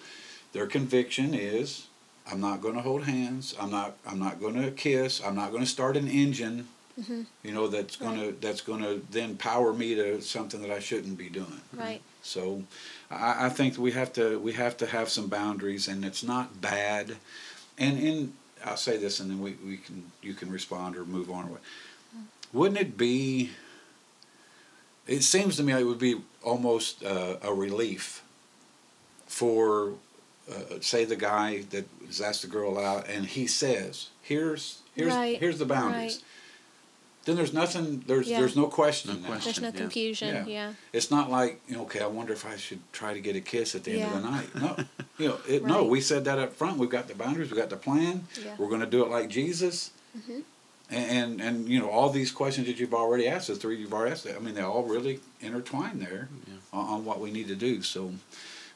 their 0.52 0.66
conviction 0.66 1.32
is, 1.32 1.86
I'm 2.30 2.40
not 2.40 2.60
going 2.60 2.74
to 2.74 2.82
hold 2.82 3.04
hands. 3.04 3.54
I'm 3.58 3.70
not. 3.70 3.96
I'm 4.06 4.18
not 4.18 4.40
going 4.40 4.54
to 4.54 4.70
kiss. 4.70 5.20
I'm 5.24 5.34
not 5.34 5.50
going 5.50 5.62
to 5.62 5.68
start 5.68 5.96
an 5.96 6.08
engine. 6.08 6.68
Mm-hmm. 7.00 7.22
You 7.42 7.52
know 7.54 7.68
that's 7.68 7.96
going 7.96 8.18
to 8.18 8.36
that's 8.40 8.60
going 8.60 8.82
to 8.82 9.02
then 9.10 9.36
power 9.36 9.72
me 9.72 9.94
to 9.94 10.20
something 10.20 10.60
that 10.62 10.70
I 10.70 10.78
shouldn't 10.78 11.16
be 11.16 11.28
doing. 11.28 11.62
Right. 11.72 12.02
So, 12.22 12.62
I, 13.10 13.46
I 13.46 13.48
think 13.48 13.78
we 13.78 13.92
have 13.92 14.12
to 14.14 14.38
we 14.38 14.52
have 14.52 14.76
to 14.78 14.86
have 14.86 15.08
some 15.08 15.28
boundaries, 15.28 15.88
and 15.88 16.04
it's 16.04 16.22
not 16.22 16.60
bad. 16.60 17.16
And 17.78 17.98
in 17.98 18.34
I'll 18.64 18.76
say 18.76 18.96
this, 18.96 19.20
and 19.20 19.30
then 19.30 19.40
we, 19.40 19.56
we 19.64 19.76
can 19.76 20.10
you 20.22 20.34
can 20.34 20.50
respond 20.50 20.96
or 20.96 21.04
move 21.04 21.30
on. 21.30 21.56
Wouldn't 22.52 22.80
it 22.80 22.96
be? 22.96 23.50
It 25.06 25.22
seems 25.22 25.56
to 25.56 25.62
me 25.62 25.72
it 25.72 25.84
would 25.84 25.98
be 25.98 26.20
almost 26.42 27.04
uh, 27.04 27.36
a 27.42 27.52
relief 27.52 28.22
for, 29.26 29.94
uh, 30.50 30.78
say, 30.80 31.04
the 31.04 31.16
guy 31.16 31.62
that 31.70 31.86
has 32.06 32.20
asked 32.20 32.42
the 32.42 32.48
girl 32.48 32.78
out, 32.78 33.08
and 33.08 33.26
he 33.26 33.46
says, 33.46 34.10
"Here's 34.22 34.80
here's 34.94 35.12
Right, 35.12 35.38
here's 35.38 35.58
the 35.58 35.64
boundaries." 35.66 36.22
Then 37.24 37.36
there's 37.36 37.52
nothing. 37.52 38.02
There's 38.06 38.28
Yeah. 38.28 38.40
there's 38.40 38.56
no 38.56 38.66
question. 38.66 39.22
No 39.22 39.28
question. 39.28 39.44
There's 39.52 39.60
no 39.62 39.68
Yeah. 39.68 39.74
confusion. 39.84 40.34
Yeah. 40.34 40.46
Yeah. 40.46 40.72
It's 40.92 41.10
not 41.10 41.30
like 41.30 41.60
you 41.68 41.76
know, 41.76 41.82
okay, 41.82 42.00
I 42.00 42.06
wonder 42.06 42.32
if 42.32 42.44
I 42.44 42.56
should 42.56 42.80
try 42.92 43.14
to 43.14 43.20
get 43.20 43.36
a 43.36 43.40
kiss 43.40 43.74
at 43.74 43.84
the 43.84 43.92
end 44.00 44.12
of 44.14 44.22
the 44.22 44.30
night. 44.30 44.54
No, 44.54 44.76
you 45.18 45.28
know, 45.28 45.38
it, 45.48 45.64
no. 45.64 45.84
We 45.84 46.00
said 46.00 46.24
that 46.24 46.38
up 46.38 46.54
front. 46.54 46.78
We've 46.78 46.90
got 46.90 47.08
the 47.08 47.14
boundaries. 47.14 47.50
we've 47.50 47.60
got 47.60 47.70
the 47.70 47.76
plan. 47.76 48.26
Yeah. 48.42 48.54
We're 48.58 48.68
going 48.68 48.80
to 48.80 48.86
do 48.86 49.02
it 49.04 49.10
like 49.10 49.28
Jesus. 49.28 49.90
Mhm. 50.18 50.42
And, 50.90 51.10
and 51.10 51.40
and 51.40 51.68
you 51.68 51.78
know 51.80 51.88
all 51.88 52.10
these 52.10 52.30
questions 52.32 52.66
that 52.66 52.78
you've 52.78 52.92
already 52.94 53.26
asked, 53.28 53.46
the 53.48 53.54
three 53.56 53.76
you've 53.76 53.94
already 53.94 54.12
asked, 54.12 54.26
I 54.26 54.38
mean 54.40 54.54
they 54.54 54.60
all 54.62 54.82
really 54.82 55.20
intertwine 55.40 56.00
there 56.00 56.28
Yeah. 56.46 56.54
on, 56.72 56.84
on 56.94 57.04
what 57.04 57.18
we 57.20 57.30
need 57.30 57.48
to 57.48 57.54
do. 57.54 57.82
So 57.82 58.12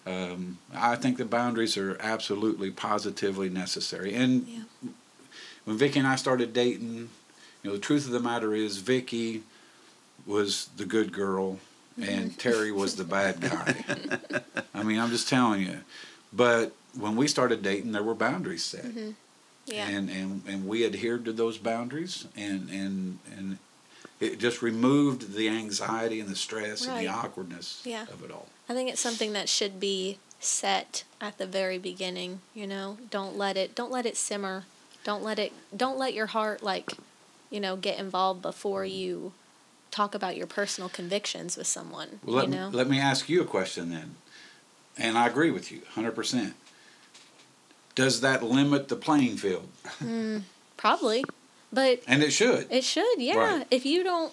um, 0.07 0.59
I 0.73 0.95
think 0.97 1.19
the 1.19 1.25
boundaries 1.25 1.77
are 1.77 1.97
absolutely 2.01 2.71
positively 2.71 3.49
necessary. 3.51 4.15
And 4.15 4.47
Yeah. 4.47 4.91
when 5.65 5.77
Vicky 5.77 5.99
and 5.99 6.07
I 6.09 6.15
started 6.17 6.53
dating, 6.53 7.11
you 7.67 7.73
know 7.73 7.79
the 7.79 7.83
truth 7.83 8.07
of 8.07 8.13
the 8.13 8.21
matter 8.21 8.55
is 8.55 8.77
Vicky 8.79 9.43
was 10.25 10.69
the 10.77 10.85
good 10.85 11.13
girl 11.13 11.59
and 12.01 12.39
Terry 12.39 12.71
was 12.71 12.95
the 12.95 13.03
bad 13.03 13.41
guy. 13.41 13.75
I 14.73 14.85
mean 14.85 15.01
I'm 15.01 15.11
just 15.11 15.29
telling 15.29 15.63
you. 15.63 15.79
But 16.33 16.73
when 16.97 17.17
we 17.17 17.27
started 17.27 17.63
dating, 17.65 17.91
there 17.91 18.05
were 18.05 18.15
boundaries 18.15 18.65
set 18.65 18.85
Mm-hmm. 18.85 19.11
Yeah. 19.67 19.89
and, 19.89 20.09
and 20.09 20.43
and 20.47 20.69
we 20.69 20.87
adhered 20.87 21.25
to 21.25 21.33
those 21.33 21.59
boundaries 21.59 22.29
and 22.37 22.71
and 22.71 23.19
and 23.37 23.59
it 24.21 24.39
just 24.39 24.63
removed 24.63 25.35
the 25.35 25.49
anxiety 25.49 26.21
and 26.21 26.29
the 26.29 26.37
stress 26.37 26.87
and 26.87 26.97
the 27.01 27.09
awkwardness 27.09 27.83
Yeah. 27.85 28.03
of 28.05 28.23
it 28.25 28.31
all 28.31 28.47
I 28.69 28.75
think 28.75 28.91
it's 28.91 29.01
something 29.01 29.33
that 29.33 29.49
should 29.49 29.81
be 29.81 30.19
set 30.39 31.03
at 31.21 31.39
the 31.39 31.47
very 31.47 31.79
beginning, 31.79 32.43
you 32.55 32.67
know. 32.69 32.99
Don't 33.11 33.37
let 33.37 33.57
it 33.57 33.75
don't 33.75 33.91
let 33.91 34.07
it 34.07 34.17
simmer. 34.17 34.67
Don't 35.03 35.25
let 35.25 35.41
it 35.41 35.53
don't 35.77 35.99
let 35.99 36.15
your 36.15 36.27
heart 36.27 36.63
like, 36.63 36.93
you 37.51 37.61
know, 37.61 37.77
get 37.77 37.99
involved 37.99 38.43
before 38.43 38.85
you 38.85 39.33
talk 39.91 40.15
about 40.15 40.37
your 40.37 40.47
personal 40.47 40.89
convictions 40.89 41.57
with 41.57 41.67
someone, 41.67 42.21
well 42.25 42.37
let, 42.37 42.45
you 42.47 42.51
me, 42.51 42.57
know. 42.57 42.71
let 42.73 42.89
me 42.89 43.01
ask 43.01 43.29
you 43.29 43.41
a 43.41 43.47
question 43.47 43.89
then 43.89 44.17
and 44.99 45.17
i 45.17 45.27
agree 45.27 45.51
with 45.51 45.73
you 45.73 45.81
100% 45.95 46.53
does 47.95 48.21
that 48.21 48.43
limit 48.43 48.89
the 48.89 48.97
playing 48.97 49.37
field 49.37 49.69
mm, 50.01 50.43
Probably. 50.77 51.25
But 51.73 52.03
and 52.07 52.23
it 52.23 52.31
should 52.33 52.67
it 52.71 52.85
should, 52.85 53.19
yeah. 53.19 53.37
Right. 53.37 53.67
If 53.71 53.85
you 53.85 54.05
don't 54.05 54.33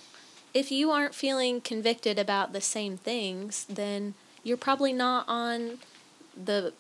if 0.54 0.72
you 0.72 0.92
aren't 0.92 1.16
feeling 1.16 1.62
convicted 1.62 2.20
about 2.20 2.54
the 2.54 2.62
same 2.62 2.98
things, 2.98 3.66
then 3.68 4.14
you're 4.44 4.58
probably 4.58 4.94
not 4.94 5.26
on 5.28 5.80
the 6.42 6.74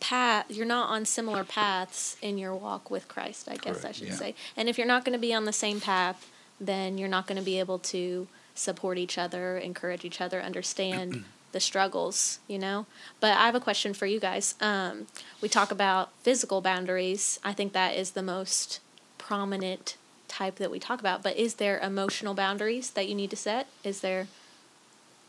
path 0.00 0.46
you're 0.48 0.66
not 0.66 0.88
on 0.88 1.04
similar 1.04 1.44
paths 1.44 2.16
in 2.22 2.38
your 2.38 2.54
walk 2.54 2.90
with 2.90 3.06
Christ, 3.06 3.48
I 3.50 3.56
guess 3.56 3.84
I 3.84 3.92
should 3.92 4.08
yeah. 4.08 4.14
say. 4.14 4.34
And 4.56 4.68
if 4.68 4.78
you're 4.78 4.86
not 4.86 5.04
going 5.04 5.12
to 5.12 5.20
be 5.20 5.34
on 5.34 5.44
the 5.44 5.52
same 5.52 5.80
path, 5.80 6.28
then 6.60 6.98
you're 6.98 7.08
not 7.08 7.26
going 7.26 7.38
to 7.38 7.44
be 7.44 7.58
able 7.58 7.78
to 7.78 8.26
support 8.54 8.98
each 8.98 9.18
other, 9.18 9.56
encourage 9.58 10.04
each 10.04 10.20
other, 10.20 10.40
understand 10.40 11.24
the 11.52 11.60
struggles, 11.60 12.38
you 12.48 12.58
know? 12.58 12.86
But 13.20 13.36
I 13.36 13.46
have 13.46 13.54
a 13.54 13.60
question 13.60 13.94
for 13.94 14.06
you 14.06 14.20
guys. 14.20 14.54
Um, 14.60 15.06
we 15.40 15.48
talk 15.48 15.70
about 15.70 16.10
physical 16.22 16.60
boundaries. 16.60 17.40
I 17.44 17.52
think 17.52 17.72
that 17.72 17.94
is 17.94 18.12
the 18.12 18.22
most 18.22 18.80
prominent 19.18 19.96
type 20.28 20.56
that 20.56 20.70
we 20.70 20.78
talk 20.78 21.00
about. 21.00 21.22
But 21.22 21.36
is 21.36 21.54
there 21.54 21.78
emotional 21.78 22.34
boundaries 22.34 22.90
that 22.90 23.08
you 23.08 23.14
need 23.14 23.30
to 23.30 23.36
set? 23.36 23.68
Is 23.82 24.00
there, 24.00 24.28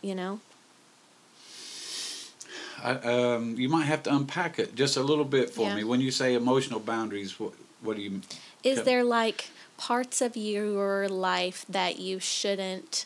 you 0.01 0.15
know? 0.15 0.39
I, 2.83 2.91
um, 2.93 3.55
you 3.57 3.69
might 3.69 3.85
have 3.85 4.03
to 4.03 4.15
unpack 4.15 4.59
it 4.59 4.75
just 4.75 4.97
a 4.97 5.03
little 5.03 5.25
bit 5.25 5.49
for 5.49 5.67
Yeah. 5.67 5.75
me 5.75 5.83
when 5.83 6.01
you 6.01 6.11
say 6.11 6.33
emotional 6.33 6.79
boundaries 6.79 7.39
what 7.39 7.53
what 7.81 7.95
do 7.97 8.03
you 8.03 8.21
Is 8.63 8.83
there 8.83 9.03
like 9.03 9.49
parts 9.77 10.21
of 10.21 10.37
your 10.37 11.09
life 11.09 11.65
that 11.67 11.99
you 11.99 12.19
shouldn't 12.19 13.05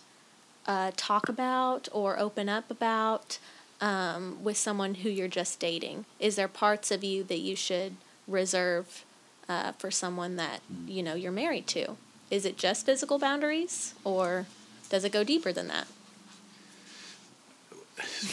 uh, 0.65 0.91
talk 0.97 1.29
about 1.29 1.87
or 1.91 2.19
open 2.19 2.49
up 2.49 2.69
about 2.69 3.39
um, 3.81 4.43
with 4.43 4.57
someone 4.57 4.95
who 4.95 5.09
you're 5.09 5.27
just 5.27 5.59
dating? 5.59 6.05
Is 6.19 6.35
there 6.35 6.47
parts 6.47 6.91
of 6.91 7.03
you 7.03 7.23
that 7.25 7.39
you 7.39 7.55
should 7.55 7.95
reserve 8.27 9.05
uh, 9.47 9.71
for 9.73 9.91
someone 9.91 10.35
that 10.37 10.61
you 10.87 11.03
know 11.03 11.13
you're 11.15 11.31
married 11.31 11.67
to? 11.67 11.95
Is 12.31 12.45
it 12.45 12.57
just 12.57 12.85
physical 12.85 13.19
boundaries, 13.19 13.93
or 14.03 14.47
does 14.89 15.03
it 15.03 15.11
go 15.11 15.23
deeper 15.23 15.53
than 15.53 15.67
that? 15.67 15.87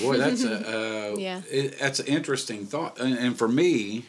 Boy, 0.01 0.19
that's 0.19 0.45
a 0.45 1.13
uh, 1.13 1.17
Yeah. 1.17 1.43
It, 1.51 1.79
that's 1.79 2.01
an 2.01 2.07
interesting 2.07 2.67
thought, 2.67 2.99
and, 3.01 3.17
and 3.17 3.37
for 3.39 3.49
me, 3.49 4.07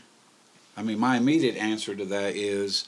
I 0.76 0.84
mean, 0.84 1.00
my 1.00 1.18
immediate 1.18 1.56
answer 1.56 1.96
to 1.96 2.06
that 2.06 2.36
is, 2.36 2.88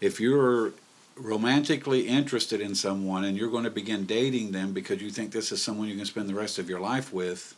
if 0.00 0.20
you're 0.20 0.72
romantically 1.16 2.08
interested 2.08 2.60
in 2.60 2.74
someone 2.74 3.24
and 3.24 3.36
you're 3.36 3.50
going 3.50 3.64
to 3.64 3.70
begin 3.70 4.06
dating 4.06 4.52
them 4.52 4.72
because 4.72 5.00
you 5.00 5.10
think 5.10 5.30
this 5.30 5.52
is 5.52 5.62
someone 5.62 5.88
you 5.88 5.96
can 5.96 6.06
spend 6.06 6.28
the 6.28 6.34
rest 6.34 6.58
of 6.58 6.68
your 6.68 6.80
life 6.80 7.12
with, 7.12 7.54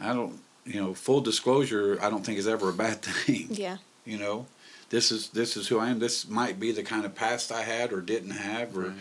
I 0.00 0.12
don't, 0.12 0.38
you 0.66 0.80
know, 0.80 0.92
full 0.92 1.20
disclosure, 1.20 1.98
I 2.02 2.10
don't 2.10 2.26
think 2.26 2.38
is 2.38 2.48
ever 2.48 2.68
a 2.68 2.72
bad 2.72 3.00
thing. 3.02 3.48
Yeah. 3.50 3.78
You 4.04 4.18
know, 4.18 4.46
this 4.90 5.12
is 5.12 5.28
this 5.28 5.56
is 5.56 5.68
who 5.68 5.78
I 5.78 5.90
am. 5.90 5.98
This 5.98 6.28
might 6.28 6.58
be 6.58 6.72
the 6.72 6.82
kind 6.82 7.04
of 7.04 7.14
past 7.14 7.52
I 7.52 7.62
had 7.62 7.92
or 7.92 8.00
didn't 8.00 8.30
have, 8.30 8.76
or 8.76 8.80
Right. 8.80 8.92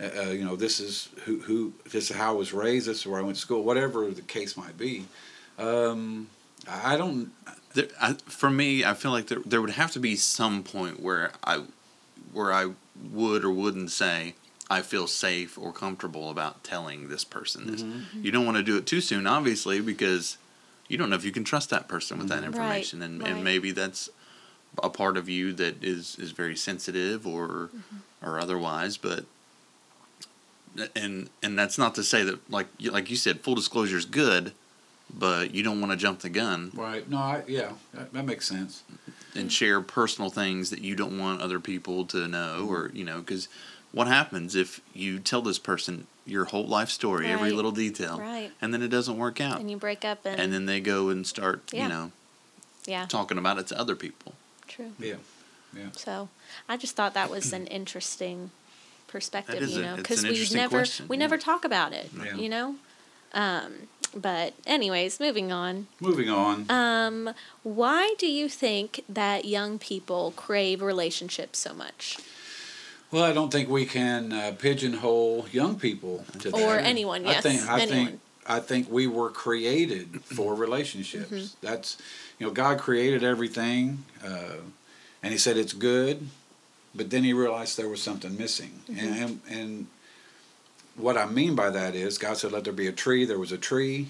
Uh, 0.00 0.08
uh, 0.18 0.30
you 0.30 0.44
know, 0.44 0.56
this 0.56 0.80
is 0.80 1.08
who 1.24 1.40
who 1.40 1.72
this 1.90 2.10
is 2.10 2.16
how 2.16 2.30
I 2.30 2.36
was 2.36 2.52
raised. 2.52 2.86
This 2.86 3.00
is 3.00 3.06
where 3.06 3.20
I 3.20 3.22
went 3.22 3.36
to 3.36 3.40
school. 3.42 3.62
Whatever 3.62 4.10
the 4.10 4.22
case 4.22 4.56
might 4.56 4.76
be. 4.78 5.04
Um, 5.58 6.28
I 6.68 6.96
don't. 6.96 7.32
There, 7.74 7.88
I, 8.00 8.14
for 8.26 8.50
me, 8.50 8.84
I 8.84 8.94
feel 8.94 9.10
like 9.10 9.26
there 9.28 9.40
there 9.44 9.60
would 9.60 9.70
have 9.70 9.92
to 9.92 10.00
be 10.00 10.16
some 10.16 10.62
point 10.62 11.00
where 11.00 11.32
I 11.44 11.64
where 12.32 12.52
I 12.52 12.70
would 13.12 13.44
or 13.44 13.50
wouldn't 13.50 13.90
say 13.90 14.34
I 14.70 14.82
feel 14.82 15.06
safe 15.06 15.58
or 15.58 15.72
comfortable 15.72 16.30
about 16.30 16.62
telling 16.64 17.08
this 17.08 17.24
person 17.24 17.70
this. 17.70 17.82
Mm-hmm. 17.82 18.22
You 18.24 18.30
don't 18.30 18.44
want 18.46 18.56
to 18.56 18.62
do 18.62 18.76
it 18.76 18.86
too 18.86 19.00
soon, 19.00 19.26
obviously, 19.26 19.80
because 19.80 20.38
you 20.88 20.96
don't 20.98 21.10
know 21.10 21.16
if 21.16 21.24
you 21.24 21.32
can 21.32 21.44
trust 21.44 21.70
that 21.70 21.88
person 21.88 22.18
with 22.18 22.28
that 22.28 22.38
Mhm. 22.40 22.42
Right, 22.42 22.46
information, 22.54 23.02
and 23.02 23.20
right. 23.20 23.30
and 23.32 23.44
maybe 23.44 23.70
that's 23.72 24.08
a 24.82 24.88
part 24.90 25.16
of 25.16 25.28
you 25.28 25.52
that 25.54 25.82
is 25.84 26.16
is 26.18 26.30
very 26.30 26.56
sensitive 26.56 27.26
or 27.26 27.70
or 28.22 28.40
otherwise, 28.40 28.96
but. 28.96 29.24
And 30.94 31.28
and 31.42 31.58
that's 31.58 31.78
not 31.78 31.94
to 31.96 32.04
say 32.04 32.22
that 32.24 32.50
like 32.50 32.68
you- 32.78 32.90
like 32.90 33.10
you 33.10 33.16
said, 33.16 33.40
full 33.40 33.54
disclosure 33.54 33.96
is 33.98 34.04
good, 34.04 34.52
but 35.12 35.54
you 35.54 35.62
don't 35.62 35.80
want 35.80 35.90
to 35.92 35.96
jump 35.96 36.20
the 36.20 36.28
gun 36.28 36.70
Right. 36.74 37.08
No. 37.08 37.16
I, 37.18 37.42
yeah. 37.48 37.72
That, 37.92 38.12
that 38.12 38.24
makes 38.24 38.46
sense. 38.48 38.82
and 39.34 39.52
share 39.52 39.80
personal 39.80 40.30
things 40.30 40.70
that 40.70 40.80
you 40.80 40.94
don't 40.96 41.18
want 41.18 41.40
other 41.40 41.60
people 41.60 42.04
to 42.06 42.26
know 42.28 42.58
mm-hmm. 42.62 42.68
or 42.72 42.90
you 42.94 43.04
know 43.04 43.18
because 43.20 43.48
what 43.92 44.06
happens 44.06 44.54
if 44.56 44.80
you 44.94 45.18
tell 45.18 45.42
this 45.42 45.58
person 45.58 46.06
your 46.26 46.44
whole 46.46 46.66
life 46.66 46.88
story 46.90 47.26
every 47.28 47.50
little 47.52 47.70
detail 47.72 48.18
Right. 48.18 48.50
and 48.60 48.72
then 48.74 48.82
it 48.82 48.88
doesn't 48.88 49.16
work 49.18 49.40
out 49.40 49.58
And 49.60 49.70
you 49.70 49.76
break 49.76 50.04
up 50.04 50.24
and, 50.24 50.40
and 50.40 50.52
then 50.52 50.66
they 50.66 50.80
go 50.80 51.08
and 51.10 51.24
start 51.26 51.62
Yeah. 51.72 51.82
you 51.84 51.88
know 51.88 52.12
yeah, 52.86 53.06
talking 53.06 53.38
about 53.38 53.58
it 53.58 53.66
to 53.68 53.78
other 53.78 53.94
people 53.96 54.34
true. 54.68 54.92
Yeah. 54.98 55.16
Yeah. 55.76 55.90
So 55.92 56.28
I 56.68 56.76
just 56.76 56.96
thought 56.96 57.14
that 57.14 57.30
was 57.30 57.52
an 57.52 57.66
interesting 57.68 58.50
perspective, 59.10 59.68
you 59.68 59.82
know, 59.82 59.96
because 59.96 60.22
we 60.22 60.46
never 60.54 60.78
question, 60.78 61.06
we 61.08 61.16
yeah. 61.16 61.20
never 61.24 61.36
talk 61.38 61.64
about 61.64 61.92
it, 61.92 62.10
Yeah. 62.16 62.34
you 62.36 62.48
know. 62.48 62.76
Um, 63.34 63.88
but 64.14 64.54
anyways, 64.66 65.20
moving 65.20 65.52
on. 65.52 65.86
Moving 66.00 66.28
on. 66.30 66.66
Um, 66.70 67.34
why 67.62 68.14
do 68.18 68.26
you 68.26 68.48
think 68.48 69.04
that 69.08 69.44
young 69.44 69.78
people 69.78 70.32
crave 70.36 70.82
relationships 70.82 71.58
so 71.58 71.72
much, 71.74 72.18
Well, 73.12 73.24
I 73.24 73.32
don't 73.32 73.50
think 73.52 73.68
we 73.68 73.86
can 73.86 74.32
uh, 74.32 74.54
pigeonhole 74.58 75.46
young 75.52 75.78
people 75.78 76.24
to 76.40 76.48
or 76.50 76.74
that. 76.76 76.84
anyone? 76.84 77.26
I 77.26 77.32
Yes, 77.32 77.42
think 77.42 77.62
I 77.68 77.80
anyone. 77.80 78.06
think 78.06 78.20
I 78.46 78.58
think 78.58 78.90
we 78.90 79.06
were 79.06 79.30
created 79.30 80.22
for 80.24 80.54
relationships. 80.54 81.30
Mm-hmm. 81.30 81.66
That's 81.66 81.96
you 82.38 82.46
know 82.46 82.52
God 82.52 82.78
created 82.78 83.22
everything, 83.22 84.04
uh, 84.24 84.58
and 85.22 85.32
He 85.32 85.38
said 85.38 85.56
it's 85.56 85.72
good, 85.72 86.28
but 86.94 87.10
then 87.10 87.24
He 87.24 87.32
realized 87.32 87.76
there 87.76 87.88
was 87.88 88.02
something 88.02 88.36
missing, 88.36 88.80
Mm-hmm. 88.88 88.98
and, 88.98 89.16
and 89.18 89.40
and 89.60 89.86
what 90.96 91.16
I 91.16 91.26
mean 91.26 91.54
by 91.54 91.70
that 91.70 91.94
is 91.94 92.18
God 92.18 92.36
said, 92.36 92.52
"Let 92.52 92.64
there 92.64 92.72
be 92.72 92.86
a 92.88 92.92
tree." 92.92 93.24
There 93.24 93.38
was 93.38 93.52
a 93.52 93.58
tree. 93.58 94.08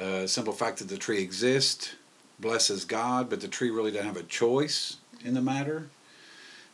Uh, 0.00 0.26
simple 0.26 0.52
fact 0.52 0.78
that 0.78 0.88
the 0.88 0.96
tree 0.96 1.20
exists 1.22 1.94
blesses 2.38 2.84
God, 2.86 3.28
but 3.28 3.40
the 3.42 3.48
tree 3.48 3.70
really 3.70 3.90
doesn't 3.90 4.06
have 4.06 4.16
a 4.16 4.22
choice 4.22 4.96
in 5.24 5.34
the 5.34 5.42
matter. 5.42 5.88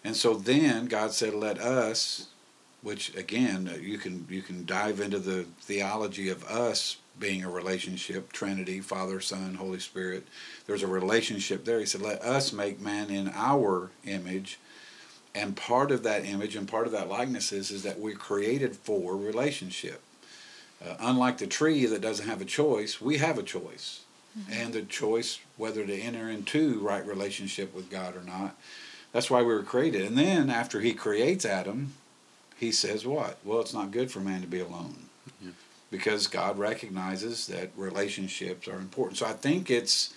And 0.04 0.14
so 0.16 0.34
then 0.34 0.86
God 0.86 1.12
said, 1.12 1.34
"Let 1.34 1.58
us," 1.58 2.28
which 2.82 3.14
again 3.16 3.68
uh, 3.72 3.76
you 3.78 3.98
can 3.98 4.26
you 4.30 4.42
can 4.42 4.64
dive 4.64 5.00
into 5.00 5.18
the 5.18 5.44
theology 5.60 6.28
of 6.28 6.44
us 6.44 6.96
being 7.18 7.42
a 7.42 7.50
relationship, 7.50 8.30
Trinity, 8.32 8.80
Father, 8.80 9.20
Son, 9.20 9.54
Holy 9.54 9.80
Spirit. 9.80 10.26
There's 10.66 10.82
a 10.82 10.86
relationship 10.86 11.64
there. 11.64 11.80
He 11.80 11.86
said, 11.86 12.02
"Let 12.02 12.22
us 12.22 12.52
make 12.52 12.80
man 12.80 13.10
in 13.10 13.30
our 13.34 13.90
image." 14.04 14.58
And 15.36 15.54
part 15.54 15.90
of 15.90 16.02
that 16.04 16.24
image 16.24 16.56
and 16.56 16.66
part 16.66 16.86
of 16.86 16.92
that 16.92 17.10
likeness 17.10 17.52
is, 17.52 17.70
is 17.70 17.82
that 17.82 17.98
we're 17.98 18.16
created 18.16 18.74
for 18.74 19.14
relationship. 19.14 20.00
Uh, 20.82 20.94
unlike 20.98 21.36
the 21.36 21.46
tree 21.46 21.84
that 21.84 22.00
doesn't 22.00 22.26
have 22.26 22.40
a 22.40 22.46
choice, 22.46 23.02
we 23.02 23.18
have 23.18 23.36
a 23.38 23.42
choice. 23.42 24.00
And 24.50 24.72
the 24.72 24.82
choice 24.82 25.38
whether 25.56 25.86
to 25.86 25.94
enter 25.94 26.28
into 26.30 26.78
right 26.80 27.06
relationship 27.06 27.74
with 27.74 27.90
God 27.90 28.16
or 28.16 28.22
not. 28.22 28.56
That's 29.12 29.30
why 29.30 29.40
we 29.40 29.54
were 29.54 29.62
created. 29.62 30.02
And 30.02 30.16
then 30.16 30.50
after 30.50 30.80
he 30.80 30.92
creates 30.92 31.44
Adam, 31.44 31.94
he 32.56 32.72
says 32.72 33.06
what? 33.06 33.38
Well, 33.44 33.60
it's 33.60 33.74
not 33.74 33.90
good 33.90 34.10
for 34.10 34.20
man 34.20 34.40
to 34.40 34.46
be 34.46 34.60
alone. 34.60 35.06
Yeah. 35.42 35.52
Because 35.90 36.26
God 36.26 36.58
recognizes 36.58 37.46
that 37.46 37.70
relationships 37.76 38.68
are 38.68 38.76
important. 38.76 39.18
So 39.18 39.26
I 39.26 39.32
think 39.32 39.70
it's 39.70 40.12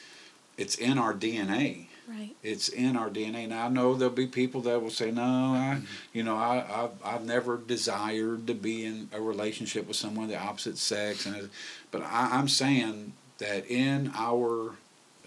it's 0.58 0.75
in 0.75 0.97
our 0.97 1.13
DNA. 1.13 1.88
Right. 2.10 2.36
It's 2.41 2.69
in 2.69 2.98
our 2.98 3.10
DNA. 3.10 3.48
Now 3.48 3.67
I 3.67 3.69
know 3.69 3.93
there'll 3.93 4.13
be 4.13 4.26
people 4.26 4.62
that 4.62 4.82
will 4.82 4.89
say, 4.89 5.12
"No, 5.12 5.22
I, 5.22 5.80
you 6.12 6.24
know, 6.24 6.36
I, 6.36 6.65
I've, 6.67 7.06
I've 7.06 7.26
never 7.26 7.58
desired 7.58 8.48
to 8.48 8.56
be 8.56 8.84
in 8.84 9.10
a 9.13 9.22
relationship 9.22 9.88
with 9.88 9.95
someone 9.95 10.26
of 10.26 10.32
the 10.32 10.39
opposite 10.39 10.80
sex," 10.80 11.28
and 11.28 11.52
but 11.91 12.02
I, 12.02 12.30
I'm 12.32 12.48
saying 12.48 13.13
that 13.38 13.69
in 13.69 14.12
our 14.15 14.72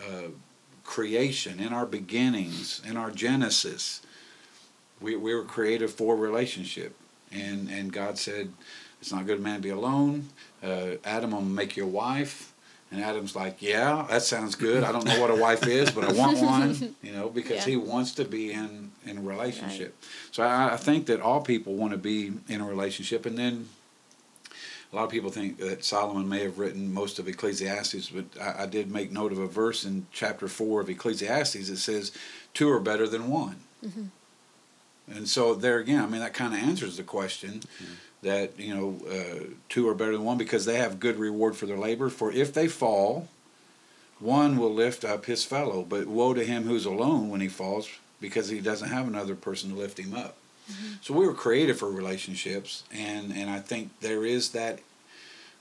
uh, 0.01 0.29
creation, 0.85 1.61
in 1.61 1.73
our 1.73 1.87
beginnings, 1.87 2.83
in 2.87 2.97
our 2.97 3.11
Genesis, 3.11 4.03
we, 5.01 5.17
we 5.17 5.35
were 5.35 5.45
created 5.45 5.91
for 5.91 6.17
relationship. 6.17 6.95
And, 7.33 7.69
and 7.71 7.93
God 7.93 8.19
said, 8.19 8.53
it's 9.01 9.13
not 9.13 9.27
good 9.27 9.41
man 9.41 9.57
to 9.57 9.63
be 9.63 9.71
alone. 9.71 10.29
Uh, 10.63 10.97
Adam, 11.05 11.33
I'm 11.33 11.55
make 11.55 11.77
you 11.77 11.85
a 11.85 11.89
wife. 11.89 12.52
And 12.93 13.01
Adam's 13.03 13.35
like, 13.35 13.63
yeah, 13.63 14.07
that 14.11 14.21
sounds 14.23 14.55
good. 14.55 14.85
I 14.85 14.93
don't 14.93 15.07
know 15.07 15.19
what 15.19 15.31
a 15.31 15.35
wife 15.35 15.67
is, 15.67 15.91
but 15.91 16.05
I 16.05 16.13
want 16.13 16.39
one, 16.41 16.95
you 17.03 17.13
know, 17.13 17.31
because 17.31 17.67
Yeah. 17.67 17.73
he 17.73 17.77
wants 17.77 18.13
to 18.17 18.25
be 18.27 18.53
in, 18.53 18.93
in 19.07 19.17
a 19.17 19.21
relationship. 19.23 19.97
So 20.31 20.43
I, 20.43 20.75
I 20.75 20.77
think 20.77 21.07
that 21.07 21.21
all 21.21 21.41
people 21.41 21.75
want 21.75 21.93
to 21.93 21.99
be 21.99 22.33
in 22.49 22.61
a 22.61 22.67
relationship. 22.67 23.25
And 23.25 23.39
then 23.39 23.71
a 24.93 24.97
lot 24.97 25.05
of 25.05 25.11
people 25.11 25.31
think 25.31 25.57
that 25.59 25.85
Solomon 25.87 26.29
may 26.29 26.43
have 26.43 26.59
written 26.59 26.93
most 26.93 27.19
of 27.19 27.27
Ecclesiastes, 27.27 28.11
but 28.11 28.27
I, 28.39 28.65
I 28.65 28.67
did 28.67 28.91
make 28.91 29.11
note 29.11 29.33
of 29.33 29.39
a 29.39 29.47
verse 29.47 29.85
in 29.87 30.07
chapter 30.13 30.47
4 30.47 30.83
of 30.83 30.91
Ecclesiastes 30.91 31.71
that 31.71 31.79
says, 31.79 32.13
two 32.53 32.69
are 32.71 32.81
better 32.81 33.09
than 33.09 33.31
one. 33.31 33.57
Mm-hmm. 33.83 34.05
And 35.17 35.27
so 35.29 35.55
there 35.55 35.79
again, 35.79 36.03
I 36.03 36.07
mean, 36.07 36.21
that 36.21 36.35
kind 36.35 36.53
of 36.53 36.61
answers 36.61 36.99
the 36.99 37.03
question 37.03 37.63
that, 38.23 38.59
you 38.59 38.75
know, 38.75 38.97
uh, 39.09 39.45
two 39.69 39.89
are 39.89 39.95
better 39.95 40.13
than 40.13 40.25
one 40.25 40.39
because 40.39 40.65
they 40.65 40.77
have 40.77 41.01
good 41.01 41.19
reward 41.19 41.57
for 41.57 41.67
their 41.67 41.79
labor. 41.79 42.09
For 42.09 42.31
if 42.33 42.53
they 42.53 42.69
fall, 42.69 43.29
one 44.21 44.57
will 44.57 44.73
lift 44.73 45.05
up 45.05 45.27
his 45.27 45.45
fellow, 45.45 45.83
but 45.83 46.07
woe 46.07 46.33
to 46.33 46.45
him 46.45 46.65
who's 46.65 46.87
alone 46.87 47.29
when 47.29 47.41
he 47.41 47.49
falls 47.49 47.89
because 48.21 48.49
he 48.49 48.61
doesn't 48.61 48.89
have 48.89 49.09
another 49.09 49.35
person 49.35 49.71
to 49.71 49.77
lift 49.77 49.99
him 49.99 50.15
up. 50.15 50.37
So 51.03 51.13
we 51.13 51.27
were 51.27 51.35
created 51.35 51.77
for 51.77 51.91
relationships, 51.91 52.85
and, 52.93 53.33
and 53.33 53.51
I 53.51 53.59
think 53.59 53.91
there 54.01 54.25
is 54.25 54.51
that 54.51 54.79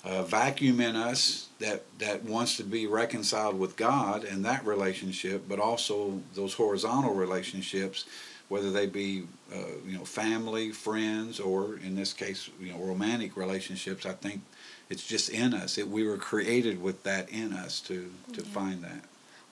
uh, 0.04 0.24
vacuum 0.24 0.80
in 0.80 0.96
us 0.96 1.48
that, 1.60 1.84
that 2.00 2.24
wants 2.24 2.58
to 2.58 2.64
be 2.64 2.88
reconciled 2.88 3.60
with 3.60 3.76
God 3.76 4.24
and 4.24 4.46
that 4.46 4.66
relationship, 4.66 5.44
but 5.50 5.60
also 5.60 6.22
those 6.36 6.54
horizontal 6.54 7.14
relationships, 7.14 8.06
whether 8.52 8.70
they 8.70 8.86
be 8.86 9.24
uh, 9.54 9.58
you 9.88 9.98
know 9.98 10.04
family, 10.04 10.72
friends, 10.72 11.40
or 11.40 11.78
in 11.78 11.96
this 11.96 12.12
case 12.12 12.50
you 12.60 12.72
know 12.74 12.80
romantic 12.80 13.38
relationships. 13.38 14.06
I 14.06 14.12
think 14.12 14.42
it's 14.90 15.08
just 15.08 15.30
in 15.30 15.54
us. 15.54 15.78
It, 15.78 15.88
we 15.88 16.04
were 16.06 16.18
created 16.18 16.82
with 16.84 17.04
that 17.04 17.30
in 17.30 17.54
us 17.54 17.80
to 17.88 18.12
to 18.34 18.42
find 18.42 18.84
that. 18.84 19.04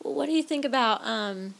Well, 0.04 0.14
what 0.14 0.26
do 0.26 0.34
you 0.34 0.44
think 0.44 0.66
about 0.66 1.06
um, 1.08 1.54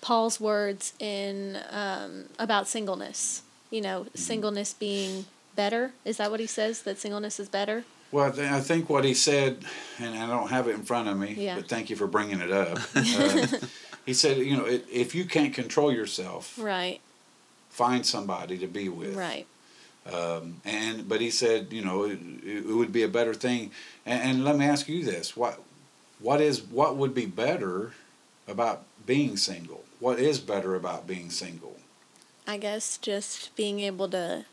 Paul's 0.00 0.40
words 0.40 0.94
in 0.98 1.58
um, 1.70 2.24
about 2.38 2.66
singleness? 2.66 3.42
You 3.70 3.82
know, 3.82 4.00
Mm-hmm. 4.00 4.18
singleness 4.18 4.72
being 4.72 5.26
better. 5.54 5.92
Is 6.06 6.16
that 6.16 6.30
what 6.30 6.40
he 6.40 6.46
says? 6.46 6.82
That 6.82 6.98
singleness 6.98 7.38
is 7.38 7.48
better. 7.50 7.84
Well, 8.12 8.24
I, 8.26 8.30
th- 8.30 8.50
I 8.50 8.60
think 8.60 8.88
what 8.90 9.04
he 9.04 9.14
said, 9.14 9.64
and 10.00 10.18
I 10.18 10.26
don't 10.26 10.48
have 10.50 10.66
it 10.66 10.74
in 10.74 10.82
front 10.82 11.08
of 11.08 11.16
me, 11.16 11.34
Yeah. 11.38 11.54
but 11.56 11.68
thank 11.68 11.90
you 11.90 11.94
for 11.96 12.08
bringing 12.08 12.40
it 12.40 12.50
up. 12.50 12.78
Uh, 12.96 13.46
he 14.06 14.14
said, 14.14 14.38
you 14.38 14.56
know, 14.56 14.66
if 14.66 15.14
you 15.14 15.24
can't 15.24 15.54
control 15.54 15.92
yourself, 15.92 16.58
Right. 16.58 17.00
find 17.70 18.04
somebody 18.04 18.58
to 18.58 18.66
be 18.66 18.88
with. 18.88 19.16
Right. 19.16 19.46
Um, 20.10 20.60
and 20.64 21.08
but 21.08 21.20
he 21.20 21.30
said, 21.30 21.72
you 21.72 21.84
know, 21.84 22.04
it, 22.04 22.18
it 22.44 22.66
would 22.66 22.92
be 22.92 23.02
a 23.02 23.08
better 23.08 23.34
thing. 23.34 23.70
And, 24.06 24.22
and 24.22 24.44
let 24.44 24.56
me 24.56 24.64
ask 24.64 24.88
you 24.88 25.04
this: 25.04 25.36
what 25.36 25.60
what 26.18 26.40
is 26.40 26.62
what 26.62 26.96
would 26.96 27.14
be 27.14 27.26
better 27.26 27.92
about 28.48 28.84
being 29.06 29.36
single? 29.36 29.84
What 30.00 30.18
is 30.18 30.40
better 30.40 30.74
about 30.74 31.06
being 31.06 31.30
single? 31.30 31.76
I 32.46 32.56
guess 32.56 32.96
just 32.96 33.54
being 33.56 33.80
able 33.80 34.08
to 34.08 34.46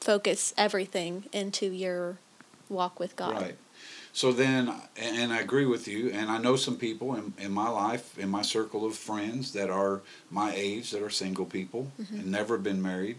focus 0.00 0.54
everything 0.56 1.24
into 1.32 1.66
your 1.66 2.18
walk 2.68 3.00
with 3.00 3.16
God. 3.16 3.42
Right. 3.42 3.56
So 4.14 4.30
then, 4.30 4.72
and 4.96 5.32
I 5.32 5.40
agree 5.40 5.66
with 5.66 5.88
you, 5.88 6.08
and 6.10 6.30
I 6.30 6.38
know 6.38 6.54
some 6.54 6.76
people 6.76 7.16
in, 7.16 7.34
in 7.36 7.50
my 7.50 7.68
life, 7.68 8.16
in 8.16 8.28
my 8.28 8.42
circle 8.42 8.86
of 8.86 8.94
friends 8.94 9.52
that 9.54 9.70
are 9.70 10.02
my 10.30 10.52
age, 10.54 10.92
that 10.92 11.02
are 11.02 11.10
single 11.10 11.44
people 11.44 11.90
and 11.98 12.26
never 12.26 12.56
been 12.56 12.80
married, 12.80 13.18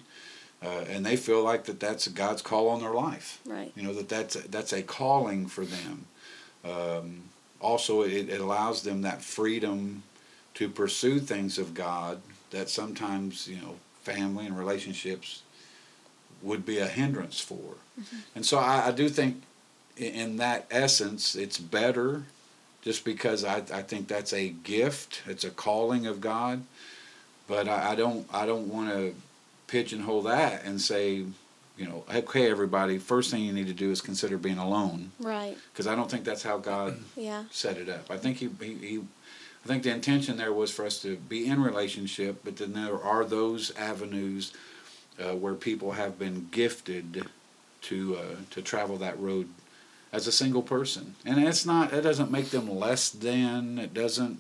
uh, 0.64 0.86
and 0.88 1.06
they 1.06 1.18
feel 1.18 1.44
like 1.44 1.66
that 1.66 1.82
that's 1.82 2.08
God's 2.08 2.42
call 2.42 2.70
on 2.70 2.80
their 2.80 2.94
life. 2.94 3.42
Right. 3.46 3.74
You 3.76 3.84
know 3.84 3.94
that 3.94 4.08
that's 4.08 4.38
a, 4.38 4.48
that's 4.48 4.72
a 4.72 4.84
calling 4.84 5.48
for 5.48 5.66
them. 5.66 6.06
Um, 6.64 7.24
also, 7.60 8.04
it, 8.04 8.30
it 8.30 8.40
allows 8.40 8.84
them 8.84 9.02
that 9.02 9.22
freedom 9.22 10.04
to 10.54 10.70
pursue 10.70 11.20
things 11.20 11.58
of 11.58 11.74
God 11.74 12.22
that 12.52 12.70
sometimes 12.70 13.50
you 13.50 13.58
know 13.58 13.76
family 14.04 14.46
and 14.46 14.58
relationships 14.58 15.42
would 16.42 16.66
be 16.66 16.78
a 16.80 16.88
hindrance 16.88 17.42
for. 17.42 17.76
And 18.34 18.46
so 18.46 18.60
I, 18.60 18.88
I 18.88 18.92
do 18.92 19.10
think 19.10 19.42
in 19.98 20.38
that 20.38 20.66
essence, 20.70 21.36
it's 21.36 21.58
better 21.58 22.24
just 22.82 23.04
because 23.06 23.44
I, 23.44 23.58
I 23.58 23.82
think 23.82 24.08
that's 24.08 24.34
a 24.34 24.50
gift. 24.50 25.24
It's 25.28 25.44
a 25.44 25.50
calling 25.50 26.06
of 26.06 26.22
God. 26.22 26.64
But 27.48 27.68
I, 27.68 27.92
I 27.92 27.96
don't 27.96 28.28
I 28.34 28.46
don't 28.46 28.68
want 28.68 28.90
to 28.90 29.14
pigeonhole 29.68 30.24
that 30.24 30.64
and 30.64 30.80
say, 30.82 31.26
you 31.78 31.86
know, 31.88 32.04
okay, 32.14 32.50
everybody, 32.50 32.98
first 32.98 33.32
thing 33.32 33.44
you 33.44 33.54
need 33.54 33.68
to 33.68 33.74
do 33.74 33.92
is 33.92 34.02
consider 34.02 34.38
being 34.38 34.58
alone 34.58 35.12
Right. 35.20 35.58
because 35.72 35.88
I 35.88 35.96
don't 35.96 36.10
think 36.10 36.24
that's 36.24 36.44
how 36.44 36.58
God 36.58 36.98
Yeah. 37.16 37.46
set 37.52 37.78
it 37.78 37.90
up. 37.90 38.10
I 38.10 38.18
think 38.18 38.38
he, 38.38 38.50
he, 38.60 38.74
he 38.76 38.98
I 39.64 39.68
think 39.68 39.84
the 39.84 39.92
intention 39.92 40.38
there 40.38 40.54
was 40.54 40.72
for 40.72 40.86
us 40.86 41.02
to 41.02 41.16
be 41.18 41.48
in 41.48 41.62
relationship, 41.62 42.42
but 42.44 42.58
then 42.58 42.74
there 42.74 43.02
are 43.02 43.26
those 43.26 43.76
avenues 43.76 44.54
uh, 45.20 45.34
where 45.36 45.56
people 45.56 45.94
have 45.94 46.20
been 46.20 46.48
gifted 46.52 47.26
to 47.84 48.18
uh, 48.18 48.36
to 48.52 48.62
travel 48.62 48.98
that 48.98 49.20
road 49.20 49.48
as 50.16 50.28
a 50.28 50.32
single 50.32 50.62
person, 50.62 51.16
and 51.26 51.44
it's 51.44 51.66
not. 51.66 51.94
It 51.94 52.02
doesn't 52.02 52.32
make 52.32 52.50
them 52.50 52.70
less 52.70 53.10
than. 53.10 53.78
It 53.78 53.94
doesn't. 53.94 54.40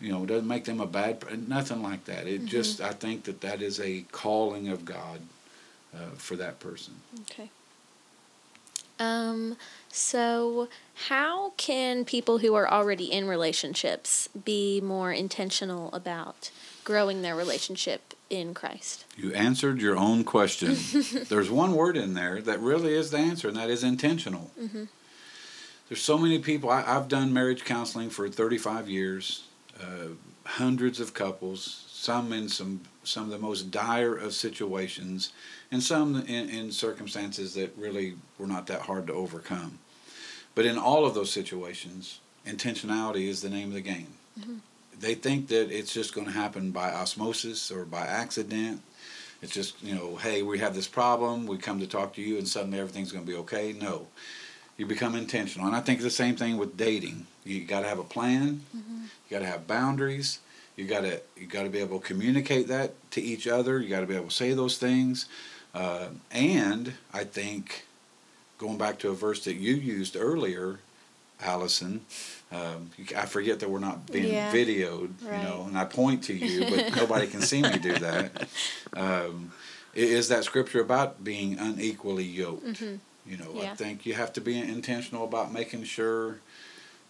You 0.00 0.12
know, 0.12 0.22
it 0.22 0.26
doesn't 0.26 0.48
make 0.48 0.64
them 0.64 0.80
a 0.80 0.86
bad. 0.86 1.48
Nothing 1.48 1.82
like 1.82 2.04
that. 2.04 2.26
It 2.26 2.44
just. 2.44 2.80
I 2.80 2.92
think 2.92 3.24
that 3.24 3.40
that 3.40 3.60
is 3.60 3.80
a 3.80 4.04
calling 4.12 4.68
of 4.68 4.84
God 4.84 5.20
uh, 5.94 6.14
for 6.16 6.36
that 6.36 6.60
person. 6.60 6.94
Okay. 7.22 7.50
Um, 9.00 9.56
so 9.88 10.68
how 11.08 11.50
can 11.56 12.04
people 12.04 12.38
who 12.38 12.54
are 12.54 12.70
already 12.70 13.06
in 13.06 13.26
relationships 13.26 14.28
be 14.28 14.80
more 14.80 15.12
intentional 15.12 15.92
about 15.92 16.50
growing 16.84 17.22
their 17.22 17.34
relationship 17.34 18.11
in 18.32 18.54
Christ? 18.54 19.04
You 19.16 19.32
answered 19.34 19.80
your 19.80 19.96
own 19.96 20.24
question. 20.24 20.76
There's 21.28 21.50
one 21.50 21.74
word 21.74 21.96
in 21.96 22.14
there 22.14 22.40
that 22.40 22.60
really 22.60 22.94
is 22.94 23.10
the 23.10 23.18
answer, 23.18 23.48
and 23.48 23.56
that 23.56 23.70
is 23.70 23.84
intentional. 23.84 24.50
There's 25.88 26.02
so 26.02 26.16
many 26.16 26.38
people. 26.38 26.70
I, 26.70 26.82
I've 26.86 27.08
done 27.08 27.32
marriage 27.34 27.64
counseling 27.64 28.08
for 28.08 28.28
35 28.28 28.88
years, 28.88 29.44
uh, 29.78 30.14
hundreds 30.44 31.00
of 31.00 31.12
couples, 31.12 31.84
some 31.90 32.32
in 32.32 32.48
some 32.48 32.80
some 33.04 33.24
of 33.24 33.30
the 33.30 33.38
most 33.38 33.70
dire 33.70 34.16
of 34.16 34.32
situations, 34.32 35.32
and 35.70 35.82
some 35.82 36.16
in, 36.22 36.48
in 36.48 36.72
circumstances 36.72 37.54
that 37.54 37.76
really 37.76 38.14
were 38.38 38.46
not 38.46 38.66
that 38.68 38.82
hard 38.82 39.06
to 39.08 39.12
overcome. 39.12 39.80
But 40.54 40.64
in 40.64 40.78
all 40.78 41.04
of 41.04 41.14
those 41.14 41.30
situations, 41.30 42.20
intentionality 42.46 43.26
is 43.28 43.42
the 43.42 43.50
name 43.50 43.68
of 43.68 43.74
the 43.74 43.80
game. 43.80 44.14
They 44.98 45.14
think 45.14 45.48
that 45.48 45.70
it's 45.76 45.92
just 45.92 46.14
going 46.14 46.26
to 46.26 46.32
happen 46.32 46.70
by 46.70 46.92
osmosis 46.92 47.70
or 47.70 47.84
by 47.84 48.06
accident. 48.06 48.80
It's 49.40 49.52
just, 49.52 49.82
you 49.82 49.94
know, 49.94 50.16
hey, 50.16 50.42
we 50.42 50.60
have 50.60 50.74
this 50.74 50.86
problem, 50.86 51.46
we 51.46 51.58
come 51.58 51.80
to 51.80 51.86
talk 51.86 52.14
to 52.14 52.22
you, 52.22 52.38
and 52.38 52.46
suddenly 52.46 52.78
everything's 52.78 53.10
going 53.10 53.24
to 53.24 53.30
be 53.30 53.38
okay. 53.38 53.72
No. 53.72 54.06
You 54.76 54.86
become 54.86 55.16
intentional. 55.16 55.66
And 55.66 55.74
I 55.74 55.80
think 55.80 56.00
the 56.00 56.10
same 56.10 56.36
thing 56.36 56.56
with 56.56 56.76
dating. 56.76 57.26
You 57.44 57.64
got 57.64 57.80
to 57.80 57.88
have 57.88 57.98
a 57.98 58.04
plan, 58.04 58.62
you 58.72 59.08
got 59.30 59.40
to 59.40 59.46
have 59.46 59.66
boundaries. 59.66 60.38
You 60.76 60.86
got 60.86 61.02
to 61.02 61.20
you 61.36 61.46
got 61.46 61.64
to 61.64 61.68
be 61.68 61.80
able 61.80 62.00
to 62.00 62.06
communicate 62.06 62.68
that 62.68 62.94
to 63.12 63.20
each 63.20 63.46
other. 63.46 63.78
You 63.78 63.88
got 63.90 64.00
to 64.00 64.06
be 64.06 64.16
able 64.16 64.28
to 64.28 64.34
say 64.34 64.54
those 64.54 64.78
things, 64.78 65.26
uh, 65.74 66.08
and 66.30 66.94
I 67.12 67.24
think 67.24 67.84
going 68.58 68.78
back 68.78 68.98
to 69.00 69.10
a 69.10 69.14
verse 69.14 69.44
that 69.44 69.56
you 69.56 69.74
used 69.74 70.16
earlier, 70.16 70.78
Allison, 71.40 72.04
um, 72.52 72.90
I 73.16 73.26
forget 73.26 73.60
that 73.60 73.70
we're 73.70 73.78
not 73.80 74.10
being 74.10 74.32
Yeah. 74.34 74.52
videoed, 74.52 75.10
Right. 75.22 75.36
you 75.36 75.42
know, 75.42 75.64
and 75.66 75.76
I 75.76 75.84
point 75.84 76.22
to 76.24 76.34
you, 76.34 76.64
but 76.70 76.90
nobody 76.96 77.26
can 77.26 77.42
see 77.42 77.62
me 77.62 77.78
do 77.78 77.98
that. 77.98 78.30
Um, 78.94 79.52
is 79.94 80.28
that 80.28 80.44
scripture 80.44 80.80
about 80.80 81.22
being 81.24 81.58
unequally 81.58 82.24
yoked? 82.24 82.82
You 83.26 83.36
know, 83.36 83.60
I 83.60 83.74
think 83.74 84.04
you 84.06 84.14
have 84.14 84.32
to 84.34 84.40
be 84.40 84.58
intentional 84.58 85.24
about 85.24 85.52
making 85.52 85.84
sure. 85.84 86.38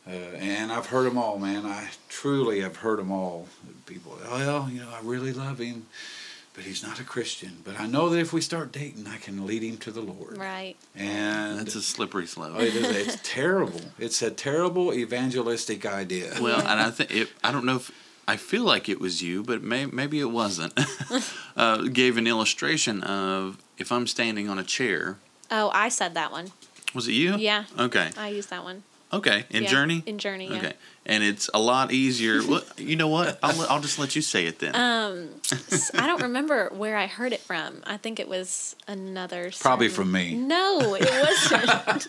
Uh, 0.06 0.10
and 0.10 0.72
I've 0.72 0.86
heard 0.86 1.04
them 1.06 1.16
all, 1.16 1.38
man. 1.38 1.64
I 1.64 1.88
truly 2.08 2.60
have 2.60 2.76
heard 2.76 2.98
them 2.98 3.12
all. 3.12 3.48
People, 3.86 4.18
oh 4.26 4.36
well, 4.38 4.68
you 4.70 4.80
know, 4.80 4.90
I 4.90 5.00
really 5.02 5.32
love 5.32 5.58
him, 5.58 5.86
but 6.54 6.64
he's 6.64 6.82
not 6.82 7.00
a 7.00 7.04
Christian. 7.04 7.58
But 7.64 7.80
I 7.80 7.86
know 7.86 8.08
that 8.10 8.18
if 8.18 8.32
we 8.32 8.40
start 8.40 8.72
dating, 8.72 9.06
I 9.06 9.16
can 9.16 9.46
lead 9.46 9.62
him 9.62 9.78
to 9.78 9.90
the 9.90 10.00
Lord. 10.02 10.38
Right. 10.38 10.76
And 10.94 11.58
That's 11.58 11.74
a 11.74 11.82
slippery 11.82 12.26
slope. 12.26 12.52
oh, 12.54 12.60
it 12.60 12.74
is, 12.74 13.08
it's 13.08 13.18
terrible. 13.22 13.80
It's 13.98 14.20
a 14.22 14.30
terrible 14.30 14.92
evangelistic 14.92 15.86
idea. 15.86 16.34
Well, 16.40 16.60
and 16.60 16.80
I 16.80 16.90
think 16.96 17.10
it, 17.14 17.28
I 17.42 17.52
don't 17.52 17.64
know 17.64 17.76
if 17.76 17.90
I 18.28 18.36
feel 18.36 18.62
like 18.64 18.88
it 18.88 19.00
was 19.00 19.22
you, 19.22 19.42
but 19.42 19.62
may, 19.62 19.86
maybe 19.86 20.20
it 20.20 20.30
wasn't. 20.30 20.78
uh, 21.56 21.78
gave 21.88 22.16
an 22.16 22.26
illustration 22.26 23.02
of 23.02 23.58
if 23.78 23.90
I'm 23.90 24.06
standing 24.06 24.48
on 24.48 24.58
a 24.58 24.64
chair. 24.64 25.18
Oh, 25.50 25.70
I 25.74 25.88
said 25.88 26.14
that 26.14 26.30
one. 26.32 26.52
Was 26.94 27.08
it 27.08 27.12
you? 27.12 27.36
Yeah. 27.36 27.64
Okay. 27.78 28.10
I 28.16 28.28
used 28.28 28.50
that 28.50 28.64
one. 28.64 28.82
Okay. 29.12 29.44
In 29.50 29.64
Yeah, 29.64 29.68
Journey. 29.68 30.02
In 30.06 30.18
Journey, 30.18 30.48
yeah. 30.48 30.56
Okay. 30.56 30.72
And 31.04 31.22
it's 31.22 31.50
a 31.52 31.58
lot 31.60 31.92
easier. 31.92 32.40
well, 32.48 32.62
you 32.78 32.96
know 32.96 33.08
what? 33.08 33.38
I'll, 33.42 33.60
I'll 33.68 33.80
just 33.80 33.98
let 33.98 34.16
you 34.16 34.22
say 34.22 34.46
it 34.46 34.58
then. 34.58 34.74
Um, 34.74 35.28
I 35.94 36.06
don't 36.06 36.22
remember 36.22 36.70
where 36.72 36.96
I 36.96 37.06
heard 37.06 37.32
it 37.32 37.40
from. 37.40 37.82
I 37.86 37.96
think 37.98 38.18
it 38.20 38.28
was 38.28 38.74
another. 38.88 39.50
Probably 39.60 39.88
sermon. 39.88 39.96
from 40.06 40.12
me. 40.12 40.34
No, 40.34 40.96
it 40.98 41.10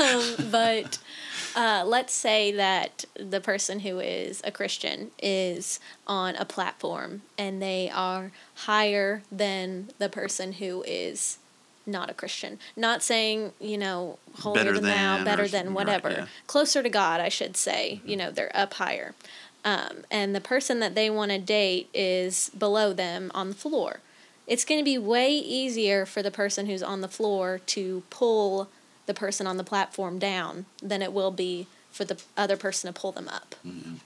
um, 0.00 0.50
but 0.50 0.98
uh, 1.54 1.84
let's 1.86 2.14
say 2.14 2.52
that 2.52 3.04
the 3.18 3.40
person 3.40 3.80
who 3.80 3.98
is 4.00 4.40
a 4.44 4.50
Christian 4.50 5.10
is 5.22 5.78
on 6.06 6.36
a 6.36 6.44
platform 6.44 7.22
and 7.36 7.60
they 7.60 7.90
are 7.90 8.32
higher 8.54 9.22
than 9.30 9.90
the 9.98 10.08
person 10.08 10.52
who 10.54 10.82
is 10.86 11.38
not 11.86 12.10
a 12.10 12.14
Christian. 12.14 12.58
Not 12.76 13.02
saying, 13.02 13.52
you 13.60 13.76
know, 13.78 14.18
holier 14.40 14.64
Better 14.64 14.74
than 14.74 14.82
thou, 14.84 15.16
than 15.16 15.24
better 15.24 15.42
or 15.42 15.48
than 15.48 15.66
something, 15.66 15.74
right, 15.74 15.86
whatever. 16.02 16.10
yeah. 16.10 16.26
Closer 16.46 16.82
to 16.82 16.88
God, 16.88 17.20
I 17.20 17.28
should 17.28 17.56
say. 17.56 18.00
You 18.04 18.16
know, 18.16 18.30
they're 18.30 18.50
up 18.56 18.74
higher. 18.74 19.14
Um, 19.64 19.98
and 20.10 20.34
the 20.34 20.40
person 20.40 20.80
that 20.80 20.94
they 20.94 21.08
want 21.10 21.30
to 21.30 21.38
date 21.38 21.88
is 21.94 22.50
below 22.56 22.92
them 22.92 23.30
on 23.34 23.48
the 23.48 23.54
floor. 23.54 24.00
It's 24.46 24.64
going 24.64 24.80
to 24.80 24.84
be 24.84 24.98
way 24.98 25.32
easier 25.32 26.04
for 26.04 26.20
the 26.22 26.30
person 26.32 26.66
who's 26.66 26.82
on 26.82 27.00
the 27.00 27.08
floor 27.08 27.60
to 27.66 28.02
pull 28.10 28.68
the 29.06 29.14
person 29.14 29.46
on 29.46 29.56
the 29.56 29.64
platform 29.64 30.18
down 30.18 30.66
than 30.82 31.00
it 31.02 31.12
will 31.12 31.30
be 31.30 31.66
for 31.92 32.04
the 32.04 32.20
other 32.36 32.56
person 32.56 32.92
to 32.92 32.98
pull 33.00 33.12
them 33.12 33.28
up. 33.28 33.54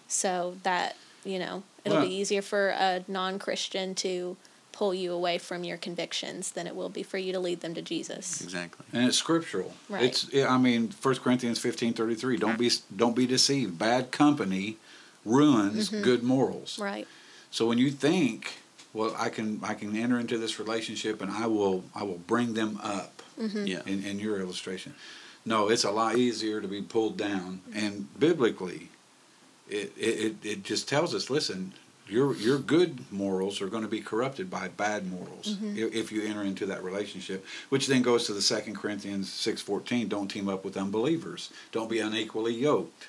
So 0.08 0.56
that, 0.62 0.96
you 1.24 1.38
know, 1.38 1.62
it'll 1.84 1.98
Well- 1.98 2.06
be 2.08 2.14
easier 2.14 2.42
for 2.42 2.68
a 2.68 3.04
non 3.08 3.38
Christian 3.38 3.94
to 3.96 4.36
pull 4.76 4.92
you 4.92 5.12
away 5.12 5.38
from 5.38 5.64
your 5.64 5.78
convictions 5.78 6.50
than 6.52 6.66
it 6.66 6.76
will 6.76 6.90
be 6.90 7.02
for 7.02 7.16
you 7.16 7.32
to 7.32 7.40
lead 7.40 7.60
them 7.62 7.72
to 7.74 7.80
Jesus. 7.80 8.42
exactly. 8.42 8.84
and 8.92 9.06
it's 9.08 9.16
scriptural. 9.16 9.72
Right. 9.88 10.02
It's 10.04 10.28
I 10.34 10.58
mean, 10.58 10.92
1 11.00 11.14
Corinthians 11.16 11.58
fifteen 11.58 11.94
thirty 11.94 12.14
three. 12.14 12.36
Don't 12.36 12.58
be 12.58 12.70
don't 12.94 13.16
be 13.16 13.26
deceived. 13.26 13.78
Bad 13.78 14.10
company 14.10 14.76
ruins 15.24 15.88
good 15.88 16.22
morals. 16.22 16.74
Mm-hmm. 16.74 16.82
Right. 16.82 17.08
So 17.50 17.66
when 17.66 17.78
you 17.78 17.90
think, 17.90 18.58
well, 18.92 19.14
I 19.18 19.30
can 19.30 19.60
I 19.62 19.74
can 19.74 19.96
enter 19.96 20.18
into 20.20 20.36
this 20.36 20.58
relationship 20.58 21.22
and 21.22 21.30
I 21.30 21.46
will 21.46 21.84
I 21.94 22.02
will 22.02 22.18
bring 22.18 22.54
them 22.54 22.78
up 22.82 23.12
Mm-hmm. 23.40 23.66
Yeah. 23.66 23.80
in, 23.84 24.02
in 24.02 24.18
your 24.18 24.40
illustration. 24.40 24.94
No, 25.44 25.68
it's 25.68 25.84
a 25.84 25.90
lot 25.90 26.16
easier 26.16 26.62
to 26.62 26.66
be 26.68 26.80
pulled 26.80 27.18
down. 27.18 27.60
And 27.74 28.08
biblically, 28.18 28.88
it, 29.68 29.92
it, 29.94 30.14
it, 30.24 30.36
it 30.52 30.62
just 30.64 30.88
tells 30.88 31.14
us, 31.14 31.28
listen, 31.28 31.74
your 32.08 32.34
your 32.36 32.58
good 32.58 33.10
morals 33.12 33.60
are 33.60 33.68
going 33.68 33.82
to 33.82 33.88
be 33.88 34.00
corrupted 34.00 34.48
by 34.50 34.68
bad 34.68 35.10
morals 35.10 35.56
if, 35.74 35.94
if 35.94 36.12
you 36.12 36.22
enter 36.22 36.42
into 36.42 36.66
that 36.66 36.82
relationship. 36.82 37.44
Which 37.68 37.86
then 37.86 38.02
goes 38.02 38.26
to 38.26 38.32
the 38.32 38.42
Second 38.42 38.76
Corinthians 38.76 39.32
six 39.32 39.62
fourteen. 39.62 40.08
Don't 40.08 40.28
team 40.28 40.48
up 40.48 40.64
with 40.64 40.76
unbelievers. 40.76 41.50
Don't 41.72 41.90
be 41.90 41.98
unequally 41.98 42.54
yoked. 42.54 43.08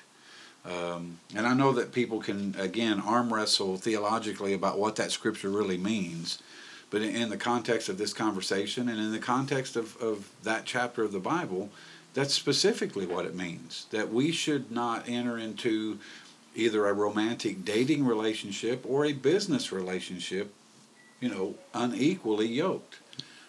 Um, 0.64 1.20
and 1.34 1.46
I 1.46 1.54
know 1.54 1.72
that 1.72 1.92
people 1.92 2.20
can 2.20 2.54
again 2.58 3.00
arm 3.00 3.32
wrestle 3.32 3.76
theologically 3.76 4.52
about 4.52 4.78
what 4.78 4.96
that 4.96 5.12
scripture 5.12 5.50
really 5.50 5.78
means. 5.78 6.42
But 6.90 7.02
in, 7.02 7.14
in 7.14 7.28
the 7.28 7.36
context 7.36 7.88
of 7.88 7.98
this 7.98 8.12
conversation 8.12 8.88
and 8.88 8.98
in 8.98 9.12
the 9.12 9.18
context 9.18 9.76
of, 9.76 9.96
of 9.98 10.30
that 10.42 10.64
chapter 10.64 11.04
of 11.04 11.12
the 11.12 11.20
Bible, 11.20 11.70
that's 12.14 12.34
specifically 12.34 13.06
what 13.06 13.26
it 13.26 13.34
means. 13.34 13.86
That 13.90 14.12
we 14.12 14.32
should 14.32 14.70
not 14.70 15.08
enter 15.08 15.38
into 15.38 15.98
either 16.58 16.86
a 16.86 16.92
romantic 16.92 17.64
dating 17.64 18.04
relationship 18.04 18.84
or 18.86 19.04
a 19.04 19.12
business 19.12 19.72
relationship, 19.72 20.52
you 21.20 21.28
know, 21.28 21.54
unequally 21.72 22.48
yoked. 22.48 22.98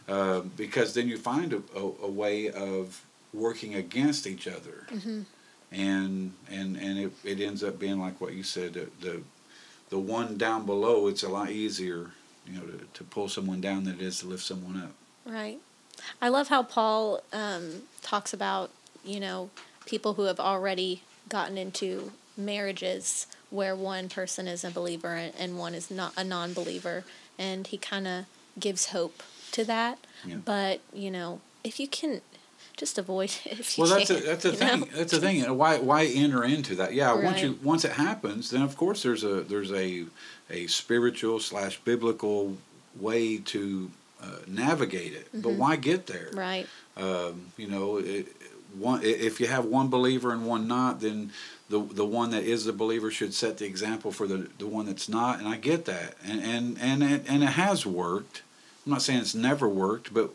Uh, 0.08 0.42
because 0.58 0.94
then 0.94 1.08
you 1.08 1.18
find 1.18 1.54
a, 1.54 1.62
a, 1.76 1.84
a 2.04 2.10
way 2.10 2.50
of 2.50 3.06
working 3.34 3.76
against 3.76 4.26
each 4.26 4.48
other. 4.48 4.88
And 5.72 6.34
and 6.50 6.78
and 6.78 6.98
it, 6.98 7.12
it 7.24 7.40
ends 7.40 7.64
up 7.64 7.78
being 7.78 8.00
like 8.00 8.20
what 8.20 8.34
you 8.34 8.42
said, 8.42 8.74
the, 8.74 8.88
the 9.02 9.22
the 9.90 10.00
one 10.00 10.36
down 10.36 10.66
below, 10.66 11.08
it's 11.08 11.22
a 11.22 11.30
lot 11.30 11.52
easier, 11.52 12.12
you 12.48 12.54
know, 12.60 12.66
to, 12.66 12.80
to 12.94 13.04
pull 13.04 13.28
someone 13.28 13.62
down 13.62 13.84
than 13.84 13.96
it 13.96 14.02
is 14.02 14.20
to 14.20 14.28
lift 14.28 14.44
someone 14.44 14.82
up. 14.82 14.94
Right. 15.32 15.60
I 16.22 16.30
love 16.30 16.48
how 16.48 16.64
Paul 16.64 17.22
um, 17.34 17.84
talks 18.02 18.34
about, 18.34 18.72
you 19.04 19.20
know, 19.20 19.52
people 19.86 20.16
who 20.16 20.24
have 20.24 20.40
already 20.40 21.04
gotten 21.28 21.58
into 21.58 22.12
marriages 22.40 23.28
where 23.50 23.76
one 23.76 24.10
person 24.10 24.48
is 24.48 24.64
a 24.64 24.72
believer 24.72 25.14
and- 25.38 25.58
one 25.58 25.76
is 25.76 25.92
not 25.92 26.14
a 26.18 26.24
non 26.24 26.54
believer. 26.54 27.04
And 27.38 27.68
he 27.68 27.78
kind 27.78 28.08
of 28.08 28.26
gives 28.60 28.88
hope 28.88 29.22
to 29.52 29.64
that. 29.66 30.00
Yeah. 30.26 30.38
But, 30.44 30.82
you 30.94 31.12
know, 31.12 31.42
if 31.64 31.80
you 31.80 31.88
can 31.88 32.22
just 32.78 32.98
avoid 32.98 33.32
it 33.46 33.60
if 33.60 33.78
you 33.78 33.84
Well, 33.84 33.98
that's 33.98 34.10
a 34.10 34.16
that's 34.16 34.46
a 34.46 34.54
thing. 34.54 34.80
know? 34.82 34.88
That's 34.94 35.14
a 35.14 35.20
thing. 35.20 35.58
Why 35.58 35.78
why 35.80 36.06
enter 36.06 36.44
into 36.44 36.76
that? 36.76 36.94
Yeah, 36.94 37.14
once 37.14 37.42
you 37.42 37.60
once 37.62 37.84
it 37.86 37.92
happens, 37.94 38.52
then 38.52 38.62
of 38.62 38.78
course 38.78 39.04
there's 39.04 39.24
a 39.24 39.42
there's 39.42 39.72
a 39.72 40.06
a 40.50 40.68
spiritual 40.68 41.40
slash 41.40 41.80
biblical 41.82 42.58
way 43.00 43.38
to 43.38 43.92
uh, 44.22 44.28
navigate 44.48 45.14
it. 45.14 45.28
But 45.34 45.54
why 45.54 45.76
get 45.76 46.08
there? 46.08 46.28
Mm-hmm. 46.32 46.40
Right. 46.40 46.68
Um, 46.98 47.52
you 47.58 47.68
know, 47.68 47.98
it, 47.98 48.28
one 48.78 49.02
if 49.04 49.40
you 49.40 49.48
have 49.48 49.66
one 49.66 49.90
believer 49.90 50.32
and 50.32 50.46
one 50.46 50.68
not, 50.68 51.02
then 51.02 51.32
the 51.70 51.80
the 51.80 52.06
one 52.06 52.32
that 52.32 52.44
is 52.44 52.66
the 52.66 52.74
believer 52.74 53.12
should 53.12 53.34
set 53.34 53.58
the 53.58 53.66
example 53.66 54.12
for 54.12 54.28
the 54.28 54.50
the 54.58 54.68
one 54.68 54.88
that's 54.88 55.08
not. 55.08 55.40
And 55.40 55.48
I 55.48 55.58
get 55.58 55.86
that, 55.86 56.16
and 56.26 56.42
and 56.42 56.78
and 56.80 57.04
it, 57.04 57.26
and 57.28 57.44
it 57.44 57.48
has 57.48 57.86
worked. 57.86 58.42
I'm 58.86 58.94
not 58.94 59.02
saying 59.02 59.20
it's 59.20 59.36
never 59.36 59.70
worked, 59.70 60.14
but 60.14 60.32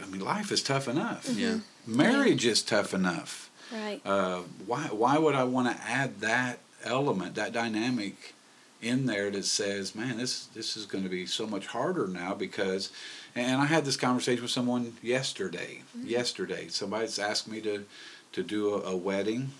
I 0.00 0.06
mean, 0.06 0.22
life 0.22 0.50
is 0.50 0.62
tough 0.62 0.88
enough. 0.88 1.28
Yeah. 1.28 1.58
Marriage 1.86 2.46
is 2.46 2.62
tough 2.62 2.94
enough. 2.94 3.50
Right. 3.72 4.00
Uh, 4.04 4.40
why 4.66 4.84
why 4.84 5.18
would 5.18 5.34
I 5.34 5.44
want 5.44 5.76
to 5.76 5.82
add 5.82 6.20
that 6.20 6.60
element, 6.84 7.34
that 7.34 7.52
dynamic 7.52 8.34
in 8.80 9.04
there 9.04 9.30
that 9.30 9.44
says, 9.44 9.94
man, 9.94 10.16
this 10.16 10.46
this 10.46 10.76
is 10.76 10.86
going 10.86 11.04
to 11.04 11.10
be 11.10 11.26
so 11.26 11.46
much 11.46 11.66
harder 11.66 12.06
now 12.06 12.34
because 12.34 12.90
and 13.36 13.60
I 13.60 13.66
had 13.66 13.84
this 13.84 13.96
conversation 13.96 14.42
with 14.42 14.50
someone 14.50 14.96
yesterday. 15.02 15.82
Yesterday, 16.02 16.68
somebody's 16.68 17.18
asked 17.18 17.46
me 17.46 17.60
to 17.60 17.84
to 18.32 18.42
do 18.42 18.74
a, 18.74 18.92
a 18.92 18.96
wedding 18.96 19.50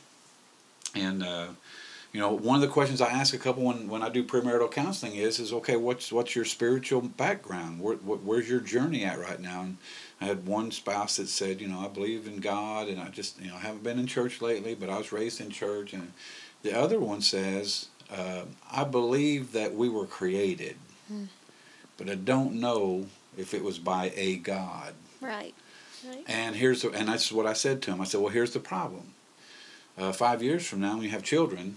and 0.95 1.23
uh, 1.23 1.49
you 2.13 2.21
know, 2.21 2.33
one 2.33 2.57
of 2.57 2.63
the 2.63 2.69
questions 2.69 3.01
I 3.01 3.11
ask 3.11 3.35
a 3.35 3.39
couple 3.39 3.63
when, 3.63 3.89
when 3.89 4.03
I 4.03 4.09
do 4.09 4.25
premarital 4.25 4.73
counseling 4.73 5.15
is, 5.15 5.39
is 5.39 5.53
okay, 5.53 5.77
what's 5.77 6.11
what's 6.11 6.35
your 6.35 6.45
spiritual 6.45 7.03
background? 7.03 7.81
Where, 7.81 7.97
wh- 7.97 8.27
where's 8.27 8.49
your 8.49 8.61
journey 8.61 9.05
at 9.05 9.21
right 9.21 9.41
now? 9.41 9.63
And 9.63 9.77
I 10.21 10.25
had 10.25 10.47
one 10.47 10.73
spouse 10.73 11.17
that 11.17 11.29
said, 11.29 11.61
you 11.61 11.69
know, 11.69 11.81
I 11.81 11.89
believe 11.89 12.27
in 12.27 12.41
God, 12.41 12.89
and 12.89 13.01
I 13.01 13.09
just, 13.09 13.41
you 13.41 13.49
know, 13.49 13.57
I 13.57 13.61
haven't 13.61 13.85
been 13.85 13.99
in 13.99 14.07
church 14.07 14.43
lately, 14.43 14.75
but 14.75 14.91
I 14.91 14.99
was 14.99 15.13
raised 15.13 15.41
in 15.41 15.51
church. 15.51 15.93
And 15.93 16.13
the 16.63 16.77
other 16.77 16.99
one 16.99 17.21
says, 17.21 17.89
uh, 18.13 18.43
I 18.71 18.85
believe 18.85 19.53
that 19.53 19.75
we 19.75 19.89
were 19.89 20.07
created, 20.07 20.77
but 21.97 22.11
I 22.11 22.17
don't 22.17 22.55
know 22.55 23.07
if 23.37 23.55
it 23.55 23.63
was 23.63 23.79
by 23.79 24.13
a 24.17 24.37
God. 24.37 24.95
Right. 25.21 25.55
Right. 26.07 26.25
And 26.27 26.57
here's 26.57 26.83
the, 26.83 26.91
and 26.91 27.09
that's 27.09 27.31
what 27.31 27.47
I 27.47 27.53
said 27.53 27.83
to 27.83 27.93
him. 27.93 28.01
I 28.01 28.05
said, 28.05 28.21
well, 28.21 28.33
here's 28.33 28.53
the 28.53 28.61
problem. 28.61 29.13
Uh, 30.01 30.13
five 30.13 30.43
years 30.43 30.67
from 30.67 30.81
now, 30.81 30.95
when 30.95 31.03
you 31.03 31.11
have 31.11 31.23
children, 31.23 31.77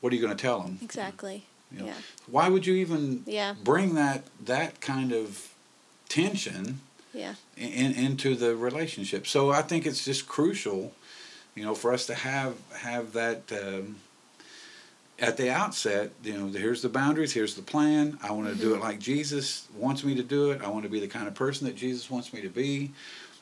what 0.00 0.10
are 0.10 0.16
you 0.16 0.22
going 0.22 0.34
to 0.34 0.40
tell 0.40 0.60
them? 0.60 0.78
Exactly. 0.80 1.44
You 1.70 1.80
know, 1.80 1.86
Yeah. 1.86 1.94
Why 2.28 2.48
would 2.48 2.64
you 2.66 2.74
even 2.76 3.24
Yeah. 3.26 3.54
bring 3.62 3.94
that 3.94 4.24
that 4.46 4.80
kind 4.80 5.12
of 5.12 5.50
tension 6.08 6.80
Yeah. 7.12 7.34
in, 7.56 7.92
into 7.92 8.36
the 8.36 8.56
relationship? 8.56 9.26
So 9.26 9.50
I 9.50 9.60
think 9.60 9.84
it's 9.84 10.02
just 10.02 10.26
crucial, 10.26 10.94
you 11.54 11.62
know, 11.62 11.74
for 11.74 11.92
us 11.92 12.06
to 12.06 12.14
have 12.14 12.54
have 12.78 13.12
that 13.12 13.52
um, 13.52 13.96
at 15.18 15.36
the 15.36 15.50
outset. 15.50 16.12
You 16.24 16.38
know, 16.38 16.46
here's 16.46 16.80
the 16.80 16.88
boundaries. 16.88 17.32
Here's 17.34 17.54
the 17.54 17.62
plan. 17.62 18.18
I 18.22 18.30
want 18.32 18.48
to 18.48 18.54
do 18.54 18.74
it 18.74 18.80
like 18.80 18.98
Jesus 18.98 19.66
wants 19.76 20.02
me 20.04 20.14
to 20.14 20.22
do 20.22 20.52
it. 20.52 20.62
I 20.62 20.68
want 20.68 20.84
to 20.84 20.90
be 20.90 21.00
the 21.00 21.08
kind 21.08 21.28
of 21.28 21.34
person 21.34 21.66
that 21.66 21.76
Jesus 21.76 22.10
wants 22.10 22.32
me 22.32 22.40
to 22.40 22.48
be. 22.48 22.92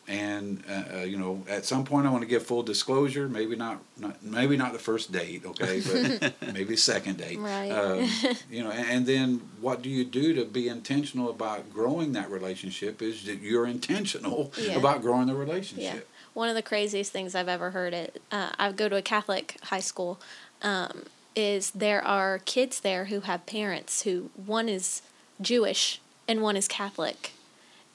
And 0.07 0.63
uh, 0.69 0.99
uh, 0.99 1.01
you 1.03 1.17
know, 1.17 1.43
at 1.49 1.65
some 1.65 1.85
point, 1.85 2.07
I 2.07 2.11
want 2.11 2.23
to 2.23 2.29
give 2.29 2.45
full 2.45 2.63
disclosure. 2.63 3.29
Maybe 3.29 3.57
not, 3.57 3.81
not 3.97 4.23
maybe 4.23 4.57
not 4.57 4.73
the 4.73 4.79
first 4.79 5.13
date, 5.13 5.45
okay, 5.47 5.81
but 6.21 6.35
maybe 6.53 6.77
second 6.77 7.17
date. 7.19 7.39
Right. 7.39 7.71
Um, 7.71 8.09
you 8.51 8.63
know, 8.63 8.71
and, 8.71 8.87
and 8.91 9.07
then 9.07 9.41
what 9.61 9.81
do 9.81 9.89
you 9.89 10.05
do 10.05 10.35
to 10.35 10.45
be 10.45 10.69
intentional 10.69 11.31
about 11.31 11.73
growing 11.73 12.13
that 12.13 12.31
relationship? 12.31 13.01
Is 13.01 13.25
that 13.25 13.41
you're 13.41 13.67
intentional 13.67 14.53
Yeah. 14.59 14.77
about 14.77 15.01
growing 15.01 15.27
the 15.27 15.33
Yeah. 15.33 15.39
relationship? 15.39 16.09
One 16.35 16.49
of 16.49 16.55
the 16.55 16.63
craziest 16.63 17.13
things 17.13 17.35
I've 17.35 17.49
ever 17.49 17.71
heard 17.71 17.95
it. 17.95 18.21
Uh, 18.31 18.51
I 18.59 18.73
go 18.73 18.89
to 18.89 18.97
a 18.97 19.03
Catholic 19.03 19.57
high 19.65 19.81
school. 19.81 20.21
Um, 20.63 21.05
is 21.37 21.71
there 21.71 22.05
are 22.05 22.41
kids 22.41 22.81
there 22.81 23.07
who 23.07 23.21
have 23.21 23.47
parents 23.47 24.03
who 24.03 24.31
one 24.37 24.69
is 24.69 25.03
Jewish 25.41 26.01
and 26.29 26.43
one 26.43 26.57
is 26.57 26.69
Catholic. 26.69 27.33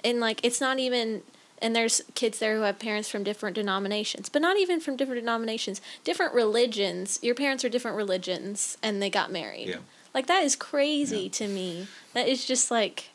And 0.04 0.20
like 0.20 0.40
it's 0.44 0.60
not 0.60 0.80
even 0.80 1.22
and 1.62 1.76
there's 1.76 2.02
kids 2.16 2.40
there 2.40 2.56
who 2.56 2.62
have 2.64 2.80
parents 2.80 3.10
from 3.10 3.24
different 3.24 3.56
denominations, 3.56 4.30
but 4.30 4.42
not 4.42 4.58
even 4.58 4.80
from 4.80 4.96
different 4.96 5.22
denominations, 5.22 5.82
different 6.04 6.34
religions. 6.34 7.20
Your 7.22 7.36
parents 7.36 7.64
are 7.66 7.70
different 7.70 7.98
religions 7.98 8.78
and 8.82 9.02
they 9.02 9.10
got 9.10 9.32
married. 9.32 9.68
Yeah. 9.68 9.78
Like 10.14 10.28
that 10.28 10.44
is 10.44 10.56
crazy 10.56 11.24
Yeah. 11.24 11.30
to 11.32 11.48
me. 11.48 11.88
That 12.14 12.28
is 12.28 12.46
just 12.46 12.72
like 12.72 13.10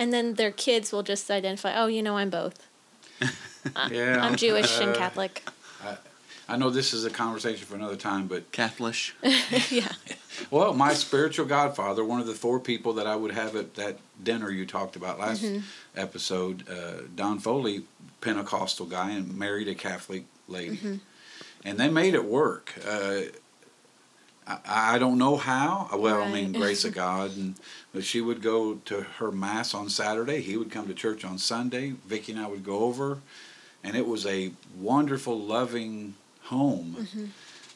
and 0.00 0.12
then 0.12 0.34
their 0.34 0.52
kids 0.52 0.92
will 0.92 1.02
just 1.02 1.28
identify, 1.30 1.74
"Oh, 1.76 1.86
you 1.88 2.02
know, 2.02 2.16
I'm 2.16 2.30
both. 2.30 2.58
Yeah. 3.90 4.24
I'm 4.24 4.36
Jewish 4.36 4.80
and 4.80 4.90
Uh, 4.90 4.96
Catholic." 4.96 5.42
I 6.48 6.56
know 6.56 6.70
this 6.70 6.94
is 6.94 7.04
a 7.04 7.10
conversation 7.10 7.66
for 7.66 7.76
another 7.76 7.96
time, 7.96 8.26
but 8.26 8.50
Catholic. 8.52 8.96
yeah. 9.70 9.92
well, 10.50 10.72
my 10.72 10.94
spiritual 10.94 11.44
godfather, 11.44 12.02
one 12.02 12.20
of 12.20 12.26
the 12.26 12.32
four 12.34 12.58
people 12.58 12.94
that 12.94 13.06
I 13.06 13.16
would 13.16 13.32
have 13.32 13.54
at 13.54 13.74
that 13.74 13.98
dinner 14.22 14.50
you 14.50 14.64
talked 14.64 14.96
about 14.96 15.18
last 15.18 15.44
episode, 15.94 16.66
uh, 16.70 17.02
Don 17.14 17.38
Foley, 17.38 17.82
Pentecostal 18.22 18.86
guy, 18.86 19.10
and 19.10 19.36
married 19.36 19.68
a 19.68 19.74
Catholic 19.74 20.24
lady, 20.48 21.00
and 21.64 21.78
they 21.78 21.90
made 21.90 22.14
it 22.14 22.24
work. 22.24 22.72
Uh, 22.86 23.20
I, 24.46 24.94
I 24.94 24.98
don't 24.98 25.18
know 25.18 25.36
how. 25.36 25.90
Well, 25.92 26.22
I 26.22 26.32
mean, 26.32 26.52
grace 26.52 26.86
of 26.86 26.94
God, 26.94 27.36
and 27.36 27.56
but 27.92 28.04
she 28.04 28.22
would 28.22 28.40
go 28.40 28.76
to 28.86 29.02
her 29.18 29.30
mass 29.30 29.74
on 29.74 29.90
Saturday. 29.90 30.40
He 30.40 30.56
would 30.56 30.70
come 30.70 30.88
to 30.88 30.94
church 30.94 31.26
on 31.26 31.36
Sunday. 31.36 31.90
Vicky 32.06 32.32
and 32.32 32.40
I 32.40 32.48
would 32.48 32.64
go 32.64 32.78
over, 32.80 33.18
and 33.84 33.96
it 33.96 34.06
was 34.06 34.24
a 34.24 34.52
wonderful, 34.78 35.38
loving 35.38 36.14
home. 36.48 37.06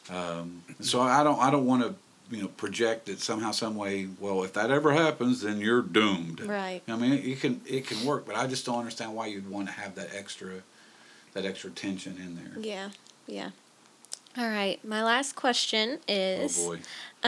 Um, 0.09 0.63
so 0.81 1.01
I 1.01 1.23
don't 1.23 1.39
I 1.39 1.49
don't 1.49 1.65
want 1.65 1.83
to 1.83 1.95
you 2.35 2.41
know 2.41 2.47
project 2.49 3.05
that 3.05 3.19
somehow 3.19 3.51
some 3.51 3.75
way. 3.75 4.07
Well, 4.19 4.43
if 4.43 4.53
that 4.53 4.71
ever 4.71 4.91
happens, 4.91 5.41
then 5.41 5.59
you're 5.59 5.81
doomed. 5.81 6.41
Right. 6.41 6.81
I 6.87 6.95
mean, 6.95 7.13
it 7.13 7.39
can 7.39 7.61
it 7.65 7.87
can 7.87 8.05
work, 8.05 8.25
but 8.25 8.35
I 8.35 8.47
just 8.47 8.65
don't 8.65 8.79
understand 8.79 9.15
why 9.15 9.27
you'd 9.27 9.49
want 9.49 9.67
to 9.67 9.73
have 9.73 9.95
that 9.95 10.09
extra 10.13 10.63
that 11.33 11.45
extra 11.45 11.69
tension 11.71 12.17
in 12.17 12.35
there. 12.35 12.61
Yeah. 12.63 12.89
Yeah. 13.27 13.49
All 14.37 14.47
right. 14.49 14.83
My 14.83 15.03
last 15.03 15.35
question 15.35 15.99
is 16.07 16.57
Oh 16.59 16.75
boy. 16.75 16.79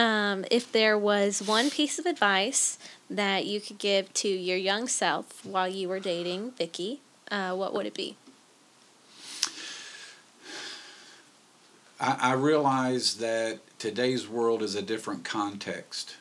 um, 0.02 0.44
if 0.50 0.70
there 0.72 0.98
was 0.98 1.40
one 1.42 1.70
piece 1.70 1.98
of 1.98 2.06
advice 2.06 2.78
that 3.08 3.46
you 3.46 3.60
could 3.60 3.78
give 3.78 4.12
to 4.14 4.28
your 4.28 4.56
young 4.56 4.88
self 4.88 5.44
while 5.46 5.68
you 5.68 5.88
were 5.88 6.00
dating 6.00 6.50
Vicky, 6.52 7.00
uh, 7.30 7.54
what 7.54 7.72
would 7.74 7.86
it 7.86 7.94
be? 7.94 8.16
I, 12.00 12.16
I 12.20 12.32
realize 12.34 13.14
that 13.16 13.60
today's 13.78 14.28
world 14.28 14.62
is 14.62 14.74
a 14.74 14.82
different 14.82 15.24
context 15.24 16.16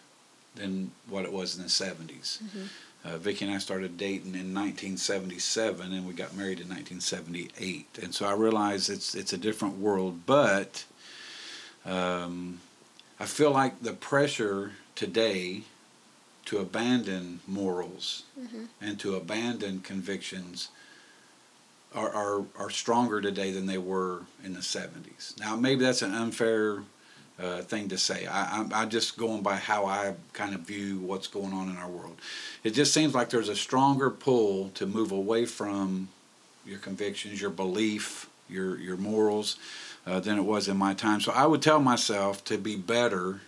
than 0.55 0.91
what 1.09 1.25
it 1.25 1.33
was 1.33 1.57
in 1.57 1.63
the 1.63 1.69
70s. 1.69 2.39
Uh, 3.03 3.17
Vicky 3.17 3.45
and 3.45 3.53
I 3.53 3.59
started 3.59 3.97
dating 3.97 4.33
in 4.33 4.53
1977, 4.53 5.93
and 5.93 6.07
we 6.07 6.13
got 6.13 6.35
married 6.35 6.59
in 6.59 6.67
1978. 6.69 7.99
And 8.01 8.15
so 8.15 8.25
I 8.25 8.33
realize 8.33 8.89
it's 8.89 9.13
it's 9.13 9.31
a 9.33 9.37
different 9.37 9.77
world, 9.77 10.21
but 10.25 10.85
um, 11.85 12.61
I 13.19 13.25
feel 13.25 13.51
like 13.51 13.81
the 13.83 13.93
pressure 13.93 14.71
today 14.95 15.61
to 16.45 16.57
abandon 16.59 17.41
morals 17.47 18.23
and 18.81 18.99
to 18.99 19.15
abandon 19.15 19.81
convictions 19.81 20.69
are, 21.95 22.09
are, 22.09 22.45
are 22.57 22.69
stronger 22.69 23.21
today 23.21 23.51
than 23.51 23.65
they 23.65 23.77
were 23.77 24.21
in 24.43 24.53
the 24.53 24.59
70s. 24.59 25.39
Now, 25.39 25.55
maybe 25.55 25.83
that's 25.83 26.01
an 26.01 26.13
unfair 26.13 26.83
uh, 27.39 27.61
thing 27.61 27.89
to 27.89 27.97
say. 27.97 28.25
I, 28.27 28.59
I'm, 28.59 28.73
I'm 28.73 28.89
just 28.89 29.17
going 29.17 29.41
by 29.41 29.55
how 29.55 29.85
I 29.85 30.15
kind 30.33 30.53
of 30.53 30.61
view 30.61 30.99
what's 30.99 31.27
going 31.27 31.53
on 31.53 31.69
in 31.69 31.77
our 31.77 31.89
world. 31.89 32.17
It 32.63 32.71
just 32.71 32.93
seems 32.93 33.13
like 33.13 33.29
there's 33.29 33.49
a 33.49 33.55
stronger 33.55 34.09
pull 34.09 34.69
to 34.75 34.85
move 34.85 35.11
away 35.11 35.45
from 35.45 36.09
your 36.65 36.79
convictions, 36.79 37.41
your 37.41 37.49
belief, 37.49 38.29
your, 38.49 38.77
your 38.77 38.97
morals 38.97 39.57
uh, 40.05 40.19
than 40.19 40.37
it 40.37 40.43
was 40.43 40.67
in 40.67 40.77
my 40.77 40.93
time. 40.93 41.21
So 41.21 41.31
I 41.31 41.45
would 41.45 41.61
tell 41.61 41.79
myself 41.79 42.43
to 42.45 42.57
be 42.57 42.75
better 42.75 43.41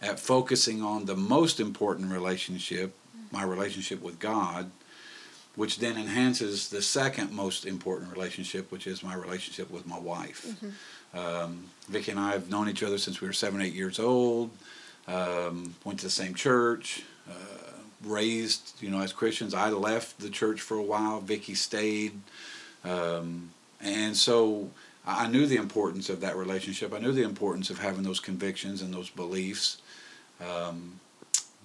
at 0.00 0.20
focusing 0.20 0.82
on 0.82 1.06
the 1.06 1.16
most 1.16 1.58
important 1.60 2.12
relationship, 2.12 2.94
my 3.32 3.42
relationship 3.42 4.00
with 4.00 4.18
God, 4.18 4.70
which 5.58 5.80
then 5.80 5.96
enhances 5.96 6.68
the 6.68 6.80
second 6.80 7.32
most 7.32 7.66
important 7.66 8.12
relationship, 8.12 8.70
which 8.70 8.86
is 8.86 9.02
my 9.02 9.16
relationship 9.16 9.68
with 9.72 9.84
my 9.88 9.98
wife. 9.98 10.46
Um, 11.12 11.64
Vicky 11.88 12.12
and 12.12 12.20
I 12.20 12.30
have 12.30 12.48
known 12.48 12.68
each 12.68 12.84
other 12.84 12.96
since 12.96 13.20
we 13.20 13.26
were 13.26 13.32
seven, 13.32 13.60
eight 13.60 13.74
years 13.74 13.98
old. 13.98 14.50
Um, 15.08 15.74
went 15.84 15.98
to 15.98 16.06
the 16.06 16.12
same 16.12 16.34
church. 16.34 17.02
Uh, 17.28 17.72
raised, 18.04 18.80
you 18.80 18.88
know, 18.88 19.00
as 19.00 19.12
Christians. 19.12 19.52
I 19.52 19.70
left 19.70 20.20
the 20.20 20.30
church 20.30 20.60
for 20.60 20.76
a 20.76 20.82
while. 20.82 21.20
Vicky 21.20 21.56
stayed, 21.56 22.12
um, 22.84 23.50
and 23.80 24.16
so 24.16 24.70
I 25.04 25.24
I 25.24 25.26
knew 25.26 25.46
the 25.46 25.56
importance 25.56 26.08
of 26.08 26.20
that 26.20 26.36
relationship. 26.36 26.94
I 26.94 26.98
knew 26.98 27.10
the 27.10 27.24
importance 27.24 27.68
of 27.68 27.80
having 27.80 28.04
those 28.04 28.20
convictions 28.20 28.80
and 28.80 28.94
those 28.94 29.10
beliefs. 29.10 29.78
Um, 30.40 31.00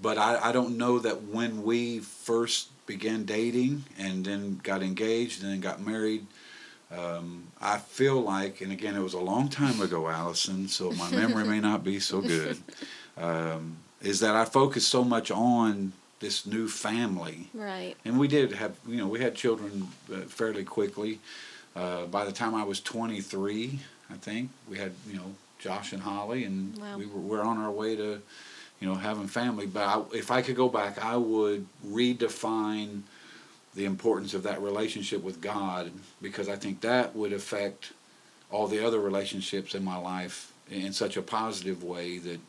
but 0.02 0.18
I, 0.18 0.50
I 0.50 0.52
don't 0.52 0.78
know 0.80 0.98
that 0.98 1.26
when 1.26 1.62
we 1.62 2.00
first 2.00 2.70
began 2.86 3.24
dating 3.26 3.84
and 3.98 4.26
then 4.26 4.60
got 4.64 4.84
engaged 4.84 5.44
and 5.44 5.52
then 5.52 5.60
got 5.60 5.82
married, 5.82 6.26
um, 6.92 7.48
I 7.62 7.78
feel 7.78 8.22
like, 8.22 8.62
and 8.62 8.72
again, 8.72 8.96
it 8.96 9.02
was 9.02 9.14
a 9.14 9.20
long 9.20 9.50
time 9.50 9.82
ago, 9.82 10.08
Allison, 10.10 10.68
so 10.68 10.92
my 10.92 11.10
memory 11.12 11.44
may 11.44 11.60
not 11.60 11.84
be 11.84 12.00
so 12.00 12.22
good, 12.22 12.58
um, 13.18 13.78
is 14.02 14.20
that 14.20 14.36
I 14.36 14.46
focused 14.46 14.90
so 14.90 15.04
much 15.04 15.32
on 15.32 15.94
this 16.20 16.46
new 16.46 16.68
family. 16.68 17.50
Right. 17.54 17.96
And 18.06 18.20
we 18.20 18.28
did 18.28 18.54
have, 18.54 18.76
you 18.88 18.98
know, 18.98 19.08
we 19.08 19.20
had 19.20 19.36
children 19.36 19.88
uh, 20.14 20.22
fairly 20.22 20.64
quickly. 20.64 21.20
Uh, 21.76 22.06
by 22.06 22.24
the 22.26 22.32
time 22.32 22.54
I 22.54 22.64
was 22.64 22.80
23, 22.80 23.80
I 24.10 24.14
think, 24.16 24.52
we 24.70 24.78
had, 24.78 24.92
you 25.10 25.16
know, 25.16 25.34
Josh 25.60 25.94
and 25.94 26.02
Holly, 26.02 26.44
and 26.44 26.78
Wow. 26.78 26.98
we 26.98 27.06
were, 27.06 27.20
we're 27.20 27.42
on 27.42 27.58
our 27.58 27.72
way 27.72 27.96
to, 27.96 28.22
you 28.84 28.90
know, 28.90 28.96
having 28.96 29.28
family. 29.28 29.66
But 29.66 29.84
I, 29.84 30.02
if 30.14 30.30
I 30.30 30.42
could 30.42 30.58
go 30.58 30.68
back, 30.68 31.02
I 31.02 31.16
would 31.16 31.66
redefine 31.88 33.04
the 33.76 33.86
importance 33.86 34.34
of 34.34 34.44
that 34.44 34.62
relationship 34.62 35.24
with 35.24 35.40
God 35.40 35.90
because 36.22 36.50
I 36.50 36.58
think 36.58 36.82
that 36.82 37.16
would 37.16 37.32
affect 37.32 37.94
all 38.52 38.68
the 38.68 38.86
other 38.86 39.00
relationships 39.00 39.74
in 39.74 39.86
my 39.86 39.96
life 39.96 40.52
in 40.70 40.92
such 40.92 41.16
a 41.16 41.22
positive 41.22 41.82
way 41.82 42.18
that 42.18 42.42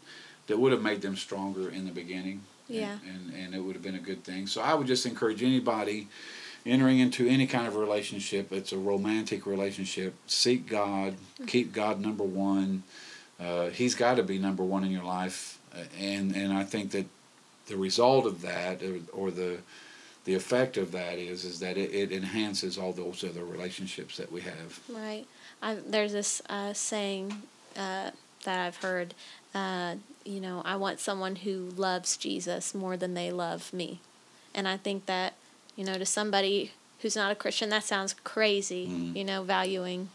that 0.48 0.58
would 0.58 0.72
have 0.72 0.82
made 0.82 1.02
them 1.02 1.14
stronger 1.14 1.70
in 1.70 1.84
the 1.86 1.92
beginning. 1.92 2.40
Yeah. 2.66 2.98
And, 3.06 3.32
and, 3.32 3.54
it 3.54 3.60
would 3.60 3.74
have 3.74 3.82
been 3.82 3.94
a 3.94 4.00
good 4.00 4.24
thing. 4.24 4.48
So 4.48 4.60
I 4.60 4.74
would 4.74 4.88
just 4.88 5.06
encourage 5.06 5.42
anybody 5.42 6.08
entering 6.66 6.98
into 6.98 7.28
any 7.28 7.46
kind 7.46 7.68
of 7.68 7.76
relationship, 7.76 8.50
it's 8.52 8.72
a 8.72 8.78
romantic 8.78 9.46
relationship, 9.46 10.14
seek 10.26 10.66
God, 10.66 11.14
keep 11.46 11.72
God 11.72 12.00
number 12.00 12.24
one. 12.24 12.82
Uh, 13.38 13.68
he's 13.68 13.94
got 13.94 14.16
to 14.16 14.22
be 14.22 14.38
number 14.38 14.64
one 14.64 14.82
in 14.82 14.90
your 14.90 15.04
life. 15.04 15.58
And, 16.00 16.34
and 16.34 16.52
I 16.52 16.64
think 16.64 16.90
that 16.92 17.06
the 17.66 17.76
result 17.76 18.26
of 18.26 18.42
that 18.42 18.82
or, 18.82 18.98
or 19.12 19.30
the 19.30 19.58
the 20.24 20.34
effect 20.34 20.76
of 20.76 20.92
that 20.92 21.18
is 21.18 21.44
is 21.44 21.60
that 21.60 21.76
it, 21.76 21.92
it 21.94 22.10
enhances 22.12 22.78
all 22.78 22.92
those 22.92 23.22
other 23.24 23.44
relationships 23.44 24.16
that 24.16 24.32
we 24.32 24.40
have. 24.40 24.80
Right. 24.88 25.26
I 25.62 25.74
there's 25.74 26.12
this 26.12 26.42
uh, 26.48 26.72
saying 26.72 27.42
uh, 27.76 28.10
that 28.44 28.66
I've 28.66 28.76
heard. 28.76 29.14
Uh, 29.54 29.96
you 30.24 30.40
know, 30.40 30.62
I 30.64 30.76
want 30.76 30.98
someone 30.98 31.36
who 31.36 31.70
loves 31.76 32.16
Jesus 32.16 32.74
more 32.74 32.96
than 32.96 33.14
they 33.14 33.30
love 33.30 33.72
me, 33.72 34.00
and 34.54 34.66
I 34.66 34.76
think 34.78 35.06
that 35.06 35.34
you 35.76 35.84
know 35.84 35.98
to 35.98 36.06
somebody 36.06 36.72
who's 37.00 37.16
not 37.16 37.30
a 37.30 37.34
Christian, 37.34 37.68
that 37.68 37.84
sounds 37.84 38.14
crazy. 38.24 38.86
Mhm. 38.86 39.16
You 39.16 39.24
know, 39.24 39.42
valuing 39.42 40.08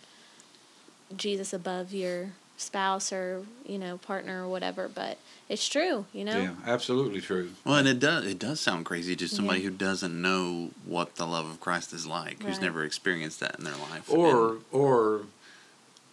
Jesus 1.16 1.54
above 1.54 1.94
your 1.94 2.32
spouse 2.60 3.12
or 3.14 3.44
you 3.66 3.78
know 3.80 3.98
partner 3.98 4.44
or 4.46 4.48
whatever, 4.50 4.88
but 4.88 5.18
it's 5.48 5.68
true. 5.68 6.06
You 6.14 6.26
know. 6.26 6.40
Yeah, 6.40 6.52
absolutely 6.66 7.22
true. 7.22 7.52
Well, 7.66 7.76
and 7.78 7.88
it 7.88 8.00
does 8.00 8.26
it 8.26 8.38
does 8.40 8.60
sound 8.60 8.86
crazy 8.86 9.16
to 9.16 9.28
somebody 9.28 9.60
Yeah. 9.62 9.70
who 9.70 9.76
doesn't 9.76 10.22
know 10.22 10.72
what 10.86 11.16
the 11.16 11.26
love 11.26 11.50
of 11.50 11.60
Christ 11.60 11.94
is 11.94 12.06
like, 12.06 12.44
who's 12.44 12.62
never 12.62 12.84
experienced 12.84 13.40
that 13.40 13.58
in 13.58 13.64
their 13.66 13.76
life. 13.78 14.10
Or 14.12 14.50
And- 14.54 14.62
or 14.72 15.22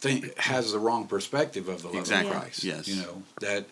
think 0.00 0.36
has 0.38 0.72
the 0.72 0.78
wrong 0.78 1.06
perspective 1.06 1.68
of 1.68 1.82
the 1.82 1.88
love 1.88 1.96
Exactly, 1.96 2.30
of 2.30 2.40
Christ. 2.42 2.64
yes. 2.64 2.86
You 2.88 2.96
know, 2.96 3.22
that 3.40 3.66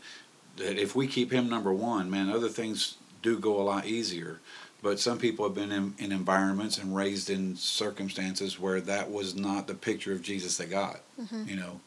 that 0.57 0.79
if 0.79 0.95
we 0.95 1.07
keep 1.07 1.33
him 1.33 1.49
number 1.49 1.73
one, 1.73 2.11
man, 2.11 2.29
other 2.31 2.49
things 2.49 2.95
do 3.23 3.39
go 3.39 3.61
a 3.61 3.63
lot 3.65 3.87
easier. 3.87 4.41
But 4.83 5.01
some 5.01 5.19
people 5.19 5.47
have 5.47 5.55
been 5.55 5.73
in, 5.73 5.95
in 5.99 6.13
environments 6.13 6.77
and 6.77 6.95
raised 6.95 7.31
in 7.31 7.57
circumstances 7.57 8.61
where 8.61 8.83
that 8.83 9.11
was 9.11 9.35
not 9.35 9.67
the 9.67 9.73
picture 9.75 10.13
of 10.13 10.21
Jesus 10.21 10.59
they 10.59 10.67
got. 10.67 11.01
Mm-hmm. 11.21 11.49
You 11.49 11.57
know, 11.57 11.81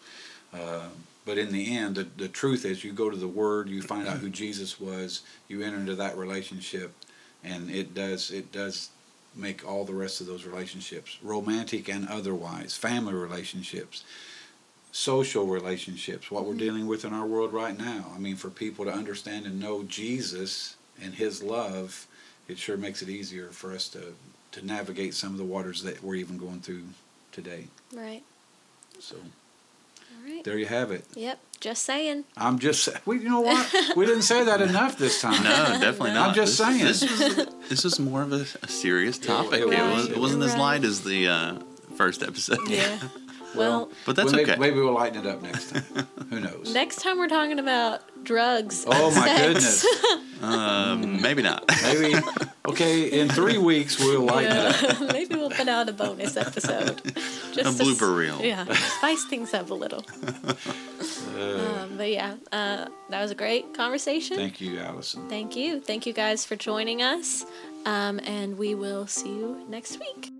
uh, 0.53 0.87
but 1.25 1.37
in 1.37 1.51
the 1.51 1.75
end, 1.75 1.95
the, 1.95 2.07
the 2.15 2.29
truth 2.29 2.63
is, 2.63 2.83
you 2.83 2.93
go 2.93 3.09
to 3.09 3.17
the 3.17 3.27
Word, 3.27 3.67
you 3.67 3.81
find 3.81 4.07
out 4.07 4.17
who 4.17 4.29
Jesus 4.29 4.79
was, 4.79 5.23
you 5.47 5.61
enter 5.61 5.77
into 5.77 5.95
that 5.95 6.17
relationship, 6.17 6.93
and 7.43 7.69
it 7.69 7.93
does 7.93 8.31
it 8.31 8.51
does 8.51 8.89
make 9.35 9.67
all 9.67 9.83
the 9.83 9.93
rest 9.93 10.21
of 10.21 10.27
those 10.27 10.45
relationships, 10.45 11.17
romantic 11.21 11.89
and 11.89 12.07
otherwise, 12.07 12.75
family 12.75 13.13
relationships, 13.13 14.03
social 14.91 15.45
relationships, 15.45 16.31
what 16.31 16.45
we're 16.45 16.55
dealing 16.55 16.87
with 16.87 17.05
in 17.05 17.13
our 17.13 17.25
world 17.25 17.53
right 17.53 17.77
now. 17.77 18.05
I 18.15 18.19
mean, 18.19 18.35
for 18.35 18.49
people 18.49 18.85
to 18.85 18.91
understand 18.91 19.45
and 19.45 19.59
know 19.59 19.83
Jesus 19.83 20.77
and 21.01 21.13
His 21.13 21.43
love, 21.43 22.07
it 22.47 22.57
sure 22.57 22.77
makes 22.77 23.01
it 23.01 23.09
easier 23.09 23.49
for 23.49 23.73
us 23.73 23.89
to 23.89 24.15
to 24.53 24.65
navigate 24.65 25.13
some 25.13 25.33
of 25.33 25.37
the 25.37 25.43
waters 25.43 25.83
that 25.83 26.01
we're 26.01 26.15
even 26.15 26.37
going 26.37 26.61
through 26.61 26.83
today. 27.31 27.67
Right. 27.93 28.23
So 28.99 29.17
right. 30.27 30.43
there 30.43 30.57
you 30.57 30.65
have 30.65 30.91
it. 30.91 31.05
Yep. 31.15 31.39
Just 31.59 31.85
saying. 31.85 32.23
I'm 32.37 32.59
just 32.59 32.87
we 33.07 33.17
you 33.19 33.29
know 33.29 33.41
what 33.41 33.95
we 33.95 34.05
didn't 34.05 34.21
say 34.23 34.43
that 34.43 34.61
enough 34.61 34.97
this 34.97 35.21
time. 35.25 35.43
No, 35.43 35.49
definitely 35.79 36.11
not. 36.11 36.29
I'm 36.29 36.35
just 36.35 36.57
This- 36.57 36.67
saying. 36.67 36.85
This 36.85 37.01
was 37.37 37.47
this 37.69 37.83
was 37.83 37.99
more 37.99 38.21
of 38.21 38.31
a, 38.31 38.45
a 38.61 38.67
serious 38.67 39.17
topic. 39.17 39.61
it 39.61 39.63
It, 39.63 39.67
was. 39.67 39.95
was, 40.07 40.09
it 40.09 40.17
wasn't 40.19 40.41
You're 40.43 40.51
as 40.51 40.57
light 40.57 40.83
as 40.83 41.01
the 41.03 41.27
uh, 41.27 41.59
first 41.95 42.21
episode. 42.23 42.59
Yeah. 42.69 42.97
well, 43.55 43.89
But 44.05 44.15
that's 44.15 44.27
Well, 44.27 44.35
maybe, 44.35 44.51
okay. 44.51 44.59
Maybe 44.59 44.79
we'll 44.79 44.93
lighten 44.93 45.25
it 45.25 45.27
up 45.29 45.41
next 45.41 45.71
time. 45.71 45.83
Who 46.29 46.39
knows? 46.39 46.73
next 46.73 47.01
time 47.01 47.17
we're 47.17 47.27
talking 47.27 47.59
about 47.59 48.01
drugs. 48.23 48.83
Oh 48.87 49.11
my 49.11 49.25
sex. 49.27 49.41
goodness. 49.41 49.85
Um, 50.39 51.19
maybe 51.19 51.41
not. 51.41 51.63
Maybe 51.81 52.13
okay. 52.67 53.19
In 53.19 53.27
three 53.27 53.57
weeks 53.57 53.97
we'll 53.99 54.21
lighten 54.21 54.55
it 54.55 54.83
up. 54.91 55.01
Maybe 55.11 55.33
we'll 55.33 55.49
put 55.49 55.67
out 55.67 55.89
a 55.89 55.91
bonus 55.93 56.37
episode. 56.37 57.01
Just 57.05 57.57
A 57.57 57.63
to 57.63 57.69
blooper 57.83 58.15
reel. 58.15 58.39
Yeah. 58.39 58.65
Spice 58.99 59.25
things 59.25 59.55
up 59.55 59.71
a 59.71 59.73
little. 59.73 60.05
Uh, 60.15 60.53
Um, 61.81 61.97
but 61.97 62.11
yeah, 62.11 62.35
uh, 62.51 62.85
that 63.09 63.19
was 63.19 63.31
a 63.31 63.35
great 63.35 63.73
conversation. 63.73 64.37
thank 64.37 64.61
you, 64.61 64.77
Allison. 64.77 65.27
Thank 65.27 65.55
you. 65.55 65.81
Thank 65.81 66.05
you 66.05 66.13
guys 66.13 66.45
for 66.45 66.55
joining 66.55 67.01
us. 67.01 67.43
Um, 67.87 68.19
and 68.19 68.59
we 68.59 68.75
will 68.75 69.07
see 69.07 69.29
you 69.29 69.65
next 69.67 69.99
week. 69.99 70.36